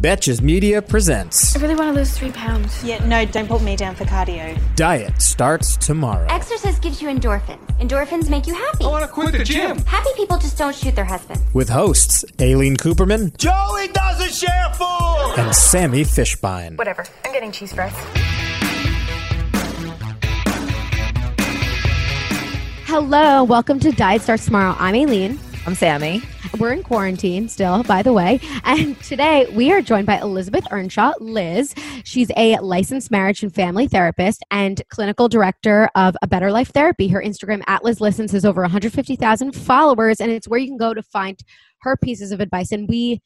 Betches 0.00 0.40
Media 0.40 0.80
presents 0.80 1.54
I 1.54 1.60
really 1.60 1.74
want 1.74 1.92
to 1.92 1.98
lose 1.98 2.16
three 2.16 2.30
pounds. 2.32 2.82
Yeah, 2.82 3.04
no, 3.06 3.26
don't 3.26 3.46
put 3.48 3.60
me 3.62 3.76
down 3.76 3.94
for 3.94 4.04
cardio. 4.04 4.58
Diet 4.74 5.20
Starts 5.20 5.76
Tomorrow. 5.76 6.26
Exercise 6.30 6.78
gives 6.78 7.02
you 7.02 7.08
endorphins. 7.08 7.58
Endorphins 7.78 8.30
make 8.30 8.46
you 8.46 8.54
happy. 8.54 8.84
I 8.84 8.88
want 8.88 9.04
to 9.04 9.10
quit 9.10 9.32
the 9.32 9.44
gym. 9.44 9.76
Happy 9.84 10.08
people 10.16 10.38
just 10.38 10.56
don't 10.56 10.74
shoot 10.74 10.94
their 10.94 11.04
husbands. 11.04 11.42
With 11.52 11.68
hosts 11.68 12.24
Aleen 12.38 12.76
Kuperman 12.76 13.36
Joey 13.36 13.88
doesn't 13.88 14.32
share 14.32 14.72
food. 14.74 15.34
and 15.36 15.54
Sami 15.54 16.02
Fishbein. 16.04 16.78
Whatever. 16.78 17.04
I'm 17.26 17.32
getting 17.32 17.52
cheese 17.52 17.74
fries. 17.74 17.92
Hello, 22.86 23.44
welcome 23.44 23.78
to 23.80 23.92
Diet 23.92 24.22
Starts 24.22 24.46
Tomorrow. 24.46 24.76
I'm 24.78 24.94
Aleen. 24.94 25.38
I'm 25.66 25.74
Sami. 25.74 26.22
We're 26.58 26.72
in 26.72 26.82
quarantine 26.82 27.48
still, 27.48 27.82
by 27.84 28.02
the 28.02 28.12
way. 28.12 28.40
And 28.64 29.00
today 29.02 29.46
we 29.52 29.72
are 29.72 29.80
joined 29.80 30.06
by 30.06 30.18
Elizabeth 30.18 30.66
Earnshaw, 30.70 31.12
Liz. 31.20 31.74
She's 32.04 32.30
a 32.36 32.58
licensed 32.58 33.10
marriage 33.10 33.42
and 33.42 33.54
family 33.54 33.86
therapist 33.86 34.44
and 34.50 34.82
clinical 34.90 35.28
director 35.28 35.88
of 35.94 36.16
A 36.22 36.26
Better 36.26 36.50
Life 36.50 36.68
Therapy. 36.68 37.08
Her 37.08 37.22
Instagram 37.22 37.62
at 37.66 37.84
Liz 37.84 38.00
Listens 38.00 38.32
has 38.32 38.44
over 38.44 38.62
150,000 38.62 39.52
followers, 39.52 40.20
and 40.20 40.30
it's 40.30 40.48
where 40.48 40.58
you 40.58 40.66
can 40.66 40.76
go 40.76 40.92
to 40.92 41.02
find 41.02 41.38
her 41.82 41.96
pieces 41.96 42.32
of 42.32 42.40
advice. 42.40 42.72
And 42.72 42.88
we 42.88 43.22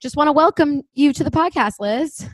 just 0.00 0.16
want 0.16 0.28
to 0.28 0.32
welcome 0.32 0.82
you 0.92 1.12
to 1.14 1.24
the 1.24 1.30
podcast, 1.30 1.74
Liz. 1.80 2.28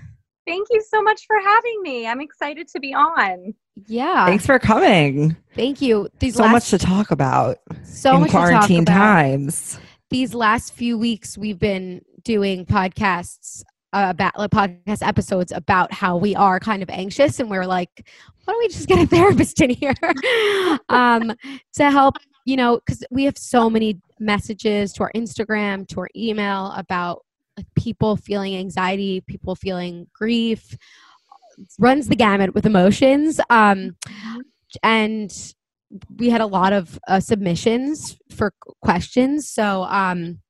Thank 0.46 0.66
you 0.70 0.82
so 0.90 1.00
much 1.02 1.24
for 1.24 1.36
having 1.40 1.82
me. 1.82 2.06
I'm 2.06 2.20
excited 2.20 2.66
to 2.68 2.80
be 2.80 2.92
on. 2.92 3.54
Yeah. 3.86 4.26
Thanks 4.26 4.44
for 4.44 4.58
coming. 4.58 5.36
Thank 5.54 5.80
you. 5.80 6.08
These 6.18 6.34
So 6.34 6.42
last, 6.42 6.52
much 6.52 6.70
to 6.70 6.78
talk 6.78 7.10
about 7.12 7.58
so 7.84 8.16
in 8.16 8.22
much 8.22 8.30
to 8.30 8.36
talk 8.36 8.48
quarantine 8.48 8.82
about. 8.82 8.92
times. 8.94 9.78
These 10.12 10.34
last 10.34 10.74
few 10.74 10.98
weeks 10.98 11.38
we've 11.38 11.58
been 11.58 12.02
doing 12.22 12.66
podcasts 12.66 13.62
uh, 13.94 14.08
about 14.10 14.38
like 14.38 14.50
podcast 14.50 15.06
episodes 15.06 15.52
about 15.52 15.90
how 15.90 16.18
we 16.18 16.36
are 16.36 16.60
kind 16.60 16.82
of 16.82 16.90
anxious 16.90 17.40
and 17.40 17.50
we're 17.50 17.64
like 17.64 18.06
why 18.44 18.52
don't 18.52 18.58
we 18.58 18.68
just 18.68 18.86
get 18.86 18.98
a 18.98 19.06
therapist 19.16 19.60
in 19.60 19.70
here? 19.70 19.94
Um, 20.88 21.32
to 21.74 21.90
help 21.90 22.16
you 22.44 22.56
know 22.56 22.78
because 22.84 23.02
we 23.10 23.24
have 23.24 23.38
so 23.38 23.70
many 23.70 24.02
messages 24.20 24.92
to 24.94 25.04
our 25.04 25.12
instagram 25.16 25.88
to 25.88 26.00
our 26.00 26.08
email 26.14 26.72
about 26.76 27.24
like 27.56 27.66
people 27.74 28.16
feeling 28.16 28.54
anxiety 28.54 29.22
people 29.22 29.54
feeling 29.54 30.06
grief 30.12 30.76
runs 31.78 32.08
the 32.08 32.16
gamut 32.16 32.54
with 32.54 32.66
emotions 32.66 33.40
um, 33.48 33.96
and 34.82 35.54
we 36.16 36.30
had 36.30 36.40
a 36.40 36.46
lot 36.46 36.72
of 36.72 36.98
uh, 37.08 37.20
submissions 37.20 38.16
for 38.30 38.52
questions. 38.82 39.48
So, 39.48 39.84
um, 39.84 40.40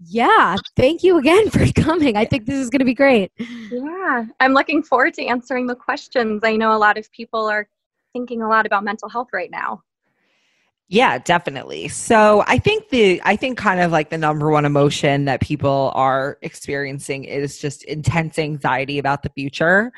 yeah, 0.00 0.56
thank 0.76 1.02
you 1.02 1.18
again 1.18 1.50
for 1.50 1.66
coming. 1.72 2.16
I 2.16 2.24
think 2.24 2.46
this 2.46 2.56
is 2.56 2.70
going 2.70 2.80
to 2.80 2.84
be 2.84 2.94
great. 2.94 3.32
Yeah, 3.38 4.24
I'm 4.40 4.52
looking 4.52 4.82
forward 4.82 5.14
to 5.14 5.24
answering 5.24 5.66
the 5.66 5.74
questions. 5.74 6.42
I 6.44 6.56
know 6.56 6.74
a 6.74 6.78
lot 6.78 6.98
of 6.98 7.10
people 7.12 7.46
are 7.46 7.68
thinking 8.12 8.42
a 8.42 8.48
lot 8.48 8.66
about 8.66 8.84
mental 8.84 9.08
health 9.08 9.28
right 9.32 9.50
now. 9.50 9.82
Yeah, 10.88 11.18
definitely. 11.18 11.88
So 11.88 12.44
I 12.46 12.58
think 12.58 12.90
the 12.90 13.20
I 13.24 13.36
think 13.36 13.56
kind 13.56 13.80
of 13.80 13.90
like 13.90 14.10
the 14.10 14.18
number 14.18 14.50
one 14.50 14.66
emotion 14.66 15.24
that 15.24 15.40
people 15.40 15.90
are 15.94 16.38
experiencing 16.42 17.24
is 17.24 17.58
just 17.58 17.84
intense 17.84 18.38
anxiety 18.38 18.98
about 18.98 19.22
the 19.22 19.30
future. 19.30 19.92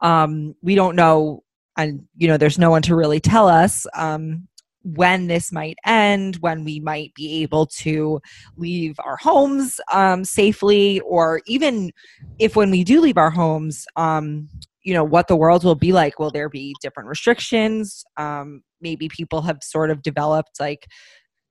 Um, 0.00 0.54
we 0.62 0.76
don't 0.76 0.94
know, 0.94 1.42
and 1.78 2.04
you 2.16 2.28
know, 2.28 2.36
there's 2.36 2.58
no 2.58 2.70
one 2.70 2.82
to 2.82 2.96
really 2.96 3.20
tell 3.20 3.48
us 3.48 3.86
um, 3.94 4.46
when 4.82 5.28
this 5.28 5.52
might 5.52 5.78
end, 5.86 6.36
when 6.36 6.64
we 6.64 6.80
might 6.80 7.14
be 7.14 7.42
able 7.42 7.66
to 7.66 8.20
leave 8.56 8.96
our 9.04 9.16
homes 9.16 9.80
um, 9.92 10.24
safely, 10.24 11.00
or 11.00 11.40
even 11.46 11.90
if 12.38 12.56
when 12.56 12.70
we 12.70 12.84
do 12.84 13.00
leave 13.00 13.16
our 13.16 13.30
homes, 13.30 13.86
um, 13.96 14.48
you 14.82 14.92
know, 14.92 15.04
what 15.04 15.28
the 15.28 15.36
world 15.36 15.64
will 15.64 15.74
be 15.74 15.92
like. 15.92 16.18
Will 16.18 16.30
there 16.30 16.48
be 16.48 16.74
different 16.80 17.08
restrictions? 17.08 18.04
Um, 18.16 18.62
maybe 18.80 19.08
people 19.08 19.42
have 19.42 19.58
sort 19.62 19.90
of 19.90 20.02
developed 20.02 20.60
like 20.60 20.86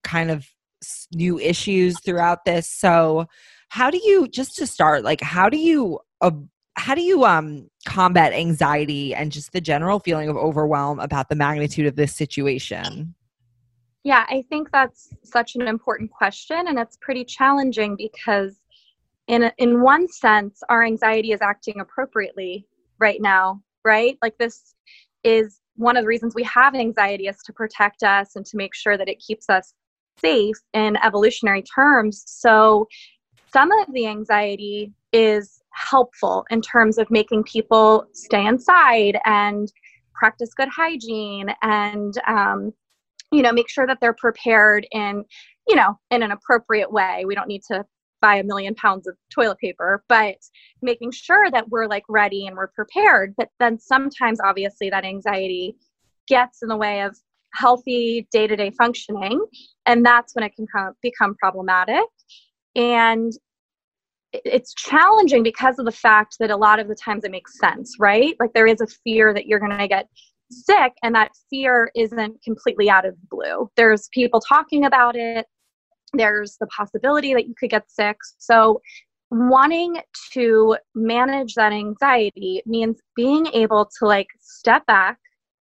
kind 0.03 0.29
of 0.29 0.45
new 1.13 1.39
issues 1.39 1.99
throughout 2.03 2.45
this. 2.45 2.71
So, 2.71 3.27
how 3.69 3.89
do 3.89 3.97
you 3.97 4.27
just 4.27 4.55
to 4.57 4.67
start, 4.67 5.03
like, 5.03 5.21
how 5.21 5.49
do 5.49 5.57
you 5.57 5.99
uh, 6.21 6.31
how 6.77 6.95
do 6.95 7.01
you 7.01 7.25
um 7.25 7.69
combat 7.87 8.33
anxiety 8.33 9.15
and 9.15 9.31
just 9.31 9.53
the 9.53 9.61
general 9.61 9.99
feeling 9.99 10.27
of 10.27 10.35
overwhelm 10.35 10.99
about 10.99 11.29
the 11.29 11.35
magnitude 11.35 11.85
of 11.87 11.95
this 11.95 12.13
situation? 12.13 13.15
Yeah, 14.03 14.25
I 14.29 14.43
think 14.49 14.69
that's 14.71 15.09
such 15.23 15.55
an 15.55 15.63
important 15.63 16.11
question, 16.11 16.67
and 16.67 16.77
it's 16.77 16.97
pretty 17.01 17.23
challenging 17.23 17.95
because, 17.95 18.59
in 19.27 19.51
in 19.57 19.81
one 19.81 20.07
sense, 20.07 20.61
our 20.69 20.83
anxiety 20.83 21.31
is 21.31 21.41
acting 21.41 21.79
appropriately 21.79 22.67
right 22.99 23.21
now, 23.21 23.61
right? 23.83 24.17
Like 24.21 24.37
this 24.37 24.75
is 25.23 25.61
one 25.75 25.95
of 25.95 26.03
the 26.03 26.07
reasons 26.07 26.35
we 26.35 26.43
have 26.43 26.75
anxiety 26.75 27.27
is 27.27 27.37
to 27.45 27.53
protect 27.53 28.03
us 28.03 28.35
and 28.35 28.45
to 28.45 28.57
make 28.57 28.75
sure 28.75 28.97
that 28.97 29.09
it 29.09 29.19
keeps 29.19 29.49
us 29.49 29.73
safe 30.19 30.57
in 30.73 30.97
evolutionary 30.97 31.63
terms. 31.63 32.23
So, 32.25 32.87
some 33.53 33.71
of 33.71 33.93
the 33.93 34.07
anxiety 34.07 34.91
is 35.13 35.61
helpful 35.77 36.45
in 36.49 36.61
terms 36.61 36.97
of 36.97 37.09
making 37.11 37.43
people 37.43 38.05
stay 38.13 38.45
inside 38.45 39.17
and 39.25 39.71
practice 40.13 40.53
good 40.53 40.69
hygiene 40.69 41.47
and 41.61 42.15
um, 42.27 42.73
you 43.31 43.41
know 43.41 43.51
make 43.51 43.69
sure 43.69 43.85
that 43.85 43.99
they're 44.01 44.15
prepared 44.15 44.87
in 44.91 45.23
you 45.67 45.75
know 45.75 45.97
in 46.11 46.23
an 46.23 46.31
appropriate 46.31 46.91
way. 46.91 47.23
We 47.25 47.35
don't 47.35 47.47
need 47.47 47.63
to 47.71 47.85
buy 48.19 48.37
a 48.37 48.43
million 48.43 48.73
pounds 48.73 49.05
of 49.05 49.15
toilet 49.31 49.59
paper 49.59 50.03
but 50.09 50.37
making 50.81 51.11
sure 51.11 51.51
that 51.51 51.69
we're 51.69 51.85
like 51.87 52.03
ready 52.09 52.47
and 52.47 52.55
we're 52.55 52.67
prepared. 52.69 53.35
But 53.37 53.49
then 53.59 53.77
sometimes 53.77 54.39
obviously 54.43 54.89
that 54.89 55.05
anxiety 55.05 55.75
gets 56.27 56.63
in 56.63 56.69
the 56.69 56.77
way 56.77 57.01
of 57.01 57.15
healthy 57.53 58.27
day-to-day 58.31 58.71
functioning 58.71 59.43
and 59.85 60.05
that's 60.05 60.35
when 60.35 60.43
it 60.43 60.55
can 60.55 60.65
come, 60.67 60.93
become 61.01 61.35
problematic. 61.35 62.05
And 62.75 63.31
it's 64.45 64.73
challenging 64.73 65.43
because 65.43 65.79
of 65.79 65.85
the 65.85 65.91
fact 65.91 66.37
that 66.39 66.51
a 66.51 66.57
lot 66.57 66.79
of 66.79 66.87
the 66.87 66.95
times 66.95 67.23
it 67.23 67.31
makes 67.31 67.57
sense 67.59 67.95
right? 67.99 68.35
Like 68.39 68.53
there 68.53 68.67
is 68.67 68.81
a 68.81 68.87
fear 68.87 69.33
that 69.33 69.45
you're 69.45 69.59
going 69.59 69.77
to 69.77 69.87
get 69.87 70.07
sick 70.51 70.93
and 71.03 71.13
that 71.15 71.31
fear 71.49 71.91
isn't 71.95 72.41
completely 72.43 72.89
out 72.89 73.05
of 73.05 73.15
the 73.15 73.27
blue. 73.29 73.69
There's 73.75 74.09
people 74.13 74.39
talking 74.39 74.85
about 74.85 75.15
it. 75.15 75.45
There's 76.13 76.55
the 76.59 76.67
possibility 76.67 77.33
that 77.33 77.47
you 77.47 77.53
could 77.59 77.69
get 77.69 77.89
sick. 77.91 78.17
So 78.37 78.81
wanting 79.29 79.97
to 80.33 80.77
manage 80.95 81.55
that 81.55 81.73
anxiety 81.73 82.61
means 82.65 82.97
being 83.15 83.47
able 83.47 83.89
to 83.99 84.05
like 84.05 84.27
step 84.39 84.85
back 84.85 85.17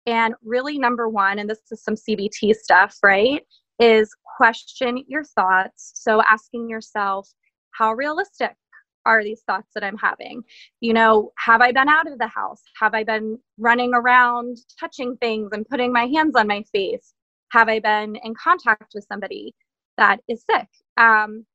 and 0.05 0.35
really 0.43 0.77
number 0.77 1.09
one 1.09 1.39
and 1.39 1.49
this 1.49 1.59
is 1.71 1.83
some 1.83 1.95
cbt 1.95 2.53
stuff 2.53 2.95
right 3.03 3.41
is 3.79 4.13
question 4.39 5.03
your 5.07 5.23
thoughts. 5.23 5.91
So 5.95 6.21
asking 6.29 6.69
yourself 6.69 7.29
how 7.71 7.93
realistic 7.93 8.55
are 9.05 9.23
these 9.23 9.41
thoughts 9.47 9.69
that 9.73 9.83
I'm 9.83 9.97
having? 9.97 10.43
You 10.81 10.93
know, 10.93 11.31
have 11.37 11.61
I 11.61 11.71
been 11.71 11.89
out 11.89 12.11
of 12.11 12.19
the 12.19 12.27
house? 12.27 12.61
Have 12.79 12.93
I 12.93 13.03
been 13.03 13.39
running 13.57 13.93
around 13.93 14.57
touching 14.79 15.17
things 15.17 15.49
and 15.53 15.67
putting 15.67 15.91
my 15.91 16.05
hands 16.05 16.35
on 16.35 16.47
my 16.47 16.63
face? 16.71 17.13
Have 17.51 17.69
I 17.69 17.79
been 17.79 18.15
in 18.23 18.33
contact 18.35 18.91
with 18.93 19.05
somebody 19.09 19.53
that 19.97 20.19
is 20.27 20.43
sick? 20.49 20.67
Um, 20.97 21.45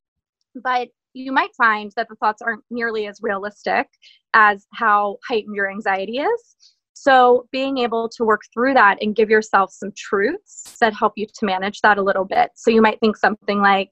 but 0.63 0.89
you 1.15 1.33
might 1.33 1.55
find 1.57 1.93
that 1.97 2.09
the 2.09 2.17
thoughts 2.17 2.43
aren't 2.43 2.65
nearly 2.71 3.07
as 3.07 3.21
realistic 3.23 3.87
as 4.35 4.67
how 4.75 5.19
heightened 5.29 5.55
your 5.55 5.71
anxiety 5.71 6.19
is. 6.19 6.57
So, 6.97 7.47
being 7.51 7.79
able 7.79 8.09
to 8.09 8.25
work 8.25 8.43
through 8.53 8.75
that 8.75 8.99
and 9.03 9.17
give 9.17 9.29
yourself 9.29 9.73
some 9.73 9.91
truths 9.97 10.77
that 10.81 10.95
help 10.95 11.13
you 11.17 11.27
to 11.27 11.45
manage 11.45 11.81
that 11.81 11.99
a 11.99 12.03
little 12.03 12.25
bit. 12.25 12.51
So, 12.55 12.71
you 12.71 12.81
might 12.81 13.01
think 13.01 13.17
something 13.17 13.59
like, 13.59 13.91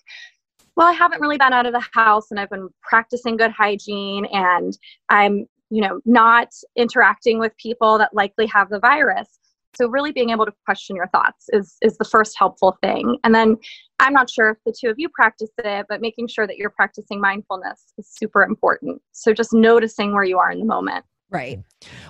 well, 0.77 0.87
I 0.87 0.93
haven't 0.93 1.21
really 1.21 1.39
been 1.39 1.53
out 1.53 1.67
of 1.67 1.73
the 1.73 1.85
house 1.93 2.31
and 2.31 2.41
I've 2.41 2.51
been 2.51 2.69
practicing 2.83 3.37
good 3.37 3.51
hygiene 3.51 4.27
and 4.27 4.77
I'm, 5.09 5.47
you 5.71 5.83
know, 5.83 6.01
not 6.05 6.49
interacting 6.77 7.39
with 7.39 7.57
people 7.57 7.99
that 7.99 8.15
likely 8.15 8.47
have 8.47 8.71
the 8.71 8.81
virus. 8.81 9.29
so 9.75 9.89
really 9.89 10.13
being 10.13 10.31
able 10.31 10.45
to 10.47 10.53
question 10.67 10.97
your 10.97 11.09
thoughts 11.09 11.47
is 11.53 11.77
is 11.83 11.97
the 11.99 12.05
first 12.05 12.39
helpful 12.39 12.77
thing. 12.83 13.19
And 13.25 13.35
then 13.35 13.57
i'm 14.01 14.13
not 14.13 14.29
sure 14.29 14.51
if 14.51 14.59
the 14.67 14.75
two 14.79 14.89
of 14.91 14.97
you 14.99 15.09
practice 15.09 15.51
it 15.59 15.87
but 15.89 16.01
making 16.01 16.27
sure 16.29 16.47
that 16.47 16.57
you're 16.57 16.71
practicing 16.71 17.21
mindfulness 17.21 17.93
is 17.99 18.09
super 18.11 18.43
important. 18.43 19.01
So 19.13 19.33
just 19.33 19.53
noticing 19.53 20.13
where 20.13 20.25
you 20.25 20.39
are 20.39 20.51
in 20.51 20.59
the 20.59 20.65
moment. 20.65 21.05
Right. 21.31 21.63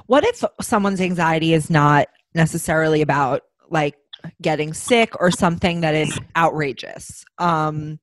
What 0.07 0.25
if 0.25 0.43
someone's 0.61 1.01
anxiety 1.01 1.53
is 1.55 1.71
not 1.71 2.09
necessarily 2.35 3.03
about 3.03 3.43
like 3.71 3.97
getting 4.41 4.73
sick 4.73 5.13
or 5.21 5.31
something 5.31 5.81
that 5.81 5.95
is 5.95 6.19
outrageous. 6.37 7.25
Um 7.39 7.99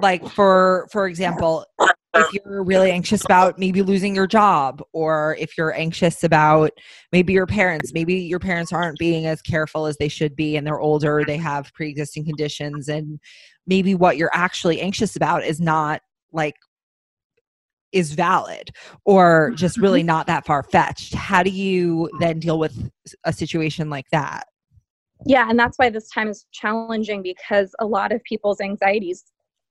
like 0.00 0.26
for 0.28 0.88
for 0.92 1.06
example 1.06 1.64
if 2.14 2.26
you're 2.32 2.62
really 2.62 2.90
anxious 2.90 3.24
about 3.24 3.58
maybe 3.58 3.82
losing 3.82 4.14
your 4.14 4.26
job 4.26 4.82
or 4.92 5.36
if 5.38 5.56
you're 5.56 5.74
anxious 5.74 6.24
about 6.24 6.70
maybe 7.12 7.32
your 7.32 7.46
parents 7.46 7.92
maybe 7.92 8.14
your 8.14 8.38
parents 8.38 8.72
aren't 8.72 8.98
being 8.98 9.26
as 9.26 9.42
careful 9.42 9.86
as 9.86 9.96
they 9.98 10.08
should 10.08 10.34
be 10.34 10.56
and 10.56 10.66
they're 10.66 10.80
older 10.80 11.22
they 11.26 11.36
have 11.36 11.72
pre-existing 11.74 12.24
conditions 12.24 12.88
and 12.88 13.20
maybe 13.66 13.94
what 13.94 14.16
you're 14.16 14.30
actually 14.32 14.80
anxious 14.80 15.16
about 15.16 15.44
is 15.44 15.60
not 15.60 16.00
like 16.32 16.54
is 17.92 18.12
valid 18.12 18.70
or 19.04 19.52
just 19.54 19.78
really 19.78 20.02
not 20.02 20.26
that 20.26 20.44
far 20.44 20.62
fetched 20.62 21.14
how 21.14 21.42
do 21.42 21.50
you 21.50 22.10
then 22.20 22.38
deal 22.38 22.58
with 22.58 22.90
a 23.24 23.32
situation 23.32 23.88
like 23.88 24.06
that 24.12 24.46
yeah 25.26 25.46
and 25.48 25.58
that's 25.58 25.78
why 25.78 25.90
this 25.90 26.08
time 26.08 26.28
is 26.28 26.46
challenging 26.52 27.22
because 27.22 27.74
a 27.78 27.86
lot 27.86 28.12
of 28.12 28.22
people's 28.24 28.60
anxieties 28.60 29.24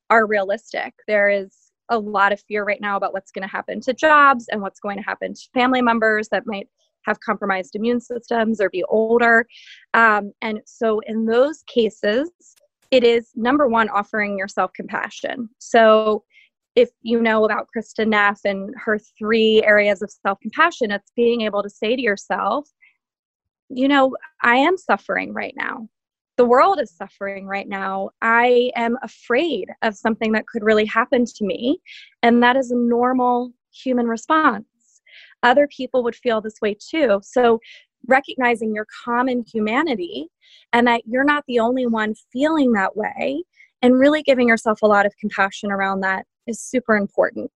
are 0.09 0.25
realistic 0.25 0.94
there 1.07 1.29
is 1.29 1.67
a 1.89 1.97
lot 1.97 2.33
of 2.33 2.41
fear 2.41 2.63
right 2.63 2.81
now 2.81 2.97
about 2.97 3.13
what's 3.13 3.31
going 3.31 3.47
to 3.47 3.51
happen 3.51 3.79
to 3.81 3.94
jobs 3.94 4.47
and 4.49 4.61
what's 4.61 4.79
going 4.79 4.97
to 4.97 5.03
happen 5.03 5.33
to 5.33 5.41
family 5.53 5.81
members 5.81 6.27
that 6.29 6.45
might 6.45 6.67
have 7.07 7.19
compromised 7.21 7.75
immune 7.75 8.01
systems 8.01 8.61
or 8.61 8.69
be 8.69 8.83
older. 8.83 9.47
Um, 9.94 10.33
and 10.41 10.59
so, 10.65 10.99
in 11.07 11.25
those 11.25 11.63
cases, 11.73 12.29
it 12.91 13.03
is 13.03 13.29
number 13.35 13.67
one, 13.67 13.89
offering 13.89 14.38
yourself 14.38 14.71
compassion. 14.75 15.49
So, 15.57 16.23
if 16.75 16.89
you 17.01 17.21
know 17.21 17.45
about 17.45 17.67
Kristin 17.75 18.09
Neff 18.09 18.41
and 18.45 18.73
her 18.77 18.99
three 19.17 19.63
areas 19.63 20.01
of 20.01 20.11
self 20.11 20.39
compassion, 20.41 20.91
it's 20.91 21.11
being 21.15 21.41
able 21.41 21.63
to 21.63 21.69
say 21.69 21.95
to 21.95 22.01
yourself, 22.01 22.69
you 23.69 23.88
know, 23.88 24.16
I 24.42 24.56
am 24.56 24.78
suffering 24.78 25.34
right 25.34 25.54
now 25.58 25.88
the 26.38 26.46
world 26.46 26.80
is 26.80 26.92
suffering 26.92 27.48
right 27.48 27.68
now. 27.68 28.12
I 28.22 28.72
am 28.75 28.96
afraid 29.02 29.69
of 29.81 29.96
something 29.96 30.31
that 30.34 30.46
could 30.48 30.64
really 30.64 30.86
happen 30.86 31.25
to 31.25 31.46
me. 31.46 31.81
And 32.24 32.42
that 32.44 32.56
is 32.56 32.72
a 32.72 32.78
normal 32.78 33.52
human 33.74 34.08
response. 34.08 34.66
Other 35.44 35.68
people 35.68 36.04
would 36.04 36.16
feel 36.16 36.40
this 36.40 36.62
way 36.62 36.75
too. 36.80 37.19
So, 37.24 37.60
recognizing 38.08 38.74
your 38.74 38.86
common 39.04 39.44
humanity 39.52 40.28
and 40.72 40.88
that 40.88 41.02
you're 41.06 41.25
not 41.25 41.44
the 41.48 41.60
only 41.60 41.88
one 41.88 42.14
feeling 42.31 42.72
that 42.74 42.96
way, 42.96 43.44
and 43.81 44.00
really 44.00 44.22
giving 44.22 44.48
yourself 44.48 44.81
a 44.81 44.88
lot 44.88 45.06
of 45.06 45.18
compassion 45.19 45.72
around 45.72 46.02
that 46.02 46.25
is 46.46 46.62
super 46.62 46.96
important. 46.96 47.52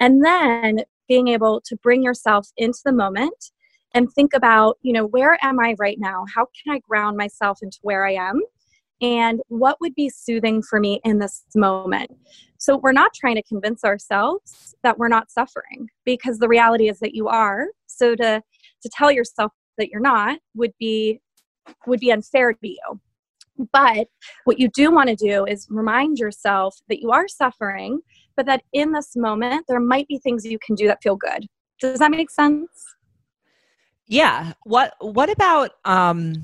And 0.00 0.24
then 0.24 0.80
being 1.08 1.28
able 1.28 1.62
to 1.64 1.76
bring 1.76 2.02
yourself 2.02 2.48
into 2.56 2.80
the 2.84 2.92
moment 2.92 3.52
and 3.96 4.12
think 4.12 4.34
about, 4.34 4.76
you 4.82 4.92
know, 4.92 5.06
where 5.06 5.38
am 5.42 5.58
I 5.58 5.74
right 5.78 5.96
now? 5.98 6.26
How 6.32 6.44
can 6.44 6.74
I 6.74 6.80
ground 6.80 7.16
myself 7.16 7.60
into 7.62 7.78
where 7.80 8.06
I 8.06 8.12
am? 8.12 8.42
And 9.00 9.40
what 9.48 9.80
would 9.80 9.94
be 9.94 10.10
soothing 10.10 10.62
for 10.62 10.78
me 10.78 11.00
in 11.02 11.18
this 11.18 11.44
moment? 11.54 12.10
So 12.58 12.76
we're 12.76 12.92
not 12.92 13.14
trying 13.14 13.36
to 13.36 13.42
convince 13.42 13.84
ourselves 13.84 14.74
that 14.82 14.98
we're 14.98 15.08
not 15.08 15.30
suffering 15.30 15.88
because 16.04 16.38
the 16.38 16.48
reality 16.48 16.90
is 16.90 16.98
that 17.00 17.14
you 17.14 17.28
are. 17.28 17.68
So 17.86 18.14
to 18.16 18.42
to 18.82 18.90
tell 18.92 19.10
yourself 19.10 19.52
that 19.78 19.88
you're 19.88 20.00
not 20.00 20.40
would 20.54 20.72
be 20.78 21.22
would 21.86 22.00
be 22.00 22.12
unfair 22.12 22.52
to 22.52 22.68
you. 22.68 23.00
But 23.72 24.08
what 24.44 24.58
you 24.58 24.68
do 24.68 24.90
want 24.90 25.08
to 25.08 25.16
do 25.16 25.46
is 25.46 25.66
remind 25.70 26.18
yourself 26.18 26.76
that 26.90 27.00
you 27.00 27.12
are 27.12 27.28
suffering, 27.28 28.00
but 28.36 28.44
that 28.44 28.62
in 28.74 28.92
this 28.92 29.16
moment 29.16 29.64
there 29.68 29.80
might 29.80 30.06
be 30.06 30.18
things 30.18 30.44
you 30.44 30.58
can 30.58 30.74
do 30.74 30.86
that 30.86 31.02
feel 31.02 31.16
good. 31.16 31.46
Does 31.80 31.98
that 31.98 32.10
make 32.10 32.30
sense? 32.30 32.95
Yeah. 34.08 34.52
What 34.64 34.94
what 35.00 35.30
about 35.30 35.72
um 35.84 36.34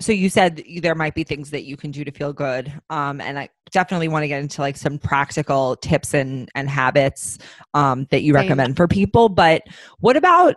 so 0.00 0.12
you 0.12 0.30
said 0.30 0.62
there 0.80 0.94
might 0.94 1.14
be 1.14 1.24
things 1.24 1.50
that 1.50 1.64
you 1.64 1.76
can 1.76 1.90
do 1.90 2.04
to 2.04 2.10
feel 2.10 2.32
good 2.32 2.72
um 2.90 3.20
and 3.20 3.38
I 3.38 3.48
definitely 3.72 4.08
want 4.08 4.22
to 4.22 4.28
get 4.28 4.40
into 4.40 4.60
like 4.60 4.76
some 4.76 4.98
practical 4.98 5.76
tips 5.76 6.14
and 6.14 6.48
and 6.54 6.68
habits 6.68 7.38
um 7.74 8.06
that 8.10 8.22
you 8.22 8.32
recommend 8.34 8.76
for 8.76 8.88
people 8.88 9.28
but 9.28 9.62
what 9.98 10.16
about 10.16 10.56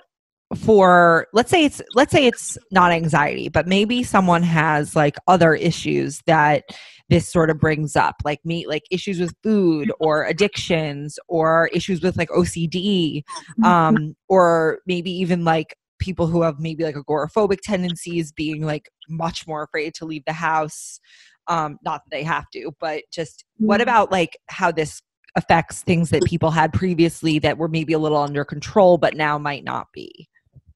for 0.55 1.27
let's 1.33 1.49
say 1.49 1.63
it's 1.63 1.81
let's 1.95 2.11
say 2.11 2.25
it's 2.25 2.57
not 2.71 2.91
anxiety 2.91 3.49
but 3.49 3.67
maybe 3.67 4.03
someone 4.03 4.43
has 4.43 4.95
like 4.95 5.15
other 5.27 5.53
issues 5.53 6.21
that 6.25 6.65
this 7.09 7.29
sort 7.29 7.49
of 7.49 7.59
brings 7.59 7.95
up 7.95 8.15
like 8.25 8.43
me 8.45 8.67
like 8.67 8.83
issues 8.91 9.19
with 9.19 9.33
food 9.43 9.91
or 9.99 10.25
addictions 10.25 11.17
or 11.27 11.69
issues 11.73 12.01
with 12.01 12.17
like 12.17 12.29
ocd 12.29 13.23
mm-hmm. 13.23 13.63
um 13.63 14.15
or 14.27 14.79
maybe 14.85 15.11
even 15.11 15.45
like 15.45 15.75
people 16.01 16.27
who 16.27 16.41
have 16.41 16.59
maybe 16.59 16.83
like 16.83 16.95
agoraphobic 16.95 17.59
tendencies 17.63 18.33
being 18.33 18.65
like 18.65 18.89
much 19.07 19.47
more 19.47 19.63
afraid 19.63 19.93
to 19.93 20.03
leave 20.03 20.23
the 20.25 20.33
house 20.33 20.99
um 21.47 21.77
not 21.83 22.01
that 22.03 22.11
they 22.11 22.23
have 22.23 22.49
to 22.51 22.71
but 22.79 23.03
just 23.11 23.45
what 23.57 23.75
mm-hmm. 23.75 23.83
about 23.83 24.11
like 24.11 24.37
how 24.47 24.71
this 24.71 25.01
affects 25.37 25.81
things 25.83 26.09
that 26.09 26.23
people 26.25 26.51
had 26.51 26.73
previously 26.73 27.39
that 27.39 27.57
were 27.57 27.69
maybe 27.69 27.93
a 27.93 27.99
little 27.99 28.17
under 28.17 28.43
control 28.43 28.97
but 28.97 29.15
now 29.15 29.37
might 29.37 29.63
not 29.63 29.87
be 29.93 30.27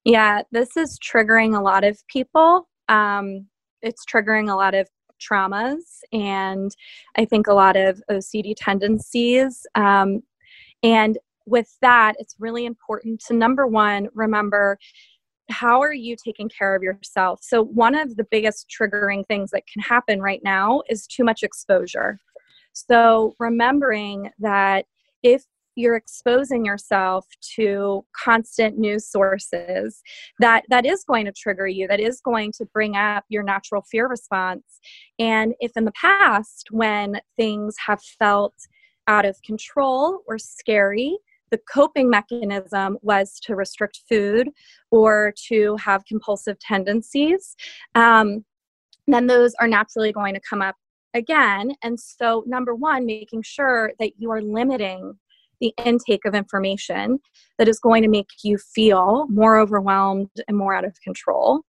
yeah 0.06 0.42
this 0.52 0.78
is 0.78 0.98
triggering 1.00 1.58
a 1.58 1.62
lot 1.62 1.84
of 1.84 2.02
people 2.08 2.68
um 2.88 3.46
it's 3.82 4.06
triggering 4.06 4.50
a 4.50 4.56
lot 4.56 4.74
of 4.74 4.88
traumas 5.20 5.82
and 6.14 6.76
i 7.18 7.26
think 7.26 7.48
a 7.48 7.54
lot 7.54 7.76
of 7.76 8.02
ocd 8.12 8.54
tendencies 8.58 9.66
um 9.76 10.22
and 10.84 11.18
with 11.46 11.78
that 11.82 12.16
it's 12.20 12.36
really 12.40 12.66
important 12.66 13.20
to 13.20 13.34
number 13.34 13.68
one 13.68 14.08
remember 14.14 14.78
how 15.50 15.82
are 15.82 15.94
you 15.94 16.16
taking 16.16 16.50
care 16.50 16.76
of 16.76 16.84
yourself? 16.84 17.40
So, 17.44 17.64
one 17.64 17.96
of 17.96 18.16
the 18.16 18.26
biggest 18.30 18.68
triggering 18.70 19.28
things 19.28 19.52
that 19.52 19.68
can 19.72 19.82
happen 19.82 20.22
right 20.22 20.42
now 20.44 20.82
is 20.90 21.08
too 21.08 21.24
much 21.24 21.44
exposure. 21.44 22.20
So, 22.74 23.34
remembering 23.40 24.32
that 24.40 24.86
if 25.24 25.46
you're 25.76 25.96
exposing 25.96 26.66
yourself 26.66 27.26
to 27.56 28.06
constant 28.16 28.78
news 28.78 29.08
sources 29.08 30.02
that 30.40 30.64
that 30.70 30.86
is 30.86 31.04
going 31.04 31.26
to 31.26 31.34
trigger 31.34 31.68
you 31.68 31.88
that 31.88 32.00
is 32.00 32.22
going 32.22 32.52
to 32.52 32.66
bring 32.66 32.96
up 32.96 33.26
your 33.28 33.44
natural 33.44 33.82
fear 33.82 34.08
response 34.08 34.80
and 35.20 35.54
if 35.60 35.74
in 35.76 35.84
the 35.84 35.92
past 35.92 36.70
when 36.72 37.20
things 37.36 37.76
have 37.86 38.02
felt 38.02 38.54
out 39.08 39.26
of 39.26 39.42
control 39.44 40.22
or 40.28 40.38
scary 40.40 41.18
the 41.56 41.62
coping 41.72 42.10
mechanism 42.10 42.98
was 43.02 43.40
to 43.40 43.56
restrict 43.56 44.02
food 44.10 44.50
or 44.92 45.34
to 45.48 45.78
have 45.78 46.04
compulsive 46.06 46.60
tendencies, 46.60 47.56
um, 47.96 48.44
then 49.08 49.28
those 49.28 49.54
are 49.62 49.68
naturally 49.68 50.12
going 50.12 50.34
to 50.34 50.42
come 50.50 50.62
up 50.62 50.76
again. 51.14 51.72
And 51.82 51.98
so, 51.98 52.44
number 52.46 52.76
one, 52.76 53.06
making 53.06 53.44
sure 53.44 53.94
that 54.00 54.14
you 54.18 54.32
are 54.32 54.42
limiting 54.42 55.14
the 55.62 55.74
intake 55.86 56.26
of 56.26 56.36
information 56.36 57.20
that 57.58 57.70
is 57.70 57.80
going 57.80 58.04
to 58.04 58.10
make 58.10 58.28
you 58.44 58.58
feel 58.58 59.26
more 59.30 59.58
overwhelmed 59.58 60.30
and 60.50 60.58
more 60.58 60.76
out 60.76 60.84
of 60.84 61.00
control. 61.02 61.62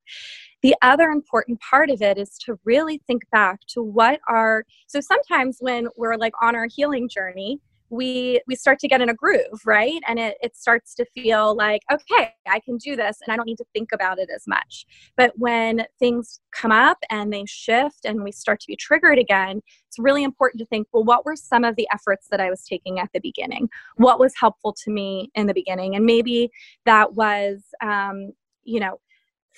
The 0.62 0.74
other 0.82 1.10
important 1.10 1.60
part 1.60 1.90
of 1.90 2.02
it 2.02 2.18
is 2.18 2.36
to 2.46 2.58
really 2.64 3.00
think 3.06 3.22
back 3.30 3.60
to 3.68 3.82
what 3.82 4.18
are, 4.28 4.64
so 4.88 5.00
sometimes 5.00 5.58
when 5.60 5.86
we're 5.96 6.16
like 6.16 6.32
on 6.42 6.56
our 6.56 6.66
healing 6.74 7.08
journey, 7.08 7.60
we 7.90 8.40
we 8.46 8.54
start 8.54 8.78
to 8.80 8.88
get 8.88 9.00
in 9.00 9.08
a 9.08 9.14
groove 9.14 9.60
right? 9.64 10.00
And 10.06 10.18
it, 10.18 10.36
it 10.42 10.56
starts 10.56 10.94
to 10.96 11.04
feel 11.14 11.54
like 11.56 11.82
okay 11.92 12.32
i 12.48 12.60
can 12.60 12.76
do 12.76 12.96
this 12.96 13.18
and 13.22 13.32
i 13.32 13.36
don't 13.36 13.46
need 13.46 13.58
to 13.58 13.64
think 13.72 13.90
about 13.92 14.18
it 14.18 14.28
as 14.34 14.46
much. 14.46 14.86
But 15.16 15.32
when 15.36 15.86
things 15.98 16.40
come 16.52 16.72
up 16.72 16.98
and 17.10 17.32
they 17.32 17.44
shift 17.46 18.04
and 18.04 18.22
we 18.22 18.32
start 18.32 18.60
to 18.60 18.66
be 18.66 18.76
triggered 18.76 19.18
again 19.18 19.60
it's 19.88 19.98
really 19.98 20.24
important 20.24 20.60
to 20.60 20.66
think 20.66 20.86
well 20.92 21.04
what 21.04 21.24
were 21.24 21.36
some 21.36 21.64
of 21.64 21.76
the 21.76 21.88
efforts 21.92 22.28
that 22.30 22.40
i 22.40 22.50
was 22.50 22.64
taking 22.64 22.98
at 22.98 23.10
the 23.12 23.20
beginning? 23.20 23.68
What 23.96 24.18
was 24.18 24.34
helpful 24.38 24.72
to 24.84 24.90
me 24.90 25.30
in 25.34 25.46
the 25.46 25.54
beginning? 25.54 25.94
And 25.96 26.04
maybe 26.04 26.50
that 26.84 27.14
was 27.14 27.62
um, 27.82 28.32
you 28.64 28.80
know 28.80 29.00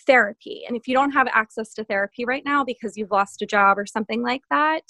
therapy. 0.07 0.63
And 0.67 0.77
if 0.77 0.87
you 0.87 0.95
don't 0.95 1.11
have 1.11 1.27
access 1.33 1.75
to 1.75 1.85
therapy 1.85 2.25
right 2.25 2.45
now 2.45 2.65
because 2.65 2.97
you've 2.97 3.11
lost 3.11 3.43
a 3.43 3.47
job 3.47 3.79
or 3.79 3.87
something 3.87 4.23
like 4.23 4.43
that 4.51 4.83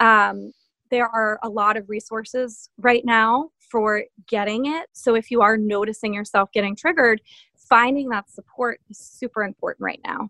um, 0.00 0.52
there 0.90 1.08
are 1.08 1.38
a 1.42 1.48
lot 1.48 1.76
of 1.76 1.88
resources 1.88 2.68
right 2.78 3.04
now 3.04 3.50
for 3.70 4.04
getting 4.28 4.66
it. 4.66 4.88
So 4.92 5.14
if 5.14 5.30
you 5.30 5.42
are 5.42 5.56
noticing 5.56 6.12
yourself 6.12 6.50
getting 6.52 6.74
triggered, 6.74 7.20
finding 7.56 8.08
that 8.08 8.28
support 8.28 8.80
is 8.90 8.98
super 8.98 9.44
important 9.44 9.84
right 9.84 10.00
now. 10.04 10.28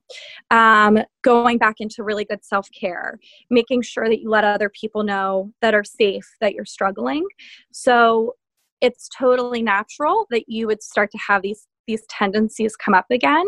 Um, 0.51 1.03
going 1.23 1.57
back 1.57 1.77
into 1.79 2.05
really 2.05 2.27
good 2.27 2.45
self 2.45 2.69
care, 2.79 3.19
making 3.49 3.83
sure 3.83 4.09
that 4.09 4.21
you 4.21 4.29
let 4.29 4.45
other 4.45 4.69
people 4.69 5.03
know 5.03 5.53
that 5.63 5.75
are 5.75 5.85
safe 5.85 6.29
that 6.41 6.55
you're 6.55 6.67
struggling. 6.67 7.27
So 7.73 8.35
it's 8.81 9.09
totally 9.19 9.63
natural 9.63 10.27
that 10.31 10.45
you 10.49 10.67
would 10.67 10.83
start 10.83 11.11
to 11.13 11.19
have 11.27 11.43
these 11.43 11.67
these 11.87 12.05
tendencies 12.09 12.77
come 12.77 12.95
up 12.95 13.07
again 13.11 13.47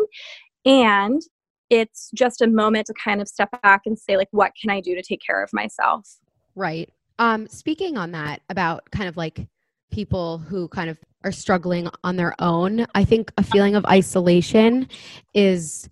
and 0.65 1.21
it's 1.69 2.11
just 2.13 2.41
a 2.41 2.47
moment 2.47 2.85
to 2.87 2.93
kind 2.93 3.21
of 3.21 3.27
step 3.27 3.49
back 3.61 3.81
and 3.85 3.97
say 3.97 4.17
like 4.17 4.27
what 4.31 4.51
can 4.59 4.69
i 4.69 4.81
do 4.81 4.95
to 4.95 5.01
take 5.01 5.21
care 5.25 5.41
of 5.41 5.49
myself 5.53 6.19
Right. 6.55 6.89
Um, 7.19 7.47
speaking 7.47 7.97
on 7.97 8.11
that 8.11 8.41
about 8.49 8.89
kind 8.91 9.07
of 9.07 9.17
like 9.17 9.47
people 9.91 10.39
who 10.39 10.67
kind 10.67 10.89
of 10.89 10.97
are 11.23 11.31
struggling 11.31 11.89
on 12.03 12.15
their 12.15 12.33
own, 12.39 12.85
I 12.95 13.05
think 13.05 13.31
a 13.37 13.43
feeling 13.43 13.75
of 13.75 13.85
isolation 13.85 14.87
is 15.33 15.89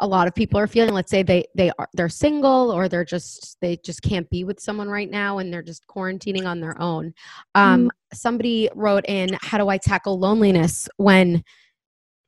a 0.00 0.06
lot 0.06 0.28
of 0.28 0.34
people 0.34 0.60
are 0.60 0.66
feeling 0.66 0.94
let's 0.94 1.10
say 1.10 1.22
they 1.22 1.44
they 1.56 1.70
are 1.78 1.88
they're 1.94 2.08
single 2.08 2.70
or 2.70 2.88
they're 2.88 3.04
just 3.04 3.56
they 3.60 3.76
just 3.78 4.02
can't 4.02 4.28
be 4.30 4.44
with 4.44 4.60
someone 4.60 4.88
right 4.88 5.10
now 5.10 5.38
and 5.38 5.52
they're 5.52 5.62
just 5.62 5.86
quarantining 5.88 6.46
on 6.46 6.60
their 6.60 6.80
own. 6.80 7.12
Um 7.54 7.90
somebody 8.12 8.68
wrote 8.74 9.04
in 9.06 9.36
how 9.42 9.58
do 9.58 9.68
i 9.68 9.76
tackle 9.76 10.18
loneliness 10.18 10.88
when 10.96 11.42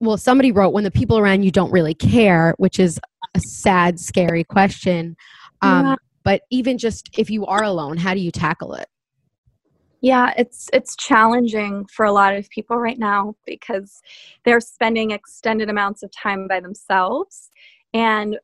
well 0.01 0.19
somebody 0.19 0.53
wrote 0.53 0.71
when 0.71 0.85
the 0.85 0.91
people 0.91 1.19
around 1.19 1.43
you 1.43 1.51
don't 1.51 1.71
really 1.71 1.95
care 1.95 2.55
which 2.59 2.79
is 2.79 3.01
a 3.35 3.41
sad 3.41 3.99
scary 4.01 4.45
question. 4.45 5.17
Um 5.63 5.87
Yeah. 5.87 5.97
But 6.31 6.43
even 6.49 6.79
just 6.79 7.11
if 7.19 7.29
you 7.29 7.45
are 7.47 7.65
alone 7.65 7.97
how 7.97 8.15
do 8.15 8.21
you 8.21 8.31
tackle 8.31 8.75
it 8.75 8.89
Yeah, 10.01 10.33
it's 10.39 10.71
it's 10.73 10.95
challenging 10.97 11.87
for 11.95 12.07
a 12.07 12.13
lot 12.13 12.35
of 12.35 12.49
people 12.49 12.77
right 12.77 12.99
now 12.99 13.35
because 13.45 14.01
they're 14.45 14.61
spending 14.61 15.11
extended 15.11 15.69
amounts 15.69 16.03
of 16.05 16.11
time 16.13 16.47
by 16.49 16.61
themselves. 16.61 17.51
And 17.93 18.39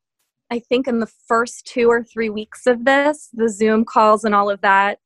I 0.50 0.59
think 0.59 0.88
in 0.88 0.99
the 0.99 1.12
first 1.28 1.66
2 1.66 1.88
or 1.88 2.02
3 2.02 2.28
weeks 2.31 2.66
of 2.66 2.85
this, 2.85 3.31
the 3.33 3.49
Zoom 3.49 3.85
calls 3.85 4.25
and 4.25 4.35
all 4.35 4.50
of 4.50 4.61
that 4.62 4.99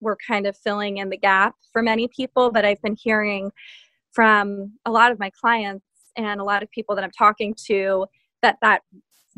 were 0.00 0.16
kind 0.32 0.46
of 0.46 0.56
filling 0.56 0.98
in 0.98 1.10
the 1.10 1.18
gap 1.18 1.54
for 1.72 1.82
many 1.82 2.08
people, 2.08 2.50
but 2.50 2.64
I've 2.64 2.80
been 2.80 2.96
hearing 2.96 3.50
from 4.12 4.72
a 4.86 4.90
lot 4.90 5.12
of 5.12 5.18
my 5.18 5.30
clients 5.30 5.84
and 6.16 6.40
a 6.40 6.44
lot 6.44 6.62
of 6.62 6.70
people 6.70 6.94
that 6.94 7.04
I'm 7.04 7.16
talking 7.26 7.54
to 7.66 8.06
that 8.42 8.56
that 8.62 8.82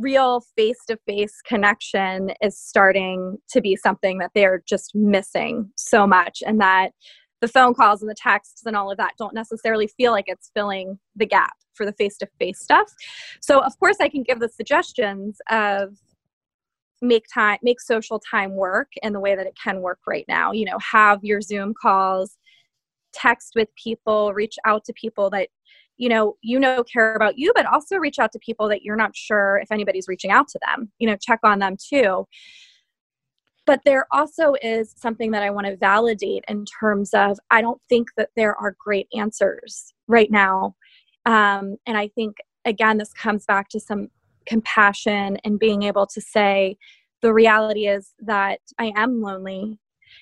real 0.02 0.42
face-to-face 0.56 1.40
connection 1.46 2.32
is 2.42 2.58
starting 2.58 3.38
to 3.50 3.60
be 3.60 3.76
something 3.76 4.18
that 4.18 4.32
they're 4.34 4.62
just 4.66 4.94
missing 4.94 5.70
so 5.76 6.06
much 6.06 6.42
and 6.44 6.60
that 6.60 6.90
the 7.40 7.48
phone 7.48 7.74
calls 7.74 8.02
and 8.02 8.10
the 8.10 8.14
texts 8.14 8.62
and 8.66 8.76
all 8.76 8.90
of 8.90 8.98
that 8.98 9.12
don't 9.18 9.34
necessarily 9.34 9.86
feel 9.86 10.12
like 10.12 10.26
it's 10.26 10.50
filling 10.54 10.98
the 11.16 11.26
gap 11.26 11.54
for 11.74 11.86
the 11.86 11.92
face-to-face 11.92 12.60
stuff. 12.60 12.92
So 13.40 13.60
of 13.60 13.78
course 13.78 13.96
i 14.00 14.08
can 14.08 14.22
give 14.22 14.40
the 14.40 14.48
suggestions 14.48 15.38
of 15.50 15.96
make 17.00 17.24
time 17.32 17.58
make 17.62 17.80
social 17.80 18.20
time 18.20 18.54
work 18.54 18.88
in 19.02 19.12
the 19.12 19.20
way 19.20 19.34
that 19.34 19.46
it 19.46 19.56
can 19.62 19.80
work 19.80 19.98
right 20.06 20.24
now. 20.28 20.52
You 20.52 20.66
know 20.66 20.78
have 20.78 21.20
your 21.22 21.40
zoom 21.40 21.74
calls 21.80 22.36
text 23.12 23.52
with 23.54 23.68
people 23.74 24.32
reach 24.32 24.56
out 24.64 24.84
to 24.84 24.92
people 24.94 25.28
that 25.30 25.48
you 25.96 26.08
know 26.08 26.36
you 26.42 26.58
know 26.58 26.82
care 26.84 27.14
about 27.14 27.38
you 27.38 27.52
but 27.54 27.66
also 27.66 27.96
reach 27.96 28.18
out 28.18 28.32
to 28.32 28.38
people 28.38 28.68
that 28.68 28.82
you're 28.82 28.96
not 28.96 29.14
sure 29.14 29.58
if 29.62 29.70
anybody's 29.70 30.08
reaching 30.08 30.30
out 30.30 30.48
to 30.48 30.58
them 30.66 30.90
you 30.98 31.06
know 31.06 31.16
check 31.20 31.40
on 31.42 31.58
them 31.58 31.76
too. 31.76 32.26
But 33.64 33.82
there 33.84 34.06
also 34.10 34.54
is 34.60 34.92
something 34.98 35.30
that 35.30 35.42
i 35.42 35.50
want 35.50 35.66
to 35.66 35.76
validate 35.76 36.44
in 36.48 36.64
terms 36.64 37.14
of 37.14 37.38
i 37.50 37.60
don't 37.60 37.80
think 37.88 38.08
that 38.16 38.30
there 38.36 38.56
are 38.56 38.76
great 38.78 39.08
answers 39.16 39.92
right 40.08 40.30
now. 40.30 40.74
Um, 41.26 41.76
and 41.86 41.96
i 41.96 42.08
think 42.08 42.38
again 42.64 42.98
this 42.98 43.12
comes 43.12 43.44
back 43.44 43.68
to 43.70 43.80
some 43.80 44.08
compassion 44.46 45.38
and 45.44 45.58
being 45.58 45.84
able 45.84 46.06
to 46.06 46.20
say 46.20 46.76
the 47.20 47.32
reality 47.32 47.86
is 47.86 48.14
that 48.18 48.58
i 48.78 48.92
am 48.96 49.20
lonely 49.22 49.78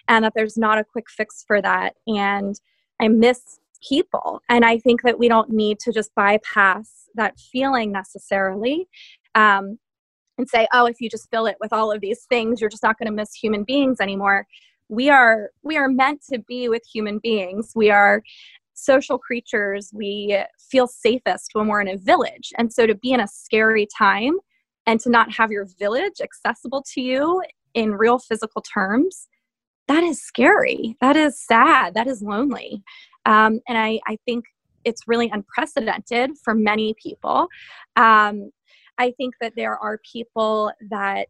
and 0.08 0.24
that 0.24 0.32
there's 0.36 0.58
not 0.58 0.78
a 0.78 0.84
quick 0.84 1.08
fix 1.08 1.42
for 1.46 1.62
that 1.62 1.94
and 2.06 2.60
i 3.00 3.08
miss 3.08 3.59
people. 3.87 4.40
And 4.49 4.64
I 4.64 4.78
think 4.78 5.02
that 5.02 5.18
we 5.18 5.28
don't 5.28 5.50
need 5.50 5.78
to 5.80 5.92
just 5.92 6.14
bypass 6.14 7.08
that 7.14 7.38
feeling 7.38 7.92
necessarily 7.92 8.88
um, 9.34 9.78
and 10.38 10.49
say, 10.49 10.66
oh, 10.72 10.87
if 10.87 11.00
you 11.00 11.08
just 11.08 11.30
fill 11.30 11.46
it 11.46 11.56
with 11.60 11.72
all 11.72 11.92
of 11.92 12.00
these 12.00 12.25
things, 12.28 12.60
you're 12.60 12.70
just 12.70 12.82
not 12.82 12.99
going 12.99 13.06
to 13.06 13.12
miss 13.12 13.34
human 13.34 13.64
beings 13.64 14.00
anymore. 14.00 14.46
We 14.88 15.08
are 15.08 15.50
we 15.62 15.76
are 15.76 15.88
meant 15.88 16.22
to 16.32 16.40
be 16.40 16.68
with 16.68 16.82
human 16.92 17.18
beings. 17.18 17.72
We 17.76 17.90
are 17.90 18.22
social 18.75 19.18
creatures. 19.18 19.90
We 19.92 20.42
feel 20.70 20.87
safest 20.87 21.50
when 21.52 21.68
we're 21.68 21.82
in 21.82 21.88
a 21.88 21.96
village. 21.96 22.52
And 22.58 22.72
so 22.72 22.87
to 22.87 22.94
be 22.94 23.12
in 23.12 23.20
a 23.20 23.28
scary 23.28 23.87
time 23.96 24.38
and 24.87 24.99
to 25.00 25.10
not 25.10 25.32
have 25.32 25.50
your 25.50 25.68
village 25.78 26.20
accessible 26.22 26.82
to 26.94 27.00
you 27.00 27.42
in 27.75 27.92
real 27.92 28.18
physical 28.18 28.62
terms, 28.62 29.28
that 29.87 30.02
is 30.02 30.22
scary. 30.22 30.96
That 31.00 31.16
is 31.16 31.40
sad. 31.40 31.94
That 31.94 32.06
is 32.06 32.22
lonely. 32.22 32.82
Um, 33.26 33.60
and 33.68 33.78
I, 33.78 34.00
I 34.06 34.18
think 34.26 34.44
it's 34.84 35.02
really 35.06 35.30
unprecedented 35.32 36.32
for 36.42 36.54
many 36.54 36.94
people. 37.02 37.48
Um, 37.96 38.50
I 38.98 39.12
think 39.16 39.34
that 39.40 39.54
there 39.56 39.76
are 39.76 39.98
people 40.10 40.72
that 40.90 41.28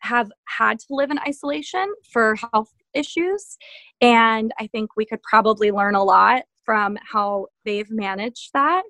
have 0.00 0.30
had 0.46 0.78
to 0.78 0.86
live 0.90 1.10
in 1.10 1.18
isolation 1.20 1.92
for 2.12 2.36
health 2.52 2.72
issues. 2.94 3.56
And 4.00 4.52
I 4.58 4.66
think 4.68 4.90
we 4.96 5.04
could 5.04 5.22
probably 5.22 5.70
learn 5.70 5.94
a 5.94 6.04
lot 6.04 6.42
from 6.64 6.98
how 7.10 7.46
they've 7.64 7.90
managed 7.90 8.50
that. 8.54 8.84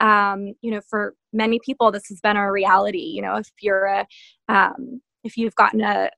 Um, 0.00 0.54
you 0.60 0.70
know, 0.70 0.80
for 0.88 1.14
many 1.32 1.58
people, 1.64 1.90
this 1.90 2.08
has 2.08 2.20
been 2.20 2.36
a 2.36 2.50
reality. 2.50 2.98
You 2.98 3.22
know, 3.22 3.36
if 3.36 3.50
you're 3.60 3.86
a, 3.86 4.06
um, 4.48 5.00
if 5.24 5.36
you've 5.36 5.54
gotten 5.54 5.80
a, 5.80 6.10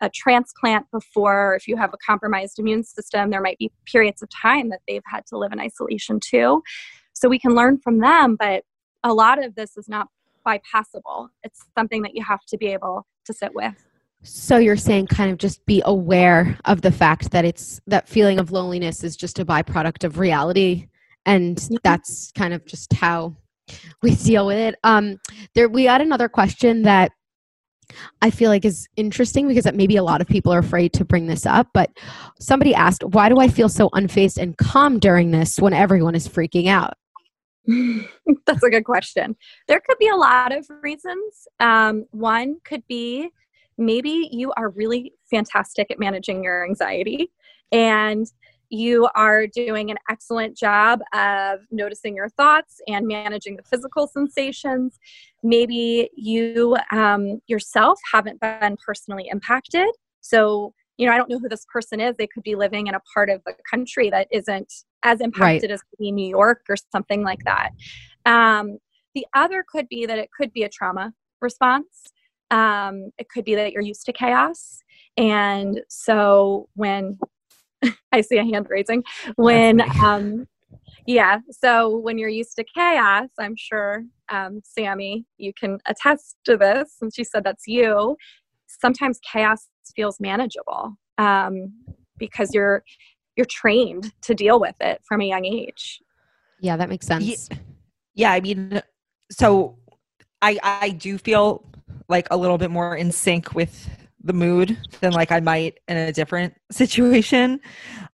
a 0.00 0.10
transplant 0.10 0.86
before, 0.90 1.54
if 1.54 1.66
you 1.66 1.76
have 1.76 1.92
a 1.94 1.98
compromised 2.04 2.58
immune 2.58 2.84
system, 2.84 3.30
there 3.30 3.40
might 3.40 3.58
be 3.58 3.70
periods 3.86 4.22
of 4.22 4.28
time 4.30 4.68
that 4.70 4.80
they've 4.86 5.02
had 5.06 5.24
to 5.26 5.38
live 5.38 5.52
in 5.52 5.60
isolation 5.60 6.20
too. 6.20 6.62
So 7.12 7.28
we 7.28 7.38
can 7.38 7.54
learn 7.54 7.78
from 7.78 8.00
them, 8.00 8.36
but 8.38 8.64
a 9.02 9.12
lot 9.12 9.42
of 9.42 9.54
this 9.54 9.76
is 9.76 9.88
not 9.88 10.08
bypassable. 10.46 11.28
It's 11.42 11.64
something 11.76 12.02
that 12.02 12.14
you 12.14 12.24
have 12.24 12.44
to 12.48 12.58
be 12.58 12.66
able 12.66 13.06
to 13.24 13.32
sit 13.32 13.54
with. 13.54 13.74
So 14.22 14.56
you're 14.56 14.76
saying 14.76 15.08
kind 15.08 15.30
of 15.30 15.38
just 15.38 15.64
be 15.66 15.82
aware 15.84 16.58
of 16.64 16.80
the 16.80 16.90
fact 16.90 17.30
that 17.32 17.44
it's 17.44 17.80
that 17.86 18.08
feeling 18.08 18.38
of 18.38 18.50
loneliness 18.50 19.04
is 19.04 19.16
just 19.16 19.38
a 19.38 19.44
byproduct 19.44 20.02
of 20.02 20.18
reality 20.18 20.88
and 21.26 21.68
that's 21.82 22.32
kind 22.32 22.54
of 22.54 22.64
just 22.64 22.92
how 22.94 23.36
we 24.02 24.14
deal 24.24 24.46
with 24.46 24.58
it. 24.58 24.76
Um 24.82 25.18
there 25.54 25.68
we 25.68 25.84
had 25.84 26.00
another 26.00 26.28
question 26.28 26.82
that 26.82 27.12
I 28.22 28.30
feel 28.30 28.50
like 28.50 28.64
is 28.64 28.88
interesting 28.96 29.48
because 29.48 29.70
maybe 29.72 29.96
a 29.96 30.02
lot 30.02 30.20
of 30.20 30.26
people 30.26 30.52
are 30.52 30.58
afraid 30.58 30.92
to 30.94 31.04
bring 31.04 31.26
this 31.26 31.46
up, 31.46 31.68
but 31.72 31.90
somebody 32.40 32.74
asked, 32.74 33.04
"Why 33.04 33.28
do 33.28 33.38
I 33.38 33.48
feel 33.48 33.68
so 33.68 33.90
unfazed 33.90 34.38
and 34.40 34.56
calm 34.56 34.98
during 34.98 35.30
this 35.30 35.58
when 35.60 35.72
everyone 35.72 36.14
is 36.14 36.28
freaking 36.28 36.68
out?" 36.68 36.94
That's 38.46 38.62
a 38.62 38.70
good 38.70 38.84
question. 38.84 39.36
There 39.68 39.80
could 39.86 39.98
be 39.98 40.08
a 40.08 40.16
lot 40.16 40.56
of 40.56 40.66
reasons. 40.82 41.46
Um, 41.60 42.04
one 42.10 42.56
could 42.64 42.86
be 42.88 43.30
maybe 43.78 44.28
you 44.30 44.52
are 44.56 44.70
really 44.70 45.12
fantastic 45.30 45.90
at 45.90 45.98
managing 45.98 46.44
your 46.44 46.64
anxiety 46.64 47.32
and 47.72 48.26
you 48.70 49.08
are 49.14 49.46
doing 49.46 49.90
an 49.90 49.96
excellent 50.10 50.56
job 50.56 51.00
of 51.12 51.60
noticing 51.70 52.14
your 52.14 52.28
thoughts 52.30 52.80
and 52.88 53.06
managing 53.06 53.56
the 53.56 53.62
physical 53.62 54.06
sensations. 54.06 54.98
Maybe 55.42 56.10
you 56.16 56.76
um, 56.92 57.40
yourself 57.46 57.98
haven't 58.12 58.40
been 58.40 58.76
personally 58.84 59.28
impacted. 59.30 59.88
So, 60.20 60.74
you 60.96 61.06
know, 61.06 61.12
I 61.12 61.16
don't 61.16 61.28
know 61.28 61.38
who 61.38 61.48
this 61.48 61.66
person 61.72 62.00
is. 62.00 62.16
They 62.16 62.26
could 62.26 62.42
be 62.42 62.54
living 62.54 62.86
in 62.86 62.94
a 62.94 63.00
part 63.12 63.30
of 63.30 63.42
the 63.44 63.54
country 63.70 64.10
that 64.10 64.28
isn't 64.30 64.72
as 65.02 65.20
impacted 65.20 65.70
as 65.70 65.82
maybe 65.98 66.12
New 66.12 66.28
York 66.28 66.62
or 66.68 66.76
something 66.92 67.22
like 67.22 67.44
that. 67.44 67.70
Um, 68.26 68.78
the 69.14 69.26
other 69.34 69.64
could 69.66 69.88
be 69.88 70.06
that 70.06 70.18
it 70.18 70.30
could 70.36 70.52
be 70.52 70.62
a 70.62 70.68
trauma 70.68 71.12
response. 71.40 72.04
Um, 72.50 73.10
it 73.18 73.28
could 73.28 73.44
be 73.44 73.54
that 73.54 73.72
you're 73.72 73.82
used 73.82 74.06
to 74.06 74.12
chaos. 74.12 74.80
And 75.16 75.82
so 75.88 76.68
when 76.74 77.18
I 78.12 78.20
see 78.20 78.38
a 78.38 78.44
hand 78.44 78.66
raising, 78.68 79.02
when, 79.36 79.80
um, 80.04 80.46
yeah, 81.06 81.38
so 81.50 81.98
when 81.98 82.18
you're 82.18 82.28
used 82.28 82.56
to 82.56 82.64
chaos, 82.64 83.28
I'm 83.38 83.56
sure, 83.56 84.04
um, 84.30 84.60
Sami, 84.64 85.26
you 85.36 85.52
can 85.52 85.78
attest 85.86 86.36
to 86.44 86.56
this 86.56 86.94
since 86.98 87.18
you 87.18 87.24
said 87.24 87.44
that's 87.44 87.66
you. 87.66 88.16
Sometimes 88.66 89.20
chaos 89.30 89.68
feels 89.94 90.18
manageable 90.18 90.96
um, 91.18 91.72
because 92.18 92.54
you're 92.54 92.82
you're 93.36 93.46
trained 93.46 94.12
to 94.22 94.32
deal 94.32 94.60
with 94.60 94.76
it 94.80 95.02
from 95.06 95.20
a 95.20 95.24
young 95.24 95.44
age. 95.44 96.00
Yeah, 96.60 96.76
that 96.76 96.88
makes 96.88 97.06
sense. 97.06 97.48
yeah 98.14 98.32
i 98.32 98.40
mean 98.40 98.80
so 99.30 99.76
i 100.40 100.58
i 100.62 100.90
do 100.90 101.18
feel 101.18 101.64
like 102.08 102.26
a 102.30 102.36
little 102.36 102.58
bit 102.58 102.70
more 102.70 102.96
in 102.96 103.12
sync 103.12 103.54
with 103.54 103.88
the 104.24 104.32
mood 104.32 104.76
than 105.00 105.12
like 105.12 105.30
i 105.30 105.38
might 105.38 105.78
in 105.86 105.96
a 105.96 106.12
different 106.12 106.54
situation. 106.72 107.60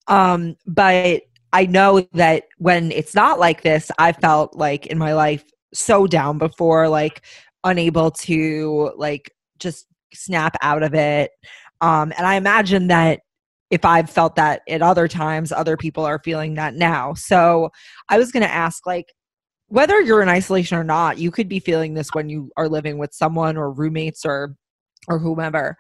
Um 0.08 0.56
but 0.66 1.22
i 1.54 1.66
know 1.66 2.02
that 2.14 2.46
when 2.58 2.92
it's 2.92 3.14
not 3.14 3.40
like 3.40 3.62
this 3.62 3.92
i 4.00 4.12
felt 4.12 4.56
like 4.56 4.88
in 4.88 4.98
my 4.98 5.14
life 5.14 5.44
so 5.74 6.08
down 6.08 6.38
before 6.38 6.88
like 6.88 7.26
unable 7.64 8.12
to 8.12 8.92
like 8.96 9.32
just 9.60 9.86
snap 10.14 10.56
out 10.62 10.84
of 10.84 10.94
it. 10.94 11.32
Um 11.82 12.14
and 12.18 12.26
i 12.26 12.36
imagine 12.36 12.88
that 12.88 13.20
if 13.70 13.84
i've 13.84 14.10
felt 14.10 14.36
that 14.38 14.62
at 14.70 14.82
other 14.82 15.08
times 15.10 15.52
other 15.52 15.76
people 15.76 16.06
are 16.06 16.20
feeling 16.24 16.56
that 16.56 16.74
now. 16.74 17.14
So 17.14 17.70
i 18.10 18.18
was 18.18 18.32
going 18.32 18.44
to 18.44 18.54
ask 18.54 18.86
like 18.86 19.08
whether 19.70 20.00
you're 20.02 20.22
in 20.22 20.30
isolation 20.30 20.78
or 20.78 20.84
not, 20.84 21.18
you 21.18 21.30
could 21.30 21.50
be 21.50 21.60
feeling 21.60 21.94
this 21.94 22.14
when 22.14 22.30
you 22.30 22.52
are 22.56 22.70
living 22.70 22.98
with 22.98 23.14
someone 23.14 23.58
or 23.58 23.70
roommates 23.72 24.26
or 24.26 24.56
or 25.08 25.20
whomever. 25.20 25.78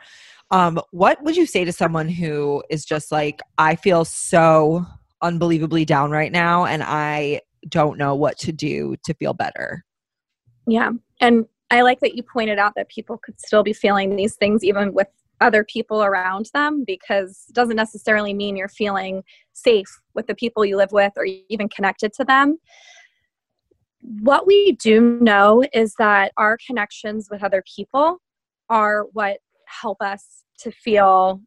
Um, 0.51 0.79
what 0.91 1.21
would 1.23 1.35
you 1.35 1.45
say 1.45 1.65
to 1.65 1.73
someone 1.73 2.07
who 2.07 2.63
is 2.69 2.85
just 2.85 3.11
like, 3.11 3.41
I 3.57 3.75
feel 3.75 4.05
so 4.05 4.85
unbelievably 5.21 5.85
down 5.85 6.11
right 6.11 6.31
now 6.31 6.65
and 6.65 6.83
I 6.83 7.41
don't 7.67 7.97
know 7.97 8.15
what 8.15 8.37
to 8.39 8.51
do 8.51 8.95
to 9.03 9.13
feel 9.15 9.33
better? 9.33 9.83
Yeah. 10.67 10.91
And 11.19 11.45
I 11.69 11.81
like 11.81 11.99
that 11.99 12.15
you 12.15 12.23
pointed 12.23 12.59
out 12.59 12.73
that 12.75 12.89
people 12.89 13.17
could 13.17 13.39
still 13.39 13.63
be 13.63 13.73
feeling 13.73 14.15
these 14.15 14.35
things 14.35 14.63
even 14.63 14.93
with 14.93 15.07
other 15.41 15.63
people 15.63 16.03
around 16.03 16.49
them 16.53 16.83
because 16.85 17.45
it 17.49 17.53
doesn't 17.53 17.75
necessarily 17.75 18.33
mean 18.33 18.55
you're 18.55 18.69
feeling 18.69 19.23
safe 19.53 19.99
with 20.13 20.27
the 20.27 20.35
people 20.35 20.65
you 20.65 20.77
live 20.77 20.91
with 20.91 21.13
or 21.15 21.27
even 21.49 21.67
connected 21.69 22.13
to 22.13 22.23
them. 22.23 22.57
What 24.21 24.47
we 24.47 24.73
do 24.73 25.19
know 25.21 25.63
is 25.73 25.95
that 25.99 26.31
our 26.37 26.57
connections 26.65 27.27
with 27.29 27.43
other 27.43 27.63
people 27.75 28.19
are 28.69 29.05
what 29.13 29.39
help 29.65 30.01
us 30.01 30.43
to 30.59 30.71
feel, 30.71 31.41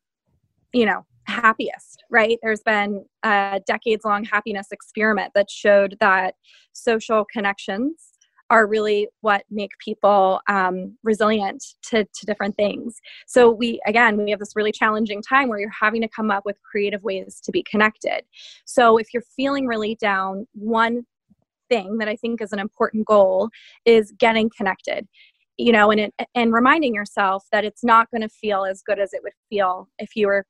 you 0.72 0.86
know, 0.86 1.04
happiest, 1.24 2.02
right? 2.10 2.38
There's 2.42 2.62
been 2.62 3.04
a 3.22 3.60
decades 3.66 4.04
long 4.04 4.24
happiness 4.24 4.68
experiment 4.72 5.32
that 5.34 5.50
showed 5.50 5.96
that 6.00 6.34
social 6.72 7.24
connections 7.32 8.10
are 8.50 8.66
really 8.66 9.08
what 9.20 9.44
make 9.48 9.70
people 9.78 10.40
um, 10.48 10.96
resilient 11.04 11.64
to, 11.82 12.04
to 12.04 12.26
different 12.26 12.56
things. 12.56 12.96
So 13.26 13.48
we, 13.48 13.80
again, 13.86 14.16
we 14.16 14.30
have 14.30 14.40
this 14.40 14.56
really 14.56 14.72
challenging 14.72 15.22
time 15.22 15.48
where 15.48 15.60
you're 15.60 15.70
having 15.70 16.02
to 16.02 16.08
come 16.08 16.32
up 16.32 16.44
with 16.44 16.60
creative 16.68 17.02
ways 17.04 17.40
to 17.44 17.52
be 17.52 17.62
connected. 17.62 18.22
So 18.64 18.98
if 18.98 19.14
you're 19.14 19.22
feeling 19.36 19.66
really 19.66 19.94
down, 19.94 20.48
one 20.52 21.06
thing 21.68 21.98
that 21.98 22.08
I 22.08 22.16
think 22.16 22.42
is 22.42 22.52
an 22.52 22.58
important 22.58 23.06
goal 23.06 23.48
is 23.84 24.12
getting 24.18 24.50
connected 24.54 25.06
you 25.60 25.72
know 25.72 25.90
and 25.90 26.00
it, 26.00 26.14
and 26.34 26.52
reminding 26.52 26.94
yourself 26.94 27.44
that 27.52 27.64
it's 27.64 27.84
not 27.84 28.10
going 28.10 28.22
to 28.22 28.28
feel 28.28 28.64
as 28.64 28.82
good 28.82 28.98
as 28.98 29.12
it 29.12 29.22
would 29.22 29.32
feel 29.48 29.88
if 29.98 30.16
you 30.16 30.26
were 30.26 30.44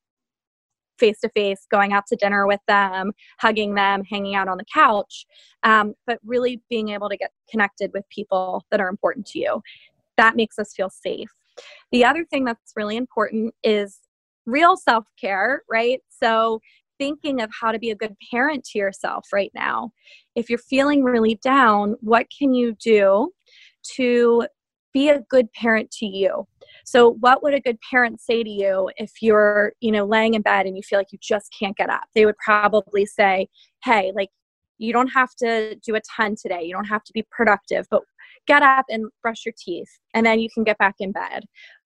face 0.99 1.19
to 1.21 1.29
face 1.31 1.67
going 1.71 1.93
out 1.93 2.05
to 2.07 2.15
dinner 2.15 2.47
with 2.47 2.61
them 2.69 3.13
hugging 3.41 3.75
them 3.75 4.03
hanging 4.05 4.35
out 4.35 4.49
on 4.49 4.59
the 4.59 4.65
couch 4.73 5.25
um, 5.63 5.95
but 6.07 6.19
really 6.25 6.63
being 6.71 6.91
able 6.91 7.09
to 7.09 7.17
get 7.17 7.33
connected 7.51 7.91
with 7.93 8.05
people 8.11 8.65
that 8.71 8.81
are 8.81 8.89
important 8.89 9.27
to 9.27 9.39
you. 9.39 9.61
That 10.17 10.37
makes 10.37 10.59
us 10.59 10.73
feel 10.75 10.91
safe. 10.91 11.31
The 11.91 12.05
other 12.05 12.25
thing 12.25 12.45
that's 12.45 12.73
really 12.77 12.97
important 12.97 13.55
is 13.65 13.99
real 14.47 14.77
self-care 14.77 15.63
right? 15.71 16.01
So 16.11 16.61
thinking 16.99 17.41
of 17.41 17.51
how 17.59 17.73
to 17.73 17.79
be 17.79 17.91
a 17.91 17.97
good 17.97 18.15
parent 18.31 18.63
to 18.65 18.79
yourself 18.79 19.27
right 19.33 19.51
now. 19.55 19.91
If 20.35 20.51
you're 20.51 20.59
feeling 20.59 21.03
really 21.03 21.41
down 21.43 21.97
what 22.01 22.27
can 22.37 22.53
you 22.53 22.77
do 22.83 23.31
to 23.97 24.47
be 24.93 25.09
a 25.09 25.21
good 25.29 25.53
parent 25.53 25.91
to 25.93 26.07
you. 26.07 26.47
So 26.85 27.15
what 27.21 27.43
would 27.43 27.55
a 27.55 27.61
good 27.61 27.79
parent 27.91 28.21
say 28.21 28.43
to 28.43 28.51
you 28.51 28.91
if 28.97 29.13
you're 29.21 29.73
you 29.81 29.93
know 29.93 30.05
laying 30.05 30.35
in 30.35 30.43
bed 30.43 30.67
and 30.67 30.77
you 30.77 30.83
feel 30.83 30.99
like 30.99 31.13
you 31.13 31.19
just 31.21 31.55
can't 31.59 31.77
get 31.77 31.91
up? 31.91 32.05
They 32.15 32.27
would 32.27 32.39
probably 32.45 33.07
say 33.07 33.49
hey 33.85 34.13
like 34.15 34.29
you 34.79 34.93
don't 34.93 35.09
have 35.09 35.35
to 35.37 35.77
do 35.85 35.95
a 35.95 36.01
ton 36.17 36.37
today. 36.41 36.63
You 36.63 36.73
don't 36.73 36.87
have 36.87 37.05
to 37.05 37.13
be 37.13 37.25
productive 37.31 37.87
but 37.91 38.03
get 38.47 38.63
up 38.63 38.87
and 38.89 39.07
brush 39.23 39.45
your 39.45 39.55
teeth 39.57 39.91
and 40.15 40.25
then 40.25 40.41
you 40.41 40.49
can 40.53 40.65
get 40.65 40.79
back 40.79 40.97
in 40.99 41.13
bed. 41.13 41.45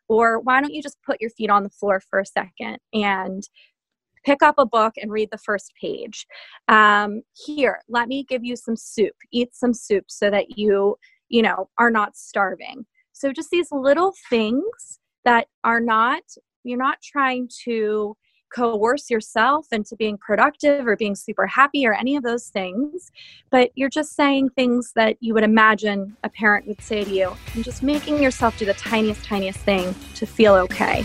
Or 0.08 0.38
why 0.40 0.60
don't 0.60 0.72
you 0.72 0.82
just 0.82 0.98
put 1.04 1.20
your 1.20 1.30
feet 1.30 1.50
on 1.50 1.62
the 1.62 1.70
floor 1.70 2.00
for 2.08 2.20
a 2.20 2.26
second 2.26 2.78
and 2.92 3.42
pick 4.24 4.42
up 4.42 4.54
a 4.58 4.66
book 4.66 4.94
and 4.96 5.10
read 5.10 5.28
the 5.30 5.38
first 5.38 5.72
page. 5.80 6.26
Um, 6.68 7.22
here 7.46 7.80
let 7.88 8.08
me 8.08 8.24
give 8.28 8.44
you 8.44 8.56
some 8.56 8.76
soup. 8.76 9.14
Eat 9.32 9.54
some 9.54 9.74
soup 9.74 10.04
so 10.08 10.30
that 10.30 10.58
you 10.58 10.96
you 11.28 11.42
know 11.42 11.68
are 11.78 11.90
not 11.90 12.16
starving 12.16 12.86
so 13.14 13.32
just 13.32 13.50
these 13.50 13.68
little 13.70 14.12
things 14.28 14.98
that 15.24 15.46
are 15.62 15.80
not, 15.80 16.22
you're 16.64 16.76
not 16.76 16.98
trying 17.00 17.48
to 17.64 18.16
coerce 18.54 19.08
yourself 19.08 19.66
into 19.72 19.96
being 19.96 20.18
productive 20.18 20.86
or 20.86 20.96
being 20.96 21.14
super 21.14 21.46
happy 21.46 21.86
or 21.86 21.94
any 21.94 22.16
of 22.16 22.22
those 22.22 22.48
things, 22.48 23.10
but 23.50 23.70
you're 23.76 23.88
just 23.88 24.14
saying 24.14 24.48
things 24.50 24.92
that 24.94 25.16
you 25.20 25.32
would 25.32 25.44
imagine 25.44 26.16
a 26.24 26.28
parent 26.28 26.66
would 26.66 26.80
say 26.80 27.04
to 27.04 27.10
you 27.10 27.32
and 27.54 27.64
just 27.64 27.82
making 27.82 28.22
yourself 28.22 28.58
do 28.58 28.66
the 28.66 28.74
tiniest, 28.74 29.24
tiniest 29.24 29.60
thing 29.60 29.94
to 30.14 30.26
feel 30.26 30.54
okay. 30.54 31.04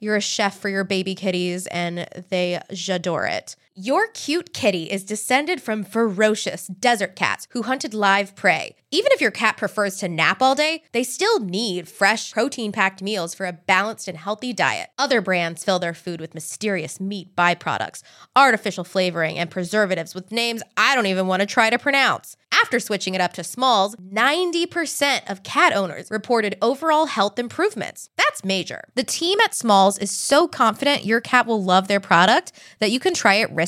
you're 0.00 0.16
a 0.16 0.20
chef 0.20 0.58
for 0.58 0.68
your 0.68 0.84
baby 0.84 1.14
kitties, 1.14 1.66
and 1.68 2.08
they 2.30 2.60
adore 2.88 3.26
it. 3.26 3.56
Your 3.80 4.08
cute 4.08 4.52
kitty 4.52 4.90
is 4.90 5.04
descended 5.04 5.62
from 5.62 5.84
ferocious 5.84 6.66
desert 6.66 7.14
cats 7.14 7.46
who 7.52 7.62
hunted 7.62 7.94
live 7.94 8.34
prey. 8.34 8.74
Even 8.90 9.12
if 9.12 9.20
your 9.20 9.30
cat 9.30 9.56
prefers 9.56 9.98
to 9.98 10.08
nap 10.08 10.42
all 10.42 10.56
day, 10.56 10.82
they 10.90 11.04
still 11.04 11.38
need 11.38 11.88
fresh, 11.88 12.32
protein 12.32 12.72
packed 12.72 13.02
meals 13.02 13.34
for 13.34 13.46
a 13.46 13.52
balanced 13.52 14.08
and 14.08 14.18
healthy 14.18 14.52
diet. 14.52 14.88
Other 14.98 15.20
brands 15.20 15.62
fill 15.62 15.78
their 15.78 15.94
food 15.94 16.20
with 16.20 16.34
mysterious 16.34 16.98
meat 16.98 17.36
byproducts, 17.36 18.02
artificial 18.34 18.82
flavoring, 18.82 19.38
and 19.38 19.48
preservatives 19.48 20.12
with 20.12 20.32
names 20.32 20.62
I 20.76 20.96
don't 20.96 21.06
even 21.06 21.28
want 21.28 21.40
to 21.40 21.46
try 21.46 21.70
to 21.70 21.78
pronounce. 21.78 22.36
After 22.50 22.80
switching 22.80 23.14
it 23.14 23.20
up 23.20 23.34
to 23.34 23.44
Smalls, 23.44 23.94
90% 23.96 25.30
of 25.30 25.42
cat 25.42 25.74
owners 25.74 26.10
reported 26.10 26.56
overall 26.62 27.06
health 27.06 27.38
improvements. 27.38 28.08
That's 28.16 28.42
major. 28.42 28.84
The 28.94 29.04
team 29.04 29.38
at 29.40 29.54
Smalls 29.54 29.98
is 29.98 30.10
so 30.10 30.48
confident 30.48 31.04
your 31.04 31.20
cat 31.20 31.46
will 31.46 31.62
love 31.62 31.88
their 31.88 32.00
product 32.00 32.52
that 32.80 32.90
you 32.90 32.98
can 32.98 33.12
try 33.12 33.34
it 33.34 33.50
risk 33.52 33.67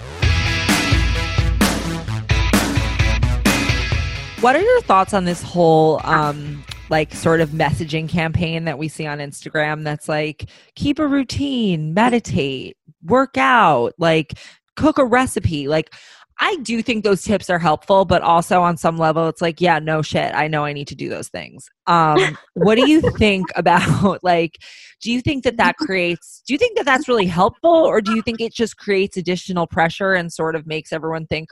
What 4.41 4.55
are 4.55 4.61
your 4.61 4.81
thoughts 4.81 5.13
on 5.13 5.25
this 5.25 5.43
whole 5.43 6.01
um 6.03 6.63
like 6.89 7.13
sort 7.13 7.41
of 7.41 7.51
messaging 7.51 8.09
campaign 8.09 8.65
that 8.65 8.79
we 8.79 8.87
see 8.87 9.05
on 9.05 9.19
Instagram 9.19 9.83
that's 9.83 10.09
like 10.09 10.49
keep 10.75 10.97
a 10.97 11.07
routine, 11.07 11.93
meditate, 11.93 12.75
work 13.03 13.37
out, 13.37 13.93
like 13.99 14.33
cook 14.75 14.97
a 14.97 15.05
recipe. 15.05 15.67
Like 15.67 15.93
I 16.39 16.55
do 16.63 16.81
think 16.81 17.03
those 17.03 17.21
tips 17.21 17.51
are 17.51 17.59
helpful, 17.59 18.03
but 18.03 18.23
also 18.23 18.63
on 18.63 18.77
some 18.77 18.97
level 18.97 19.27
it's 19.29 19.43
like, 19.43 19.61
yeah, 19.61 19.77
no 19.77 20.01
shit. 20.01 20.33
I 20.33 20.47
know 20.47 20.65
I 20.65 20.73
need 20.73 20.87
to 20.87 20.95
do 20.95 21.07
those 21.07 21.29
things. 21.29 21.69
Um 21.85 22.35
what 22.55 22.75
do 22.75 22.89
you 22.89 22.99
think 23.19 23.45
about 23.55 24.23
like 24.23 24.57
do 25.01 25.11
you 25.11 25.21
think 25.21 25.43
that 25.43 25.57
that 25.57 25.77
creates 25.77 26.41
do 26.47 26.55
you 26.55 26.57
think 26.57 26.77
that 26.77 26.85
that's 26.85 27.07
really 27.07 27.27
helpful 27.27 27.69
or 27.69 28.01
do 28.01 28.15
you 28.15 28.23
think 28.23 28.41
it 28.41 28.55
just 28.55 28.77
creates 28.77 29.17
additional 29.17 29.67
pressure 29.67 30.13
and 30.13 30.33
sort 30.33 30.55
of 30.55 30.65
makes 30.65 30.91
everyone 30.91 31.27
think 31.27 31.49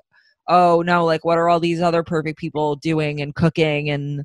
oh 0.49 0.81
no 0.81 1.05
like 1.05 1.23
what 1.23 1.37
are 1.37 1.47
all 1.47 1.59
these 1.59 1.81
other 1.81 2.03
perfect 2.03 2.37
people 2.37 2.75
doing 2.75 3.21
and 3.21 3.35
cooking 3.35 3.89
and 3.89 4.23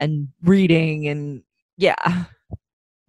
and 0.00 0.28
reading 0.42 1.08
and 1.08 1.42
yeah. 1.76 2.24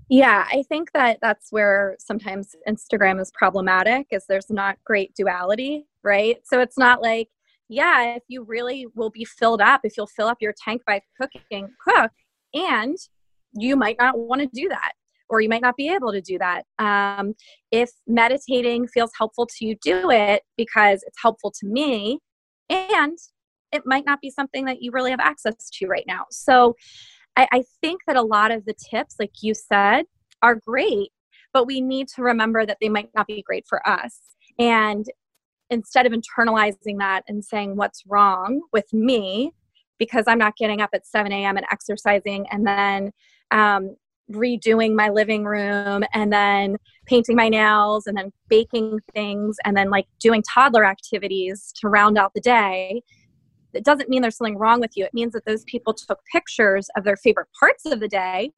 Yeah 0.10 0.46
i 0.50 0.64
think 0.70 0.92
that 0.94 1.20
that's 1.22 1.52
where 1.52 1.96
sometimes 2.00 2.56
instagram 2.68 3.22
is 3.22 3.32
problematic 3.38 4.08
is 4.12 4.26
there's 4.28 4.50
not 4.50 4.78
great 4.86 5.14
duality 5.16 5.86
right? 6.08 6.38
So 6.46 6.60
it's 6.62 6.78
not 6.78 7.02
like 7.02 7.28
yeah 7.70 8.16
if 8.16 8.24
you 8.30 8.44
really 8.44 8.88
will 8.96 9.10
be 9.10 9.26
filled 9.26 9.62
up 9.62 9.82
if 9.84 9.98
you'll 9.98 10.08
fill 10.08 10.28
up 10.28 10.38
your 10.40 10.54
tank 10.64 10.82
by 10.88 11.02
cooking 11.20 11.68
cook 11.86 12.12
and 12.54 12.96
you 13.54 13.76
might 13.76 13.98
not 14.00 14.18
want 14.18 14.42
to 14.42 14.48
do 14.48 14.70
that 14.70 14.94
or 15.30 15.42
you 15.42 15.50
might 15.50 15.62
not 15.62 15.76
be 15.76 15.90
able 15.90 16.14
to 16.14 16.22
do 16.22 16.38
that. 16.38 16.64
Um, 16.80 17.34
if 17.72 17.90
meditating 18.08 18.88
feels 18.88 19.12
helpful 19.18 19.46
to 19.46 19.66
you 19.66 19.76
do 19.82 20.10
it 20.10 20.44
because 20.56 21.04
it's 21.06 21.18
helpful 21.22 21.52
to 21.60 21.68
me 21.68 22.20
and 22.70 23.18
it 23.72 23.84
might 23.86 24.06
not 24.06 24.22
be 24.22 24.30
something 24.30 24.66
that 24.66 24.82
you 24.82 24.92
really 24.92 25.12
have 25.12 25.20
access 25.20 25.70
to 25.70 25.88
right 25.88 26.06
now. 26.08 26.26
So 26.32 26.76
I, 27.36 27.48
I 27.52 27.64
think 27.82 28.02
that 28.08 28.16
a 28.16 28.22
lot 28.22 28.52
of 28.52 28.66
the 28.66 28.74
tips, 28.74 29.16
like 29.20 29.32
you 29.42 29.54
said, 29.54 30.06
are 30.42 30.56
great, 30.56 31.10
but 31.54 31.68
we 31.68 31.82
need 31.82 32.08
to 32.16 32.22
remember 32.22 32.66
that 32.66 32.78
they 32.82 32.90
might 32.90 33.10
not 33.16 33.28
be 33.28 33.42
great 33.42 33.66
for 33.68 33.88
us. 33.88 34.20
And 34.58 35.06
instead 35.70 36.06
of 36.06 36.14
internalizing 36.14 37.00
that 37.00 37.24
and 37.28 37.44
saying, 37.44 37.76
what's 37.76 38.04
wrong 38.08 38.62
with 38.72 38.92
me 38.94 39.52
because 40.00 40.26
I'm 40.28 40.38
not 40.38 40.56
getting 40.56 40.82
up 40.82 40.92
at 40.94 41.08
7 41.08 41.32
a.m. 41.32 41.58
and 41.58 41.66
exercising 41.72 42.46
and 42.52 42.66
then 42.66 43.12
um, 43.52 43.96
redoing 44.32 44.94
my 44.96 45.10
living 45.10 45.46
room 45.46 46.04
and 46.14 46.34
then 46.34 46.78
painting 47.06 47.36
my 47.36 47.50
nails 47.50 48.08
and 48.08 48.18
then 48.18 48.32
baking 48.50 49.00
things 49.14 49.56
and 49.64 49.78
then 49.78 49.90
like 49.90 50.06
doing 50.20 50.44
toddler 50.54 50.86
activities 50.86 51.74
to 51.80 51.88
round 51.88 52.18
out 52.18 52.34
the 52.34 52.42
day 52.42 53.02
it 53.74 53.84
doesn't 53.84 54.10
mean 54.10 54.22
there's 54.22 54.38
something 54.38 54.58
wrong 54.58 54.80
with 54.80 54.92
you. 54.96 55.06
It 55.06 55.14
means 55.14 55.34
that 55.34 55.46
those 55.46 55.64
people 55.66 55.94
took 55.94 56.20
pictures 56.32 56.88
of 56.96 57.04
their 57.04 57.16
favorite 57.16 57.48
parts 57.60 57.86
of 57.86 58.00
the 58.00 58.08
day. 58.08 58.52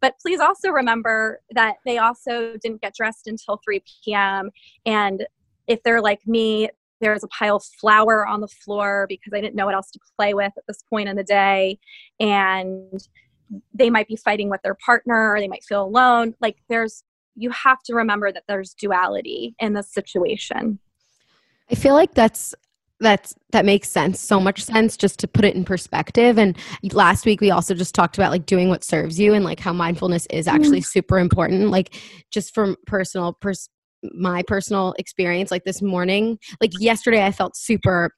But 0.00 0.14
please 0.20 0.40
also 0.40 0.70
remember 0.70 1.40
that 1.54 1.76
they 1.84 1.98
also 1.98 2.56
didn't 2.60 2.80
get 2.80 2.94
dressed 2.94 3.26
until 3.26 3.60
3 3.64 3.82
p.m 4.04 4.50
and 4.84 5.26
if 5.68 5.80
they're 5.84 6.02
like 6.02 6.26
me 6.26 6.68
there's 7.00 7.22
a 7.22 7.28
pile 7.28 7.56
of 7.56 7.64
flour 7.80 8.26
on 8.26 8.40
the 8.40 8.48
floor 8.48 9.06
because 9.08 9.32
i 9.32 9.40
didn't 9.40 9.54
know 9.54 9.64
what 9.64 9.76
else 9.76 9.92
to 9.92 10.00
play 10.16 10.34
with 10.34 10.52
at 10.56 10.64
this 10.66 10.82
point 10.90 11.08
in 11.08 11.16
the 11.16 11.24
day. 11.24 11.78
And 12.18 13.00
they 13.74 13.90
might 13.90 14.08
be 14.08 14.16
fighting 14.16 14.48
with 14.48 14.62
their 14.62 14.76
partner 14.84 15.32
or 15.32 15.40
they 15.40 15.48
might 15.48 15.64
feel 15.64 15.84
alone. 15.84 16.34
Like 16.40 16.56
there's 16.68 17.04
you 17.34 17.50
have 17.50 17.82
to 17.84 17.94
remember 17.94 18.30
that 18.30 18.44
there's 18.46 18.74
duality 18.74 19.54
in 19.58 19.72
this 19.72 19.92
situation. 19.92 20.78
I 21.70 21.74
feel 21.74 21.94
like 21.94 22.14
that's 22.14 22.54
that's 23.00 23.34
that 23.50 23.64
makes 23.64 23.88
sense 23.88 24.20
so 24.20 24.38
much 24.38 24.62
sense 24.62 24.96
just 24.96 25.18
to 25.20 25.28
put 25.28 25.44
it 25.44 25.56
in 25.56 25.64
perspective. 25.64 26.38
And 26.38 26.56
last 26.92 27.26
week 27.26 27.40
we 27.40 27.50
also 27.50 27.74
just 27.74 27.94
talked 27.94 28.16
about 28.16 28.30
like 28.30 28.46
doing 28.46 28.68
what 28.68 28.84
serves 28.84 29.18
you 29.18 29.34
and 29.34 29.44
like 29.44 29.58
how 29.60 29.72
mindfulness 29.72 30.26
is 30.30 30.46
actually 30.46 30.80
Mm. 30.80 30.86
super 30.86 31.18
important. 31.18 31.70
Like 31.70 31.94
just 32.30 32.54
from 32.54 32.76
personal 32.86 33.32
pers- 33.32 33.68
my 34.12 34.42
personal 34.42 34.94
experience 34.98 35.52
like 35.52 35.62
this 35.62 35.80
morning 35.80 36.36
like 36.60 36.72
yesterday 36.80 37.24
i 37.24 37.30
felt 37.30 37.56
super 37.56 38.10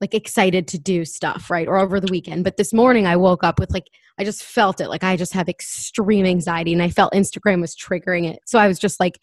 like 0.00 0.14
excited 0.14 0.66
to 0.68 0.78
do 0.78 1.04
stuff 1.04 1.50
right 1.50 1.68
or 1.68 1.78
over 1.78 2.00
the 2.00 2.10
weekend 2.10 2.44
but 2.44 2.56
this 2.56 2.72
morning 2.72 3.06
i 3.06 3.16
woke 3.16 3.44
up 3.44 3.58
with 3.58 3.70
like 3.72 3.86
i 4.18 4.24
just 4.24 4.42
felt 4.42 4.80
it 4.80 4.88
like 4.88 5.04
i 5.04 5.16
just 5.16 5.32
have 5.32 5.48
extreme 5.48 6.26
anxiety 6.26 6.72
and 6.72 6.82
i 6.82 6.88
felt 6.88 7.12
instagram 7.12 7.60
was 7.60 7.76
triggering 7.76 8.28
it 8.28 8.40
so 8.46 8.58
i 8.58 8.66
was 8.66 8.78
just 8.78 8.98
like 8.98 9.18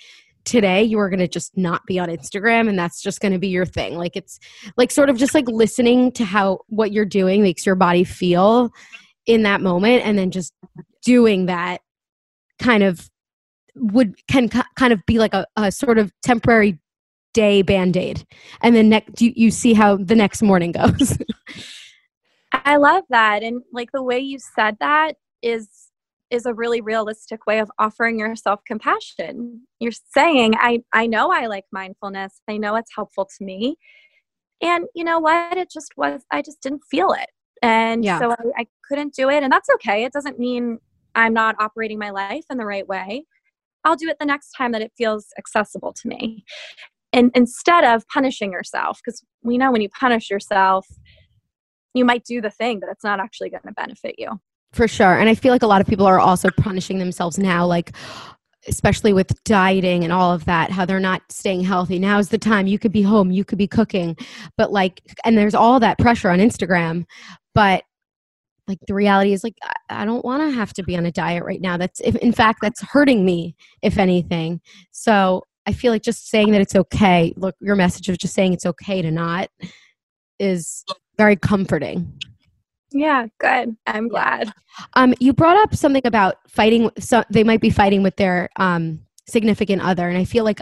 today 0.48 0.82
you 0.82 0.98
are 0.98 1.10
going 1.10 1.20
to 1.20 1.28
just 1.28 1.58
not 1.58 1.86
be 1.86 2.00
on 2.00 2.08
instagram 2.08 2.70
and 2.70 2.80
that's 2.80 3.02
just 3.02 3.20
going 3.20 3.34
to 3.34 3.38
be 3.38 3.50
your 3.50 3.66
thing. 3.66 3.98
Like 3.98 4.16
it's 4.16 4.40
like 4.78 4.92
sort 4.92 5.10
of 5.10 5.18
just 5.18 5.36
like 5.36 5.48
listening 5.50 6.12
to 6.14 6.24
how 6.24 6.60
what 6.68 6.94
you're 6.94 7.06
doing 7.06 7.44
makes 7.44 7.66
your 7.66 7.76
body 7.76 8.06
feel 8.06 8.72
in 9.26 9.44
that 9.44 9.60
moment 9.60 10.06
and 10.06 10.18
then 10.18 10.32
just 10.32 10.54
doing 11.04 11.48
that 11.48 11.82
kind 12.60 12.82
of 12.82 13.10
would 13.76 14.16
can 14.28 14.50
kind 14.50 14.94
of 14.94 15.06
be 15.06 15.20
like 15.20 15.34
a, 15.34 15.46
a 15.58 15.70
sort 15.72 16.00
of 16.00 16.14
temporary 16.24 16.80
day 17.38 17.62
band-aid 17.62 18.26
and 18.62 18.76
then 18.76 18.90
next 18.90 19.22
you, 19.22 19.32
you 19.36 19.52
see 19.52 19.74
how 19.74 19.98
the 19.98 20.16
next 20.16 20.42
morning 20.42 20.72
goes 20.72 21.18
I 22.52 22.78
love 22.78 23.04
that. 23.10 23.44
And 23.44 23.62
like 23.72 23.92
the 23.94 24.04
way 24.04 24.20
you 24.20 24.38
said 24.40 24.78
that 24.80 25.16
is 25.42 25.70
is 26.30 26.46
a 26.46 26.54
really 26.54 26.82
realistic 26.82 27.46
way 27.46 27.60
of 27.60 27.72
offering 27.80 28.20
yourself 28.20 28.60
compassion. 28.68 29.62
You're 29.80 29.94
saying, 30.14 30.56
I, 30.58 30.84
I 30.92 31.08
know 31.08 31.32
I 31.32 31.46
like 31.46 31.64
mindfulness. 31.72 32.42
I 32.50 32.58
know 32.58 32.76
it's 32.76 32.92
helpful 32.94 33.30
to 33.38 33.46
me. 33.46 33.78
And 34.62 34.88
you 34.94 35.06
know 35.06 35.20
what? 35.20 35.56
It 35.58 35.72
just 35.72 35.94
was, 35.96 36.24
I 36.30 36.42
just 36.42 36.62
didn't 36.62 36.82
feel 36.92 37.14
it. 37.14 37.30
And 37.62 38.04
Yeah. 38.04 38.20
so 38.20 38.32
I, 38.32 38.36
I 38.58 38.68
couldn't 38.90 39.14
do 39.14 39.30
it. 39.30 39.42
And 39.42 39.54
that's 39.54 39.70
okay. 39.76 40.04
It 40.04 40.12
doesn't 40.12 40.38
mean 40.38 40.80
I'm 41.16 41.34
not 41.34 41.56
operating 41.60 41.98
my 41.98 42.10
life 42.10 42.44
in 42.50 42.58
the 42.58 42.66
right 42.66 42.88
way. 42.88 43.24
I'll 43.86 43.96
do 43.96 44.10
it 44.10 44.18
the 44.20 44.26
next 44.26 44.52
time 44.52 44.74
that 44.74 44.82
it 44.82 44.92
feels 44.98 45.28
accessible 45.38 45.94
to 45.94 46.10
me. 46.10 46.44
And 47.14 47.32
instead 47.36 47.84
of 47.84 48.08
punishing 48.08 48.52
yourself, 48.52 49.00
because 49.04 49.24
we 49.42 49.58
know 49.58 49.72
when 49.72 49.82
you 49.82 49.90
punish 49.90 50.30
yourself, 50.30 50.88
you 51.94 52.06
might 52.06 52.24
do 52.26 52.42
the 52.42 52.50
thing, 52.52 52.80
but 52.80 52.90
it's 52.90 53.04
not 53.04 53.20
actually 53.20 53.50
going 53.50 53.64
to 53.66 53.74
benefit 53.74 54.16
you. 54.18 54.40
For 54.74 54.88
sure. 54.88 55.18
And 55.18 55.30
I 55.30 55.36
feel 55.36 55.52
like 55.52 55.64
a 55.64 55.68
lot 55.68 55.82
of 55.82 55.88
people 55.88 56.06
are 56.06 56.20
also 56.20 56.50
punishing 56.58 57.00
themselves 57.00 57.38
now, 57.40 57.66
like, 57.66 57.96
especially 58.68 59.14
with 59.14 59.44
dieting 59.46 60.04
and 60.04 60.12
all 60.12 60.34
of 60.34 60.46
that, 60.46 60.72
how 60.72 60.86
they're 60.86 61.00
not 61.00 61.22
staying 61.30 61.64
healthy. 61.64 61.98
now 62.00 62.20
is 62.20 62.30
the 62.30 62.38
time. 62.38 62.68
You 62.68 62.78
could 62.78 62.92
be 62.92 63.02
home, 63.02 63.32
you 63.32 63.46
could 63.46 63.58
be 63.58 63.68
cooking. 63.68 64.18
But, 64.58 64.72
like, 64.72 65.02
and 65.24 65.38
there's 65.38 65.56
all 65.56 65.80
that 65.80 65.98
pressure 65.98 66.30
on 66.30 66.40
Instagram. 66.40 67.06
But, 67.56 67.84
like, 68.68 68.80
the 68.88 68.94
reality 68.94 69.32
is, 69.32 69.44
like, 69.44 69.58
I, 69.90 70.04
don't 70.04 70.26
want 70.26 70.44
to 70.44 70.52
have 70.52 70.74
to 70.74 70.84
be 70.84 70.98
on 70.98 71.06
a 71.06 71.12
diet 71.12 71.46
right 71.46 71.62
now. 71.62 71.78
That's, 71.78 72.02
if, 72.02 72.16
in 72.18 72.34
fact, 72.34 72.60
that's 72.62 72.82
hurting 72.82 73.26
me, 73.26 73.56
if 73.82 73.98
anything. 73.98 74.60
So 74.92 75.44
I 75.68 75.74
feel 75.74 75.92
like 75.92 76.02
just 76.02 76.30
saying 76.30 76.52
that 76.54 76.62
it's 76.62 76.76
okay, 76.76 77.34
look, 77.36 77.56
your 77.60 77.76
message 77.76 78.08
of 78.08 78.18
just 78.18 78.34
saying 78.34 78.54
it's 78.54 78.66
okay 78.66 79.02
to 79.02 79.12
not 79.12 79.50
is 80.40 80.86
very 81.18 81.36
comforting. 81.36 82.18
Yeah, 82.92 83.28
good. 83.38 83.76
I'm 83.86 84.08
glad. 84.08 84.54
Um, 84.96 85.14
you 85.20 85.34
brought 85.34 85.58
up 85.58 85.76
something 85.76 86.06
about 86.06 86.38
fighting. 86.48 86.90
So 87.00 87.24
they 87.30 87.44
might 87.44 87.60
be 87.60 87.70
fighting 87.70 88.02
with 88.02 88.16
their 88.16 88.50
um, 88.56 89.02
significant 89.28 89.82
other, 89.82 90.08
and 90.08 90.18
I 90.18 90.24
feel 90.24 90.46
like 90.46 90.62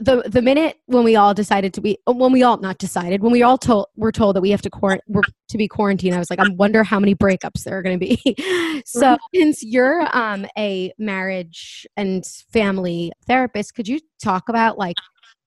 the 0.00 0.22
the 0.26 0.42
minute 0.42 0.76
when 0.86 1.04
we 1.04 1.16
all 1.16 1.32
decided 1.32 1.72
to 1.74 1.80
be 1.80 1.98
when 2.06 2.32
we 2.32 2.42
all 2.42 2.58
not 2.58 2.78
decided 2.78 3.22
when 3.22 3.32
we 3.32 3.42
all 3.42 3.56
told 3.56 3.86
were 3.96 4.12
told 4.12 4.36
that 4.36 4.42
we 4.42 4.50
have 4.50 4.60
to 4.62 4.70
quar- 4.70 5.00
we're 5.06 5.22
to 5.48 5.58
be 5.58 5.66
quarantined, 5.66 6.14
I 6.14 6.18
was 6.18 6.30
like, 6.30 6.38
I 6.38 6.48
wonder 6.50 6.84
how 6.84 7.00
many 7.00 7.14
breakups 7.14 7.64
there 7.64 7.78
are 7.78 7.82
going 7.82 7.98
to 7.98 8.06
be. 8.06 8.82
so 8.86 9.16
since 9.34 9.62
you're 9.62 10.06
um, 10.16 10.46
a 10.56 10.92
marriage 10.98 11.86
and 11.96 12.24
family 12.52 13.10
therapist, 13.26 13.74
could 13.74 13.88
you 13.88 14.00
talk 14.22 14.48
about 14.48 14.78
like 14.78 14.96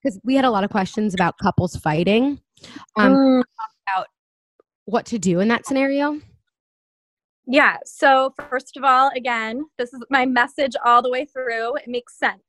because 0.02 0.20
we 0.24 0.34
had 0.34 0.44
a 0.44 0.50
lot 0.50 0.64
of 0.64 0.70
questions 0.70 1.14
about 1.14 1.34
couples 1.40 1.76
fighting, 1.76 2.40
um, 2.96 3.12
Mm, 3.14 3.42
about 3.88 4.06
what 4.84 5.06
to 5.06 5.18
do 5.18 5.40
in 5.40 5.48
that 5.48 5.66
scenario. 5.66 6.20
yeah. 7.46 7.78
So, 7.84 8.34
first 8.50 8.76
of 8.76 8.84
all, 8.84 9.10
again, 9.16 9.64
this 9.78 9.92
is 9.92 10.02
my 10.10 10.26
message 10.26 10.72
all 10.84 11.02
the 11.02 11.10
way 11.10 11.24
through. 11.24 11.76
It 11.76 11.88
makes 11.88 12.18
sense. 12.18 12.42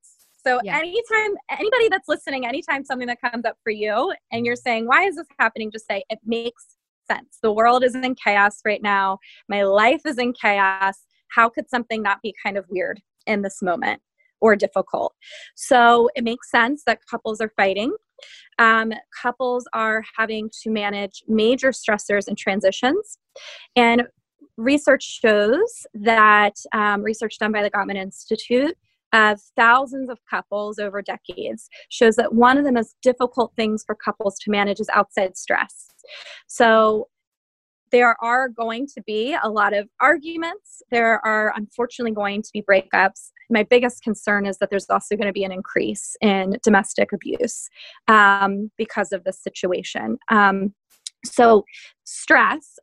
So, 0.46 0.60
Yeah. 0.64 0.78
anytime, 0.78 1.36
anybody 1.50 1.90
that's 1.90 2.08
listening, 2.08 2.46
anytime 2.46 2.86
something 2.86 3.08
that 3.08 3.20
comes 3.22 3.46
up 3.46 3.58
for 3.64 3.72
you 3.72 4.14
and 4.32 4.46
you're 4.46 4.56
saying, 4.56 4.86
why 4.88 5.06
is 5.06 5.16
this 5.16 5.28
happening? 5.40 5.72
Just 5.72 5.88
say, 5.88 6.04
it 6.10 6.20
makes 6.26 6.78
sense. 7.10 7.40
The 7.42 7.52
world 7.52 7.84
is 7.84 7.96
in 7.96 8.16
chaos 8.16 8.62
right 8.66 8.82
now. 8.82 9.20
My 9.50 9.64
life 9.64 10.02
is 10.06 10.18
in 10.18 10.34
chaos. 10.34 11.06
How 11.30 11.50
could 11.50 11.70
something 11.70 12.02
not 12.02 12.22
be 12.22 12.34
kind 12.44 12.58
of 12.58 12.66
weird 12.70 13.02
in 13.26 13.42
this 13.42 13.62
moment 13.62 14.02
or 14.40 14.56
difficult? 14.56 15.14
So, 15.56 16.10
it 16.16 16.24
makes 16.24 16.52
sense 16.52 16.84
that 16.86 17.00
couples 17.10 17.42
are 17.42 17.52
fighting. 17.56 17.96
Um, 18.60 18.94
couples 19.22 19.68
are 19.74 20.04
having 20.18 20.50
to 20.64 20.70
manage 20.70 21.24
major 21.28 21.72
stressors 21.72 22.28
and 22.28 22.38
transitions. 22.38 23.18
And 23.76 24.04
research 24.58 25.20
shows 25.22 25.86
that 25.96 26.54
um, 26.72 27.02
research 27.02 27.38
done 27.40 27.52
by 27.52 27.62
the 27.62 27.72
Gottman 27.72 27.96
Institute 27.98 28.78
of 29.14 29.40
thousands 29.56 30.10
of 30.10 30.20
couples 30.30 30.80
over 30.80 31.02
decades 31.02 31.70
shows 31.90 32.16
that 32.16 32.34
one 32.34 32.58
of 32.58 32.66
the 32.66 32.72
most 32.72 32.96
difficult 33.02 33.54
things 33.56 33.84
for 33.86 33.96
couples 33.96 34.38
to 34.40 34.52
manage 34.52 34.80
is 34.80 34.90
outside 34.94 35.38
stress. 35.38 35.88
So 36.48 37.08
there 37.92 38.16
are 38.22 38.50
going 38.50 38.88
to 38.88 39.02
be 39.06 39.38
a 39.42 39.50
lot 39.50 39.74
of 39.74 39.88
arguments. 40.02 40.82
There 40.92 41.26
are 41.26 41.54
unfortunately 41.56 42.14
going 42.14 42.42
to 42.42 42.50
be 42.52 42.62
breakups. 42.62 43.30
My 43.50 43.64
biggest 43.64 44.04
concern 44.04 44.46
is 44.46 44.58
that 44.58 44.70
there's 44.70 44.90
also 44.90 45.16
going 45.16 45.28
to 45.28 45.34
be 45.34 45.44
an 45.44 45.52
increase 45.52 46.16
in 46.20 46.58
domestic 46.64 47.14
abuse 47.14 47.70
um, 48.08 48.72
because 48.78 49.12
of 49.12 49.24
this 49.24 49.42
situation. 49.42 50.18
Um, 50.30 50.74
so, 51.24 51.64
stress, 52.04 52.78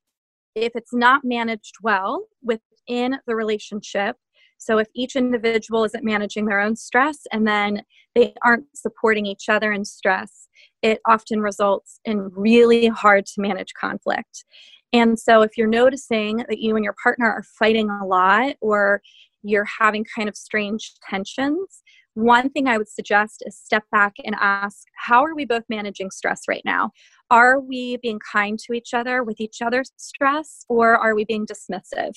if 0.55 0.73
it's 0.75 0.95
not 0.95 1.23
managed 1.25 1.75
well 1.83 2.27
within 2.43 3.19
the 3.27 3.37
relationship, 3.37 4.17
so 4.62 4.79
if 4.79 4.88
each 4.94 5.16
individual 5.16 5.85
isn't 5.85 6.05
managing 6.05 6.46
their 6.46 6.61
own 6.61 6.77
stress 6.77 7.18
and 7.33 7.46
then 7.46 7.83
they 8.14 8.35
aren't 8.44 8.66
supporting 8.75 9.27
each 9.27 9.48
other 9.48 9.72
in 9.72 9.85
stress, 9.85 10.48
it 10.83 11.01
often 11.07 11.40
results 11.40 12.01
in 12.05 12.31
really 12.35 12.87
hard 12.87 13.27
to 13.27 13.40
manage 13.40 13.75
conflict. 13.75 14.44
And 14.92 15.18
so 15.18 15.42
if 15.42 15.57
you're 15.57 15.66
noticing 15.66 16.38
that 16.48 16.59
you 16.59 16.77
and 16.77 16.85
your 16.85 16.94
partner 17.03 17.27
are 17.27 17.44
fighting 17.59 17.88
a 17.90 18.07
lot 18.07 18.57
or 18.61 19.01
you're 19.42 19.66
having 19.81 20.05
kind 20.14 20.29
of 20.29 20.37
strange 20.37 20.92
tensions, 21.09 21.82
one 22.14 22.51
thing 22.51 22.68
I 22.68 22.77
would 22.77 22.88
suggest 22.88 23.42
is 23.46 23.57
step 23.57 23.85
back 23.90 24.14
and 24.25 24.37
ask, 24.38 24.87
how 24.96 25.25
are 25.25 25.35
we 25.35 25.44
both 25.44 25.64
managing 25.68 26.11
stress 26.11 26.42
right 26.46 26.62
now? 26.64 26.90
Are 27.31 27.61
we 27.61 27.96
being 27.96 28.20
kind 28.31 28.59
to 28.61 28.75
each 28.75 28.92
other 28.92 29.22
with 29.25 29.40
each 29.40 29.62
other's 29.62 29.92
stress, 29.96 30.64
or 30.68 30.96
are 30.96 31.14
we 31.14 31.25
being 31.25 31.46
dismissive? 31.46 32.12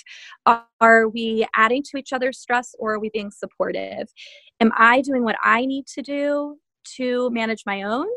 Are 0.45 1.07
we 1.07 1.47
adding 1.55 1.83
to 1.91 1.97
each 1.97 2.11
other's 2.11 2.39
stress, 2.39 2.75
or 2.77 2.95
are 2.95 2.99
we 2.99 3.09
being 3.09 3.31
supportive? 3.31 4.09
Am 4.59 4.71
I 4.75 5.01
doing 5.01 5.23
what 5.23 5.37
I 5.41 5.65
need 5.65 5.87
to 5.87 6.01
do 6.01 6.57
to 6.97 7.29
manage 7.29 7.63
my 7.65 7.83
own? 7.83 8.07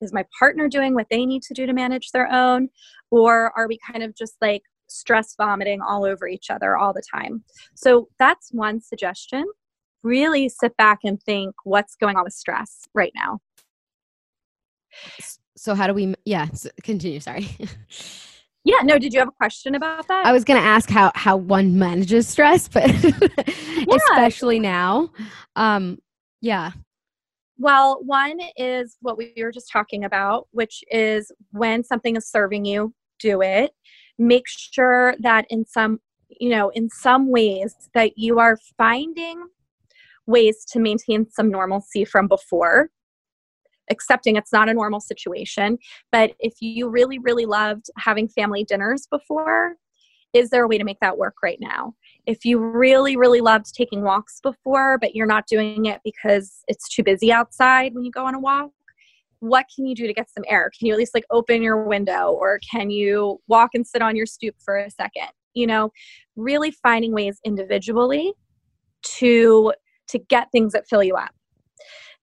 Is 0.00 0.12
my 0.12 0.24
partner 0.36 0.68
doing 0.68 0.94
what 0.94 1.06
they 1.10 1.24
need 1.26 1.42
to 1.42 1.54
do 1.54 1.66
to 1.66 1.72
manage 1.72 2.10
their 2.10 2.30
own? 2.32 2.68
Or 3.10 3.52
are 3.56 3.68
we 3.68 3.78
kind 3.86 4.02
of 4.02 4.16
just 4.16 4.34
like 4.40 4.62
stress 4.88 5.34
vomiting 5.36 5.80
all 5.80 6.04
over 6.04 6.26
each 6.26 6.50
other 6.50 6.76
all 6.76 6.92
the 6.92 7.02
time? 7.14 7.44
So 7.74 8.08
that's 8.18 8.50
one 8.50 8.80
suggestion. 8.80 9.44
Really 10.02 10.48
sit 10.48 10.76
back 10.76 11.00
and 11.04 11.22
think 11.22 11.54
what's 11.64 11.96
going 11.96 12.16
on 12.16 12.24
with 12.24 12.32
stress 12.32 12.88
right 12.94 13.12
now. 13.14 13.40
So 15.56 15.74
how 15.74 15.86
do 15.86 15.94
we? 15.94 16.14
Yeah, 16.24 16.48
continue. 16.82 17.20
Sorry. 17.20 17.48
yeah. 18.64 18.78
No. 18.82 18.98
Did 18.98 19.12
you 19.12 19.20
have 19.20 19.28
a 19.28 19.32
question 19.32 19.74
about 19.74 20.08
that? 20.08 20.26
I 20.26 20.32
was 20.32 20.44
going 20.44 20.60
to 20.60 20.66
ask 20.66 20.90
how 20.90 21.12
how 21.14 21.36
one 21.36 21.78
manages 21.78 22.28
stress, 22.28 22.68
but 22.68 22.88
yeah. 23.46 23.96
especially 23.96 24.58
now. 24.58 25.10
Um, 25.56 25.98
yeah. 26.40 26.72
Well, 27.58 28.00
one 28.02 28.40
is 28.56 28.96
what 29.02 29.18
we 29.18 29.34
were 29.36 29.52
just 29.52 29.70
talking 29.70 30.02
about, 30.04 30.48
which 30.52 30.82
is 30.90 31.30
when 31.50 31.84
something 31.84 32.16
is 32.16 32.26
serving 32.26 32.64
you, 32.64 32.94
do 33.18 33.42
it. 33.42 33.72
Make 34.18 34.44
sure 34.46 35.14
that 35.20 35.44
in 35.50 35.66
some, 35.66 36.00
you 36.40 36.48
know, 36.48 36.70
in 36.70 36.88
some 36.88 37.30
ways 37.30 37.74
that 37.92 38.16
you 38.16 38.38
are 38.38 38.56
finding 38.78 39.44
ways 40.26 40.64
to 40.72 40.78
maintain 40.78 41.28
some 41.30 41.50
normalcy 41.50 42.04
from 42.04 42.28
before 42.28 42.90
accepting 43.90 44.36
it's 44.36 44.52
not 44.52 44.68
a 44.68 44.74
normal 44.74 45.00
situation. 45.00 45.78
But 46.10 46.32
if 46.38 46.54
you 46.60 46.88
really, 46.88 47.18
really 47.18 47.44
loved 47.44 47.86
having 47.98 48.28
family 48.28 48.64
dinners 48.64 49.06
before, 49.10 49.76
is 50.32 50.50
there 50.50 50.64
a 50.64 50.68
way 50.68 50.78
to 50.78 50.84
make 50.84 51.00
that 51.00 51.18
work 51.18 51.34
right 51.42 51.58
now? 51.60 51.94
If 52.24 52.44
you 52.44 52.58
really, 52.58 53.16
really 53.16 53.40
loved 53.40 53.74
taking 53.74 54.02
walks 54.02 54.40
before, 54.40 54.96
but 54.98 55.14
you're 55.14 55.26
not 55.26 55.48
doing 55.48 55.86
it 55.86 56.00
because 56.04 56.62
it's 56.68 56.88
too 56.88 57.02
busy 57.02 57.32
outside 57.32 57.94
when 57.94 58.04
you 58.04 58.12
go 58.12 58.24
on 58.24 58.36
a 58.36 58.40
walk, 58.40 58.70
what 59.40 59.66
can 59.74 59.86
you 59.86 59.94
do 59.94 60.06
to 60.06 60.12
get 60.12 60.30
some 60.30 60.44
air? 60.48 60.70
Can 60.78 60.86
you 60.86 60.92
at 60.92 60.98
least 60.98 61.14
like 61.14 61.24
open 61.30 61.62
your 61.62 61.84
window 61.84 62.30
or 62.30 62.60
can 62.70 62.90
you 62.90 63.40
walk 63.48 63.70
and 63.74 63.86
sit 63.86 64.02
on 64.02 64.14
your 64.14 64.26
stoop 64.26 64.54
for 64.64 64.76
a 64.78 64.90
second? 64.90 65.30
You 65.54 65.66
know, 65.66 65.90
really 66.36 66.70
finding 66.70 67.12
ways 67.12 67.40
individually 67.44 68.32
to 69.02 69.72
to 70.10 70.18
get 70.18 70.50
things 70.52 70.72
that 70.72 70.88
fill 70.88 71.02
you 71.02 71.14
up. 71.14 71.30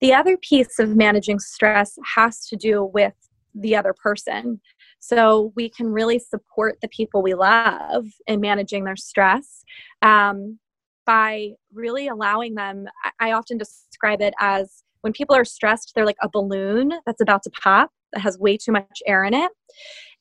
The 0.01 0.13
other 0.13 0.37
piece 0.37 0.79
of 0.79 0.95
managing 0.95 1.39
stress 1.39 1.97
has 2.15 2.47
to 2.47 2.55
do 2.55 2.83
with 2.93 3.13
the 3.55 3.75
other 3.75 3.93
person. 3.93 4.61
So 4.99 5.51
we 5.55 5.69
can 5.69 5.87
really 5.87 6.19
support 6.19 6.77
the 6.81 6.87
people 6.89 7.21
we 7.21 7.33
love 7.33 8.05
in 8.27 8.39
managing 8.39 8.83
their 8.83 8.95
stress 8.95 9.63
um, 10.01 10.59
by 11.05 11.51
really 11.73 12.07
allowing 12.07 12.55
them. 12.55 12.85
I 13.19 13.31
often 13.31 13.57
describe 13.57 14.21
it 14.21 14.33
as 14.39 14.83
when 15.01 15.13
people 15.13 15.35
are 15.35 15.45
stressed, 15.45 15.93
they're 15.95 16.05
like 16.05 16.17
a 16.21 16.29
balloon 16.29 16.91
that's 17.05 17.21
about 17.21 17.43
to 17.43 17.49
pop 17.61 17.91
that 18.13 18.19
has 18.21 18.37
way 18.37 18.57
too 18.57 18.71
much 18.71 19.01
air 19.05 19.23
in 19.23 19.33
it. 19.33 19.51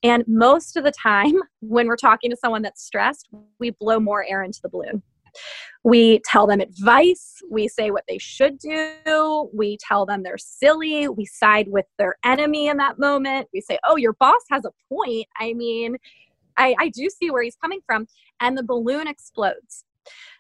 And 0.03 0.25
most 0.27 0.77
of 0.77 0.85
the 0.85 0.93
time, 0.93 1.35
when 1.61 1.87
we're 1.87 1.97
talking 1.97 2.31
to 2.31 2.37
someone 2.37 2.63
that's 2.63 2.85
stressed, 2.85 3.29
we 3.59 3.71
blow 3.71 3.99
more 3.99 4.25
air 4.25 4.43
into 4.43 4.61
the 4.63 4.69
balloon. 4.69 5.03
We 5.85 6.21
tell 6.25 6.47
them 6.47 6.61
advice. 6.61 7.35
We 7.51 7.69
say 7.69 7.91
what 7.91 8.05
they 8.09 8.19
should 8.19 8.59
do. 8.59 9.49
We 9.55 9.79
tell 9.81 10.05
them 10.05 10.23
they're 10.23 10.39
silly. 10.39 11.09
We 11.09 11.25
side 11.27 11.69
with 11.69 11.87
their 11.99 12.17
enemy 12.25 12.67
in 12.69 12.77
that 12.79 12.99
moment. 12.99 13.49
We 13.55 13.61
say, 13.61 13.79
oh, 13.87 13.97
your 13.97 14.15
boss 14.15 14.43
has 14.51 14.65
a 14.65 14.73
point. 14.93 15.27
I 15.39 15.53
mean, 15.53 15.97
I, 16.57 16.75
I 16.79 16.89
do 16.89 17.09
see 17.09 17.31
where 17.31 17.43
he's 17.43 17.57
coming 17.57 17.81
from. 17.87 18.07
And 18.41 18.59
the 18.59 18.65
balloon 18.65 19.07
explodes. 19.07 19.85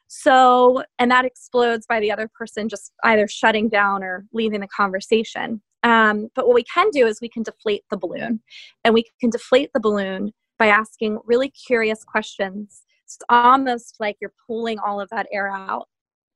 So, 0.09 0.83
and 0.99 1.11
that 1.11 1.25
explodes 1.25 1.87
by 1.87 2.01
the 2.01 2.13
other 2.13 2.29
person 2.29 2.69
just 2.69 2.93
either 3.05 3.27
shutting 3.29 3.69
down 3.69 4.03
or 4.03 4.25
leaving 4.33 4.61
the 4.61 4.69
conversation. 4.69 5.61
Um, 5.83 6.29
but 6.35 6.47
what 6.47 6.55
we 6.55 6.65
can 6.65 6.91
do 6.91 7.07
is 7.07 7.21
we 7.21 7.29
can 7.29 7.43
deflate 7.43 7.85
the 7.91 7.97
balloon. 7.97 8.41
And 8.85 8.95
we 8.95 9.05
can 9.21 9.31
deflate 9.31 9.71
the 9.75 9.81
balloon 9.81 10.33
by 10.59 10.67
asking 10.67 11.19
really 11.25 11.51
curious 11.51 12.03
questions 12.03 12.83
it's 13.07 13.19
almost 13.29 13.97
like 14.01 14.17
you're 14.21 14.33
pulling 14.47 14.79
all 14.81 15.01
of 15.01 15.09
that 15.11 15.29
air 15.33 15.49
out. 15.49 15.89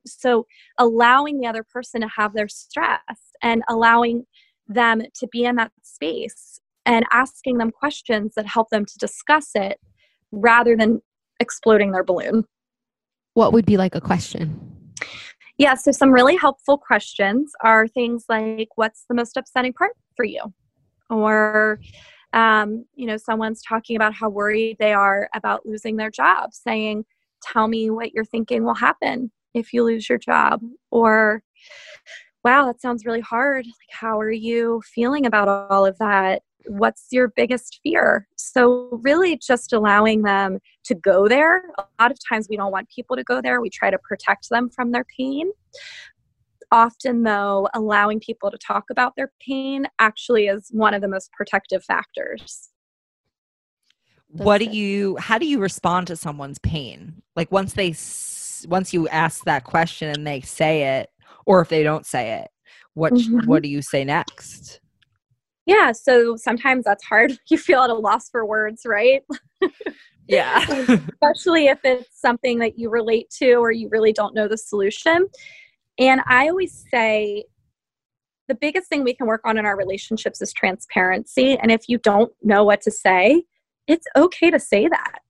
So, 0.06 0.46
allowing 0.78 1.40
the 1.40 1.46
other 1.46 1.64
person 1.64 2.00
to 2.00 2.08
have 2.16 2.32
their 2.32 2.48
stress 2.48 3.00
and 3.42 3.62
allowing 3.68 4.24
them 4.68 5.02
to 5.16 5.28
be 5.32 5.44
in 5.44 5.56
that 5.56 5.72
space 5.82 6.60
and 6.86 7.04
asking 7.12 7.58
them 7.58 7.72
questions 7.72 8.34
that 8.36 8.46
help 8.46 8.70
them 8.70 8.86
to 8.86 8.98
discuss 8.98 9.50
it 9.54 9.78
rather 10.30 10.76
than 10.76 11.02
exploding 11.40 11.90
their 11.90 12.04
balloon. 12.04 12.44
What 13.34 13.52
would 13.52 13.66
be 13.66 13.76
like 13.76 13.94
a 13.94 14.00
question? 14.00 14.94
Yeah, 15.58 15.74
so 15.74 15.90
some 15.90 16.12
really 16.12 16.36
helpful 16.36 16.78
questions 16.78 17.52
are 17.62 17.86
things 17.86 18.24
like 18.28 18.68
what's 18.76 19.04
the 19.08 19.14
most 19.14 19.36
upsetting 19.36 19.72
part 19.72 19.92
for 20.16 20.24
you? 20.24 20.40
Or 21.10 21.80
um, 22.32 22.84
you 22.94 23.06
know, 23.06 23.16
someone's 23.16 23.62
talking 23.62 23.96
about 23.96 24.14
how 24.14 24.28
worried 24.28 24.76
they 24.78 24.92
are 24.92 25.28
about 25.34 25.66
losing 25.66 25.96
their 25.96 26.10
job, 26.10 26.52
saying, 26.52 27.04
Tell 27.42 27.68
me 27.68 27.88
what 27.88 28.12
you're 28.12 28.24
thinking 28.24 28.64
will 28.64 28.74
happen 28.74 29.30
if 29.54 29.72
you 29.72 29.82
lose 29.82 30.08
your 30.08 30.18
job. 30.18 30.60
Or, 30.90 31.42
wow, 32.44 32.66
that 32.66 32.82
sounds 32.82 33.06
really 33.06 33.20
hard. 33.20 33.64
Like, 33.64 33.74
how 33.90 34.20
are 34.20 34.30
you 34.30 34.82
feeling 34.84 35.24
about 35.24 35.48
all 35.48 35.86
of 35.86 35.96
that? 35.98 36.42
What's 36.66 37.06
your 37.10 37.28
biggest 37.28 37.80
fear? 37.82 38.28
So, 38.36 39.00
really, 39.02 39.38
just 39.38 39.72
allowing 39.72 40.22
them 40.22 40.58
to 40.84 40.94
go 40.94 41.28
there. 41.28 41.64
A 41.78 41.84
lot 41.98 42.10
of 42.10 42.18
times, 42.28 42.48
we 42.50 42.58
don't 42.58 42.72
want 42.72 42.90
people 42.90 43.16
to 43.16 43.24
go 43.24 43.40
there. 43.40 43.60
We 43.62 43.70
try 43.70 43.90
to 43.90 43.98
protect 43.98 44.50
them 44.50 44.68
from 44.68 44.92
their 44.92 45.06
pain 45.16 45.50
often 46.72 47.22
though 47.22 47.68
allowing 47.74 48.20
people 48.20 48.50
to 48.50 48.58
talk 48.58 48.84
about 48.90 49.14
their 49.16 49.32
pain 49.46 49.86
actually 49.98 50.46
is 50.46 50.68
one 50.70 50.94
of 50.94 51.02
the 51.02 51.08
most 51.08 51.32
protective 51.32 51.84
factors. 51.84 52.68
What 54.28 54.58
do 54.58 54.66
you 54.66 55.16
how 55.16 55.38
do 55.38 55.46
you 55.46 55.58
respond 55.58 56.06
to 56.08 56.16
someone's 56.16 56.58
pain? 56.58 57.22
Like 57.34 57.50
once 57.50 57.74
they 57.74 57.94
once 58.68 58.92
you 58.92 59.08
ask 59.08 59.44
that 59.44 59.64
question 59.64 60.08
and 60.08 60.26
they 60.26 60.40
say 60.40 60.98
it 60.98 61.08
or 61.46 61.60
if 61.60 61.68
they 61.68 61.82
don't 61.82 62.06
say 62.06 62.40
it 62.40 62.48
what 62.94 63.12
mm-hmm. 63.14 63.46
what 63.46 63.62
do 63.62 63.68
you 63.68 63.82
say 63.82 64.04
next? 64.04 64.80
Yeah 65.66 65.92
so 65.92 66.36
sometimes 66.36 66.84
that's 66.84 67.04
hard. 67.04 67.38
You 67.50 67.58
feel 67.58 67.80
at 67.80 67.90
a 67.90 67.94
loss 67.94 68.28
for 68.28 68.46
words 68.46 68.82
right? 68.84 69.22
Yeah. 70.30 70.60
Especially 70.62 71.66
if 71.66 71.80
it's 71.82 72.20
something 72.20 72.60
that 72.60 72.78
you 72.78 72.88
relate 72.88 73.28
to 73.38 73.54
or 73.54 73.72
you 73.72 73.88
really 73.88 74.12
don't 74.12 74.32
know 74.32 74.46
the 74.46 74.56
solution 74.56 75.26
and 76.00 76.22
I 76.26 76.48
always 76.48 76.84
say 76.90 77.44
the 78.48 78.54
biggest 78.56 78.88
thing 78.88 79.04
we 79.04 79.14
can 79.14 79.26
work 79.28 79.42
on 79.44 79.58
in 79.58 79.66
our 79.66 79.76
relationships 79.76 80.42
is 80.42 80.52
transparency. 80.52 81.56
And 81.58 81.70
if 81.70 81.88
you 81.88 81.98
don't 81.98 82.32
know 82.42 82.64
what 82.64 82.80
to 82.82 82.90
say, 82.90 83.44
it's 83.86 84.06
okay 84.16 84.50
to 84.50 84.58
say 84.58 84.88
that. 84.88 85.20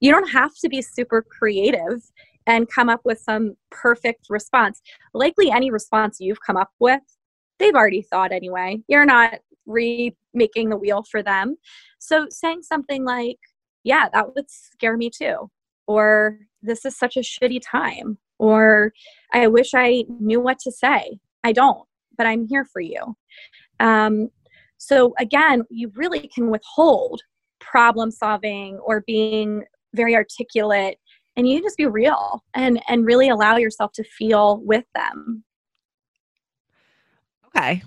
You 0.00 0.10
don't 0.10 0.30
have 0.30 0.54
to 0.62 0.68
be 0.68 0.80
super 0.82 1.22
creative 1.22 2.02
and 2.46 2.68
come 2.68 2.88
up 2.88 3.02
with 3.04 3.20
some 3.20 3.54
perfect 3.70 4.26
response. 4.30 4.80
Likely, 5.12 5.50
any 5.50 5.70
response 5.70 6.16
you've 6.18 6.40
come 6.40 6.56
up 6.56 6.70
with, 6.80 7.02
they've 7.58 7.74
already 7.74 8.02
thought 8.02 8.32
anyway. 8.32 8.80
You're 8.88 9.04
not 9.04 9.40
remaking 9.66 10.70
the 10.70 10.76
wheel 10.76 11.04
for 11.08 11.22
them. 11.22 11.56
So, 11.98 12.26
saying 12.30 12.62
something 12.62 13.04
like, 13.04 13.38
Yeah, 13.84 14.08
that 14.12 14.34
would 14.34 14.50
scare 14.50 14.96
me 14.96 15.10
too. 15.10 15.50
Or, 15.86 16.38
This 16.62 16.84
is 16.84 16.96
such 16.96 17.16
a 17.16 17.20
shitty 17.20 17.60
time 17.62 18.18
or 18.38 18.92
I 19.32 19.46
wish 19.48 19.70
I 19.74 20.04
knew 20.20 20.40
what 20.40 20.58
to 20.60 20.72
say. 20.72 21.18
I 21.44 21.52
don't, 21.52 21.86
but 22.16 22.26
I'm 22.26 22.46
here 22.46 22.64
for 22.64 22.80
you. 22.80 23.16
Um, 23.80 24.30
so 24.78 25.14
again, 25.18 25.62
you 25.70 25.90
really 25.94 26.28
can 26.34 26.50
withhold 26.50 27.20
problem 27.60 28.10
solving 28.10 28.78
or 28.78 29.02
being 29.06 29.64
very 29.94 30.14
articulate 30.14 30.98
and 31.36 31.48
you 31.48 31.62
just 31.62 31.76
be 31.76 31.86
real 31.86 32.42
and 32.54 32.82
and 32.88 33.06
really 33.06 33.28
allow 33.28 33.56
yourself 33.56 33.92
to 33.92 34.04
feel 34.04 34.60
with 34.64 34.84
them 34.94 35.44
okay 37.46 37.82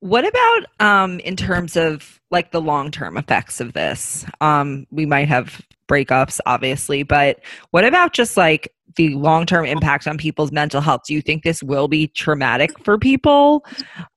what 0.00 0.26
about 0.26 0.66
um 0.80 1.20
in 1.20 1.36
terms 1.36 1.76
of 1.76 2.20
like 2.30 2.50
the 2.50 2.60
long 2.60 2.90
term 2.90 3.16
effects 3.16 3.60
of 3.60 3.72
this 3.72 4.24
um 4.40 4.86
we 4.90 5.06
might 5.06 5.28
have 5.28 5.60
breakups 5.88 6.38
obviously 6.46 7.02
but 7.02 7.40
what 7.70 7.84
about 7.84 8.12
just 8.12 8.36
like 8.36 8.72
the 8.96 9.14
long 9.14 9.46
term 9.46 9.64
impact 9.64 10.06
on 10.06 10.18
people's 10.18 10.52
mental 10.52 10.80
health? 10.80 11.02
Do 11.06 11.14
you 11.14 11.22
think 11.22 11.42
this 11.42 11.62
will 11.62 11.88
be 11.88 12.08
traumatic 12.08 12.70
for 12.84 12.98
people? 12.98 13.64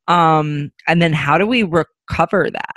Um 0.07 0.71
and 0.87 1.01
then 1.01 1.13
how 1.13 1.37
do 1.37 1.47
we 1.47 1.63
recover 1.63 2.49
that? 2.51 2.75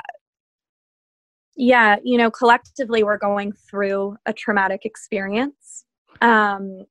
Yeah 1.56 1.96
you 2.04 2.18
know 2.18 2.30
collectively 2.30 3.02
we're 3.02 3.18
going 3.18 3.52
through 3.52 4.16
a 4.26 4.32
traumatic 4.32 4.84
experience 4.84 5.84
um 6.20 6.84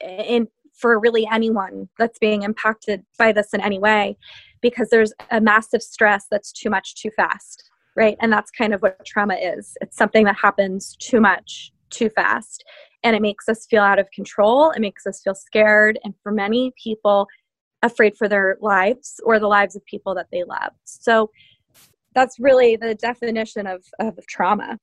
in 0.00 0.48
for 0.72 0.98
really 0.98 1.26
anyone 1.32 1.88
that's 1.98 2.18
being 2.18 2.42
impacted 2.42 3.04
by 3.16 3.30
this 3.30 3.54
in 3.54 3.60
any 3.60 3.78
way 3.78 4.16
because 4.60 4.88
there's 4.90 5.12
a 5.30 5.40
massive 5.40 5.82
stress 5.82 6.26
that's 6.28 6.52
too 6.52 6.68
much 6.68 6.96
too 6.96 7.10
fast 7.16 7.70
right? 7.96 8.16
And 8.20 8.32
that's 8.32 8.50
kind 8.50 8.74
of 8.74 8.82
what 8.82 9.04
trauma 9.04 9.34
is. 9.34 9.76
It's 9.80 9.96
something 9.96 10.24
that 10.24 10.36
happens 10.36 10.96
too 11.00 11.20
much 11.20 11.72
too 11.90 12.10
fast 12.10 12.64
and 13.02 13.14
it 13.14 13.22
makes 13.22 13.48
us 13.48 13.66
feel 13.66 13.82
out 13.82 13.98
of 13.98 14.10
control. 14.10 14.70
It 14.70 14.80
makes 14.80 15.06
us 15.06 15.20
feel 15.22 15.34
scared 15.34 15.98
and 16.04 16.14
for 16.22 16.32
many 16.32 16.72
people 16.82 17.28
afraid 17.82 18.16
for 18.16 18.28
their 18.28 18.56
lives 18.60 19.20
or 19.24 19.38
the 19.38 19.46
lives 19.46 19.76
of 19.76 19.84
people 19.84 20.14
that 20.14 20.28
they 20.32 20.42
love. 20.42 20.72
So 20.84 21.30
that's 22.14 22.38
really 22.38 22.76
the 22.76 22.94
definition 22.94 23.66
of, 23.66 23.84
of 24.00 24.18
trauma. 24.26 24.78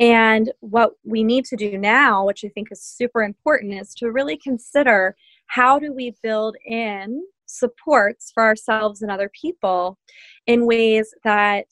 And 0.00 0.50
what 0.60 0.92
we 1.04 1.22
need 1.22 1.44
to 1.46 1.56
do 1.56 1.76
now 1.76 2.24
which 2.24 2.44
i 2.44 2.48
think 2.48 2.68
is 2.70 2.82
super 2.82 3.22
important 3.22 3.74
is 3.74 3.94
to 3.94 4.10
really 4.10 4.36
consider 4.36 5.16
how 5.46 5.78
do 5.78 5.92
we 5.92 6.14
build 6.22 6.56
in 6.64 7.22
supports 7.46 8.30
for 8.32 8.44
ourselves 8.44 9.02
and 9.02 9.10
other 9.10 9.30
people 9.40 9.98
in 10.46 10.66
ways 10.66 11.12
that 11.24 11.66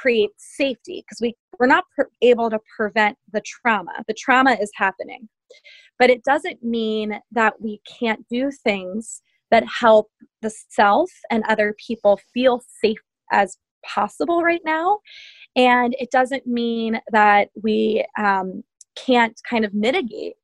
create 0.00 0.30
safety 0.36 1.04
because 1.04 1.18
we 1.20 1.34
we're 1.58 1.66
not 1.66 1.84
per- 1.96 2.10
able 2.22 2.50
to 2.50 2.58
prevent 2.76 3.16
the 3.32 3.42
trauma. 3.42 3.92
The 4.06 4.14
trauma 4.14 4.52
is 4.60 4.70
happening. 4.74 5.28
But 5.98 6.10
it 6.10 6.24
doesn't 6.24 6.62
mean 6.62 7.20
that 7.32 7.60
we 7.60 7.80
can't 8.00 8.26
do 8.28 8.50
things 8.50 9.22
that 9.50 9.64
help 9.66 10.10
the 10.42 10.50
self 10.68 11.10
and 11.30 11.44
other 11.44 11.76
people 11.86 12.18
feel 12.32 12.62
safe 12.82 12.98
as 13.30 13.56
possible 13.84 14.42
right 14.42 14.62
now. 14.64 14.98
And 15.54 15.94
it 16.00 16.10
doesn't 16.10 16.46
mean 16.46 17.00
that 17.12 17.50
we 17.62 18.04
um, 18.18 18.64
can't 18.96 19.40
kind 19.48 19.64
of 19.64 19.74
mitigate 19.74 20.34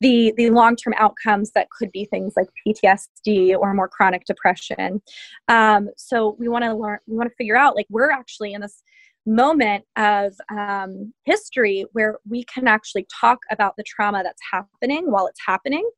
the 0.00 0.32
the 0.36 0.50
long 0.50 0.76
term 0.76 0.94
outcomes 0.96 1.52
that 1.52 1.68
could 1.70 1.90
be 1.92 2.04
things 2.04 2.34
like 2.36 2.48
PTSD 2.66 3.56
or 3.58 3.74
more 3.74 3.88
chronic 3.88 4.24
depression. 4.24 5.02
Um, 5.48 5.88
so 5.96 6.36
we 6.38 6.48
want 6.48 6.64
to 6.64 6.74
learn. 6.74 6.98
We 7.06 7.16
want 7.16 7.28
to 7.28 7.34
figure 7.36 7.56
out 7.56 7.76
like 7.76 7.86
we're 7.90 8.10
actually 8.10 8.52
in 8.52 8.60
this 8.60 8.82
moment 9.26 9.84
of 9.96 10.34
um, 10.50 11.12
history 11.24 11.84
where 11.92 12.18
we 12.28 12.44
can 12.44 12.66
actually 12.66 13.06
talk 13.20 13.38
about 13.50 13.74
the 13.76 13.82
trauma 13.82 14.22
that's 14.22 14.40
happening 14.50 15.10
while 15.10 15.26
it's 15.26 15.40
happening 15.46 15.88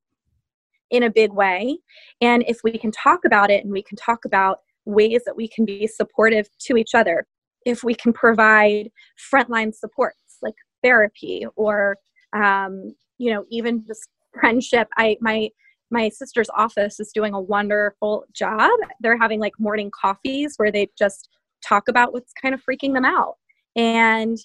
in 0.90 1.04
a 1.04 1.10
big 1.10 1.32
way 1.32 1.78
and 2.20 2.42
if 2.48 2.58
we 2.64 2.76
can 2.76 2.90
talk 2.90 3.20
about 3.24 3.48
it 3.48 3.62
and 3.62 3.72
we 3.72 3.82
can 3.82 3.96
talk 3.96 4.24
about 4.24 4.58
ways 4.84 5.22
that 5.24 5.36
we 5.36 5.46
can 5.46 5.64
be 5.64 5.86
supportive 5.86 6.48
to 6.58 6.76
each 6.76 6.92
other 6.92 7.24
if 7.64 7.84
we 7.84 7.94
can 7.94 8.12
provide 8.12 8.90
frontline 9.32 9.72
supports 9.72 10.38
like 10.42 10.54
therapy 10.82 11.46
or 11.54 11.96
um, 12.32 12.92
you 13.20 13.32
know 13.32 13.44
even 13.50 13.84
just 13.86 14.08
friendship 14.32 14.88
i 14.96 15.16
my 15.20 15.48
my 15.90 16.08
sister's 16.08 16.48
office 16.50 17.00
is 17.00 17.10
doing 17.12 17.34
a 17.34 17.40
wonderful 17.40 18.24
job. 18.32 18.70
They're 19.00 19.18
having 19.18 19.40
like 19.40 19.58
morning 19.58 19.90
coffees 19.90 20.54
where 20.56 20.70
they 20.70 20.88
just 20.96 21.28
talk 21.66 21.88
about 21.88 22.12
what's 22.12 22.32
kind 22.32 22.54
of 22.54 22.62
freaking 22.62 22.94
them 22.94 23.04
out. 23.04 23.38
And 23.74 24.38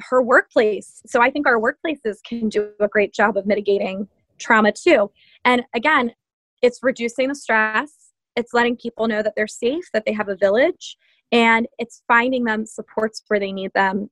her 0.00 0.22
workplace 0.22 1.02
so 1.06 1.20
i 1.20 1.28
think 1.28 1.44
our 1.44 1.58
workplaces 1.58 2.22
can 2.24 2.48
do 2.48 2.70
a 2.78 2.86
great 2.86 3.12
job 3.12 3.36
of 3.36 3.46
mitigating 3.46 4.06
trauma 4.38 4.70
too. 4.70 5.10
And 5.44 5.64
again 5.74 6.12
it's 6.62 6.80
reducing 6.82 7.28
the 7.28 7.34
stress. 7.34 8.12
It's 8.36 8.54
letting 8.54 8.76
people 8.76 9.08
know 9.08 9.22
that 9.22 9.34
they're 9.34 9.48
safe 9.48 9.90
that 9.92 10.04
they 10.06 10.12
have 10.12 10.28
a 10.28 10.36
village 10.36 10.96
and 11.32 11.66
it's 11.78 12.02
finding 12.06 12.44
them 12.44 12.64
supports 12.64 13.22
where 13.26 13.40
they 13.40 13.50
need 13.50 13.72
them 13.74 14.08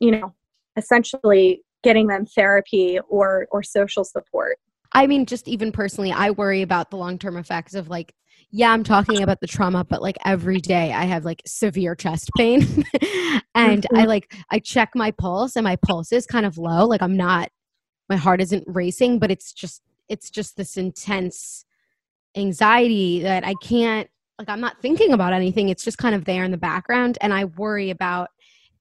you 0.00 0.10
know 0.10 0.34
essentially 0.76 1.62
getting 1.82 2.06
them 2.08 2.26
therapy 2.26 2.98
or 3.08 3.46
or 3.50 3.62
social 3.62 4.04
support. 4.04 4.58
I 4.92 5.06
mean 5.06 5.26
just 5.26 5.46
even 5.48 5.70
personally 5.72 6.12
i 6.12 6.30
worry 6.30 6.62
about 6.62 6.90
the 6.90 6.96
long-term 6.96 7.36
effects 7.36 7.74
of 7.74 7.88
like 7.88 8.14
yeah 8.50 8.72
i'm 8.72 8.82
talking 8.82 9.22
about 9.22 9.38
the 9.40 9.46
trauma 9.46 9.84
but 9.84 10.00
like 10.00 10.16
every 10.24 10.60
day 10.60 10.92
i 10.92 11.04
have 11.04 11.24
like 11.24 11.42
severe 11.46 11.94
chest 11.94 12.30
pain. 12.36 12.62
And 13.54 13.86
i 13.94 14.02
Mm-hmm. 14.02 14.08
like 14.08 14.34
i 14.50 14.58
check 14.58 14.90
my 14.94 15.10
pulse 15.10 15.56
and 15.56 15.64
my 15.64 15.76
pulse 15.76 16.12
is 16.12 16.26
kind 16.26 16.46
of 16.46 16.58
low. 16.58 16.86
Like 16.86 17.02
i'm 17.02 17.16
not 17.16 17.50
my 18.08 18.16
heart 18.16 18.40
isn't 18.40 18.64
racing 18.66 19.18
but 19.18 19.30
it's 19.30 19.52
just 19.52 19.82
it's 20.08 20.30
just 20.30 20.56
this 20.56 20.76
intense 20.76 21.64
anxiety 22.36 23.20
that 23.20 23.44
i 23.44 23.54
can't 23.54 24.08
like 24.38 24.48
i'm 24.48 24.60
not 24.60 24.80
thinking 24.80 25.12
about 25.12 25.32
anything. 25.32 25.68
It's 25.68 25.82
just 25.84 25.98
kind 25.98 26.14
of 26.14 26.24
there 26.24 26.44
in 26.44 26.50
the 26.52 26.56
background. 26.58 27.18
And 27.20 27.34
i 27.34 27.44
worry 27.44 27.90
about 27.90 28.30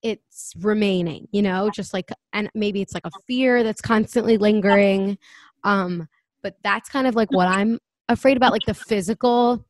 it's 0.04 0.54
remaining 0.60 1.28
you 1.32 1.42
know 1.42 1.70
just 1.70 1.94
like 1.94 2.10
and 2.34 2.50
maybe 2.54 2.82
it's 2.82 2.94
like 2.94 3.06
a 3.06 3.12
fear 3.28 3.64
that's 3.64 3.82
constantly 3.82 4.38
lingering 4.38 5.18
um 5.64 6.08
but 6.44 6.56
that's 6.64 6.90
kind 6.90 7.08
of 7.08 7.16
like 7.16 7.32
what 7.32 7.48
i'm 7.58 7.80
afraid 8.10 8.38
about 8.38 8.52
like 8.52 8.66
the 8.66 8.74
physical 8.74 9.66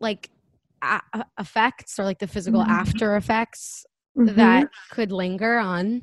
like 0.00 0.30
a- 0.82 1.24
effects 1.38 1.98
or 1.98 2.04
like 2.04 2.18
the 2.18 2.26
physical 2.26 2.62
Mhm. 2.62 2.68
after 2.68 3.16
effects 3.16 3.84
Mhm. 4.16 4.36
that 4.36 4.68
could 4.90 5.10
linger 5.12 5.58
on. 5.58 6.02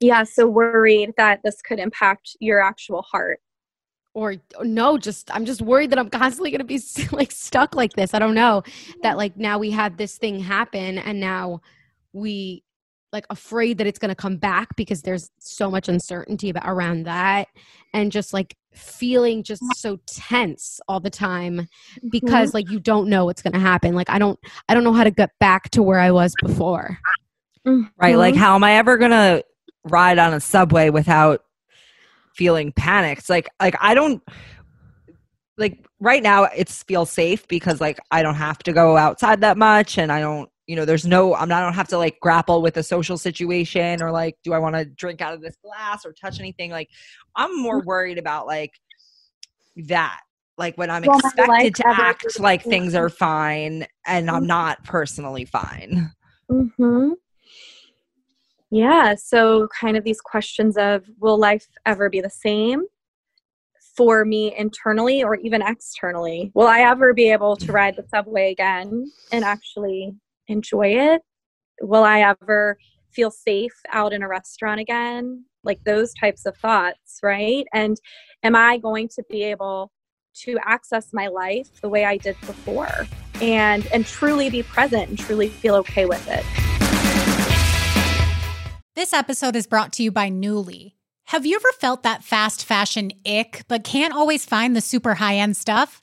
Yeah 0.00 0.22
so 0.24 0.46
worried 0.46 1.14
that 1.16 1.40
this 1.42 1.60
could 1.62 1.78
impact 1.80 2.36
your 2.40 2.60
actual 2.60 3.02
heart. 3.02 3.40
Or 4.14 4.36
no 4.62 4.98
just 4.98 5.34
i'm 5.34 5.44
just 5.44 5.62
worried 5.62 5.90
that 5.90 5.98
i'm 5.98 6.10
constantly 6.10 6.50
going 6.50 6.60
to 6.60 6.64
be 6.64 6.80
like 7.12 7.32
stuck 7.32 7.74
like 7.74 7.92
this 7.94 8.14
i 8.14 8.18
don't 8.20 8.34
know. 8.34 8.62
That 9.02 9.16
like 9.16 9.36
now 9.36 9.58
we 9.58 9.70
have 9.72 9.96
this 9.96 10.16
thing 10.18 10.38
happen 10.38 10.98
and 10.98 11.18
now 11.18 11.60
we 12.18 12.62
like 13.12 13.24
afraid 13.30 13.78
that 13.78 13.86
it's 13.86 13.98
going 13.98 14.10
to 14.10 14.14
come 14.14 14.36
back 14.36 14.76
because 14.76 15.00
there's 15.02 15.30
so 15.38 15.70
much 15.70 15.88
uncertainty 15.88 16.50
about 16.50 16.64
around 16.66 17.04
that 17.04 17.48
and 17.94 18.12
just 18.12 18.34
like 18.34 18.54
feeling 18.74 19.42
just 19.42 19.80
so 19.80 19.98
tense 20.06 20.78
all 20.88 21.00
the 21.00 21.08
time 21.08 21.66
because 22.10 22.52
like 22.52 22.68
you 22.68 22.78
don't 22.78 23.08
know 23.08 23.24
what's 23.24 23.40
going 23.40 23.54
to 23.54 23.58
happen 23.58 23.94
like 23.94 24.10
i 24.10 24.18
don't 24.18 24.38
i 24.68 24.74
don't 24.74 24.84
know 24.84 24.92
how 24.92 25.04
to 25.04 25.10
get 25.10 25.30
back 25.40 25.70
to 25.70 25.82
where 25.82 25.98
i 25.98 26.10
was 26.10 26.34
before 26.36 26.98
Right. 27.96 28.16
Like, 28.16 28.34
Mhm. 28.34 28.38
how 28.38 28.54
am 28.54 28.64
I 28.64 28.74
ever 28.74 28.96
going 28.96 29.10
to 29.10 29.44
ride 29.84 30.18
on 30.18 30.32
a 30.32 30.40
subway 30.40 30.90
without 30.90 31.42
feeling 32.34 32.72
panicked? 32.72 33.28
Like, 33.28 33.48
like 33.60 33.74
I 33.80 33.94
don't 33.94 34.22
like 35.56 35.84
right 35.98 36.22
now 36.22 36.44
it 36.44 36.68
feels 36.68 37.10
safe 37.10 37.46
because 37.48 37.80
like 37.80 37.98
I 38.12 38.22
don't 38.22 38.36
have 38.36 38.58
to 38.60 38.72
go 38.72 38.96
outside 38.96 39.40
that 39.40 39.58
much 39.58 39.98
and 39.98 40.12
I 40.12 40.20
don't, 40.20 40.48
you 40.68 40.76
know, 40.76 40.84
there's 40.84 41.06
no, 41.06 41.34
I'm 41.34 41.48
not, 41.48 41.62
I 41.62 41.64
don't 41.64 41.74
have 41.74 41.88
to 41.88 41.98
like 41.98 42.20
grapple 42.20 42.60
with 42.60 42.76
a 42.76 42.82
social 42.82 43.16
situation 43.16 44.02
or 44.02 44.12
like, 44.12 44.36
do 44.44 44.52
I 44.52 44.58
want 44.58 44.76
to 44.76 44.84
drink 44.84 45.22
out 45.22 45.32
of 45.32 45.40
this 45.40 45.56
glass 45.64 46.04
or 46.04 46.12
touch 46.12 46.38
anything? 46.38 46.70
Like, 46.70 46.90
I'm 47.34 47.58
more 47.58 47.80
worried 47.80 48.18
about 48.18 48.46
like 48.46 48.72
that. 49.88 50.20
Like 50.58 50.76
when 50.76 50.90
I'm 50.90 51.04
Will 51.04 51.14
my 51.14 51.28
expected 51.28 51.48
life 51.48 51.72
to 51.72 51.84
act 51.88 52.40
like 52.40 52.64
things 52.64 52.94
are 52.94 53.08
fine 53.08 53.86
and 54.06 54.30
I'm 54.30 54.46
not 54.46 54.84
personally 54.84 55.46
fine. 55.46 56.10
hmm 56.50 57.12
Yeah, 58.70 59.14
so 59.14 59.68
kind 59.68 59.96
of 59.96 60.04
these 60.04 60.20
questions 60.20 60.76
of 60.76 61.06
will 61.18 61.38
life 61.38 61.66
ever 61.86 62.10
be 62.10 62.20
the 62.20 62.28
same 62.28 62.84
for 63.96 64.24
me 64.24 64.54
internally 64.54 65.22
or 65.22 65.36
even 65.36 65.62
externally? 65.62 66.50
Will 66.54 66.66
I 66.66 66.80
ever 66.80 67.14
be 67.14 67.30
able 67.30 67.56
to 67.56 67.72
ride 67.72 67.96
the 67.96 68.04
subway 68.08 68.52
again 68.52 69.10
and 69.32 69.44
actually 69.44 70.14
enjoy 70.48 70.88
it? 70.88 71.22
Will 71.80 72.04
I 72.04 72.20
ever 72.20 72.78
feel 73.10 73.30
safe 73.30 73.74
out 73.92 74.12
in 74.12 74.22
a 74.22 74.28
restaurant 74.28 74.80
again? 74.80 75.44
Like 75.64 75.84
those 75.84 76.12
types 76.14 76.46
of 76.46 76.56
thoughts, 76.56 77.20
right? 77.22 77.66
And 77.72 77.98
am 78.42 78.56
I 78.56 78.78
going 78.78 79.08
to 79.08 79.22
be 79.28 79.44
able 79.44 79.92
to 80.40 80.56
access 80.64 81.12
my 81.12 81.28
life 81.28 81.80
the 81.80 81.88
way 81.88 82.04
I 82.04 82.16
did 82.16 82.40
before 82.42 83.06
and 83.40 83.86
and 83.92 84.06
truly 84.06 84.50
be 84.50 84.62
present 84.62 85.08
and 85.08 85.18
truly 85.18 85.48
feel 85.48 85.74
okay 85.76 86.06
with 86.06 86.26
it? 86.28 86.44
This 88.94 89.12
episode 89.12 89.54
is 89.54 89.66
brought 89.66 89.92
to 89.94 90.02
you 90.02 90.10
by 90.10 90.28
Nuuly. 90.28 90.94
Have 91.26 91.44
you 91.46 91.56
ever 91.56 91.72
felt 91.78 92.02
that 92.04 92.24
fast 92.24 92.64
fashion 92.64 93.12
ick, 93.24 93.62
but 93.68 93.84
can't 93.84 94.14
always 94.14 94.44
find 94.44 94.74
the 94.74 94.80
super 94.80 95.14
high 95.14 95.36
end 95.36 95.56
stuff? 95.56 96.02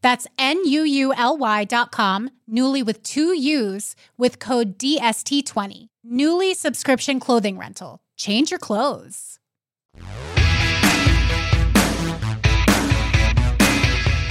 That's 0.00 0.26
N-U-U-L-Y 0.38 1.64
dot 1.64 1.90
com, 1.90 2.30
Nuuly 2.50 2.84
with 2.84 3.02
two 3.02 3.34
U's, 3.34 3.96
with 4.16 4.38
code 4.38 4.78
DST20. 4.78 5.88
Nuuly 6.06 6.54
subscription 6.54 7.20
clothing 7.20 7.58
rental. 7.58 8.00
Change 8.16 8.50
your 8.50 8.60
clothes. 8.60 9.38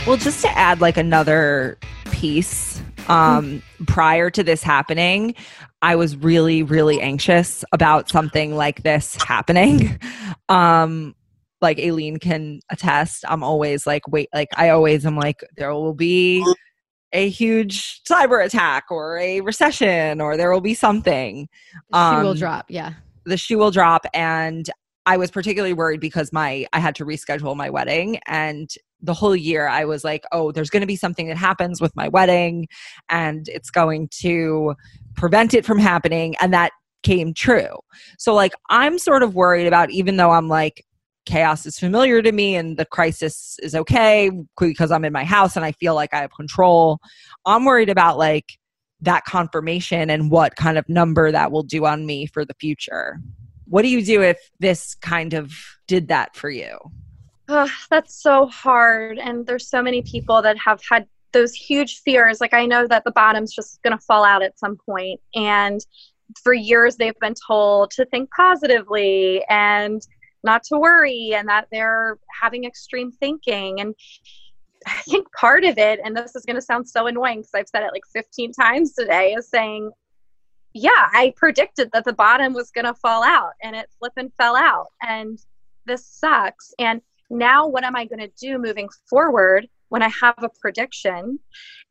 Well, 0.06 0.16
just 0.18 0.42
to 0.44 0.58
add 0.58 0.80
like 0.80 0.96
another 0.96 1.78
piece, 2.12 2.82
um, 3.10 3.62
prior 3.88 4.30
to 4.30 4.44
this 4.44 4.64
happening, 4.64 5.36
I 5.82 5.96
was 5.96 6.16
really, 6.16 6.64
really 6.64 7.02
anxious 7.02 7.66
about 7.72 8.10
something 8.10 8.56
like 8.56 8.84
this 8.84 9.16
happening. 9.24 10.00
Um, 10.50 11.14
like 11.62 11.78
Aleen 11.80 12.20
can 12.20 12.60
attest, 12.72 13.24
I'm 13.28 13.44
always 13.44 13.88
like, 13.88 14.08
wait, 14.08 14.30
like 14.34 14.50
I 14.58 14.70
always 14.70 15.06
am 15.06 15.16
like, 15.16 15.44
there 15.58 15.74
will 15.74 15.94
be 15.94 16.46
a 17.14 17.30
huge 17.30 18.04
cyber 18.04 18.46
attack 18.46 18.86
or 18.92 19.18
a 19.18 19.42
recession 19.42 20.20
or 20.22 20.36
there 20.38 20.52
will 20.52 20.62
be 20.62 20.74
something. 20.74 21.48
she 21.74 21.82
will 21.98 21.98
Um, 22.32 22.38
drop. 22.38 22.66
Yeah. 22.70 22.94
the 23.26 23.38
shoe 23.38 23.58
will 23.58 23.72
drop 23.72 24.06
and 24.14 24.70
i 25.06 25.16
was 25.18 25.32
particularly 25.32 25.74
worried 25.74 26.02
because 26.02 26.34
my 26.34 26.66
i 26.74 26.80
had 26.80 26.96
to 26.96 27.06
reschedule 27.06 27.56
my 27.56 27.70
wedding 27.70 28.20
and 28.28 28.70
the 29.02 29.14
whole 29.14 29.36
year 29.38 29.68
i 29.70 29.86
was 29.86 30.04
like 30.04 30.24
oh 30.34 30.52
there's 30.52 30.70
going 30.70 30.82
to 30.82 30.88
be 30.88 30.96
something 30.98 31.28
that 31.28 31.38
happens 31.38 31.80
with 31.82 31.96
my 31.96 32.08
wedding 32.10 32.68
and 33.10 33.48
it's 33.50 33.70
going 33.70 34.10
to 34.12 34.76
prevent 35.16 35.54
it 35.54 35.66
from 35.66 35.80
happening 35.80 36.36
and 36.42 36.54
that 36.54 36.72
came 37.04 37.34
true 37.34 37.78
so 38.18 38.34
like 38.34 38.52
i'm 38.70 38.98
sort 38.98 39.24
of 39.24 39.34
worried 39.36 39.68
about 39.68 39.90
even 39.92 40.18
though 40.18 40.32
i'm 40.32 40.50
like 40.50 40.84
chaos 41.28 41.66
is 41.66 41.78
familiar 41.78 42.22
to 42.22 42.32
me 42.32 42.56
and 42.56 42.78
the 42.78 42.86
crisis 42.86 43.58
is 43.62 43.76
okay 43.76 44.32
because 44.60 44.92
i'm 44.92 45.06
in 45.06 45.14
my 45.14 45.24
house 45.24 45.56
and 45.56 45.64
i 45.66 45.72
feel 45.74 45.94
like 45.94 46.14
i 46.14 46.22
have 46.22 46.32
control 46.34 46.98
i'm 47.46 47.66
worried 47.66 47.90
about 47.90 48.18
like 48.18 48.58
that 49.02 49.26
confirmation 49.26 50.10
and 50.10 50.32
what 50.32 50.56
kind 50.56 50.78
of 50.78 50.88
number 50.90 51.32
that 51.32 51.52
will 51.52 51.64
do 51.64 51.86
on 51.86 52.06
me 52.06 52.26
for 52.26 52.46
the 52.46 52.56
future. 52.60 53.20
What 53.66 53.82
do 53.82 53.90
you 53.90 54.04
do 54.04 54.22
if 54.22 54.38
this 54.60 54.96
kind 54.96 55.34
of 55.34 55.54
did 55.88 56.08
that 56.08 56.36
for 56.36 56.50
you? 56.50 56.78
Ugh, 57.50 57.70
that's 57.90 58.22
so 58.22 58.48
hard. 58.48 59.20
And 59.20 59.46
there's 59.46 59.70
so 59.70 59.82
many 59.82 60.02
people 60.02 60.42
that 60.42 60.58
have 60.58 60.82
had 60.90 61.08
those 61.32 61.54
huge 61.54 62.02
fears. 62.02 62.42
Like, 62.42 62.54
I 62.54 62.66
know 62.66 62.88
that 62.88 63.04
the 63.04 63.12
bottom's 63.12 63.54
just 63.54 63.82
going 63.84 63.98
to 63.98 64.04
fall 64.04 64.24
out 64.24 64.42
at 64.42 64.58
some 64.58 64.78
point. 64.86 65.20
And 65.36 65.80
for 66.44 66.54
years, 66.54 66.96
they've 66.96 67.20
been 67.20 67.36
told 67.48 67.92
to 67.92 68.06
think 68.06 68.30
positively 68.36 69.44
and 69.50 70.02
not 70.48 70.64
to 70.64 70.80
worry, 70.80 71.34
and 71.36 71.48
that 71.48 71.68
they're 71.72 72.18
having 72.42 72.66
extreme 72.66 73.12
thinking. 73.12 73.80
And 73.80 73.94
I 74.88 75.02
think 75.02 75.28
part 75.34 75.64
of 75.64 75.78
it, 75.78 76.00
and 76.04 76.16
this 76.16 76.36
is 76.36 76.46
going 76.46 76.56
to 76.56 76.62
sound 76.62 76.90
so 76.90 77.06
annoying 77.06 77.40
because 77.40 77.52
I've 77.54 77.68
said 77.68 77.84
it 77.84 77.92
like 77.94 78.04
15 78.14 78.54
times 78.54 78.94
today, 78.94 79.34
is 79.34 79.50
saying, 79.50 79.92
yeah, 80.74 81.10
I 81.14 81.34
predicted 81.36 81.90
that 81.94 82.06
the 82.06 82.14
bottom 82.14 82.54
was 82.54 82.72
going 82.72 82.86
to 82.86 82.94
fall 82.94 83.24
out 83.24 83.54
and 83.64 83.76
it 83.76 83.90
flipping 84.00 84.32
fell 84.38 84.56
out. 84.56 84.88
And 85.02 85.40
this 85.86 86.06
sucks. 86.06 86.74
And 86.80 87.02
now 87.30 87.68
what 87.68 87.84
am 87.84 87.96
I 87.96 88.06
going 88.06 88.20
to 88.20 88.32
do 88.40 88.58
moving 88.58 88.90
forward 89.10 89.68
when 89.90 90.02
I 90.04 90.10
have 90.22 90.36
a 90.38 90.50
prediction? 90.62 91.40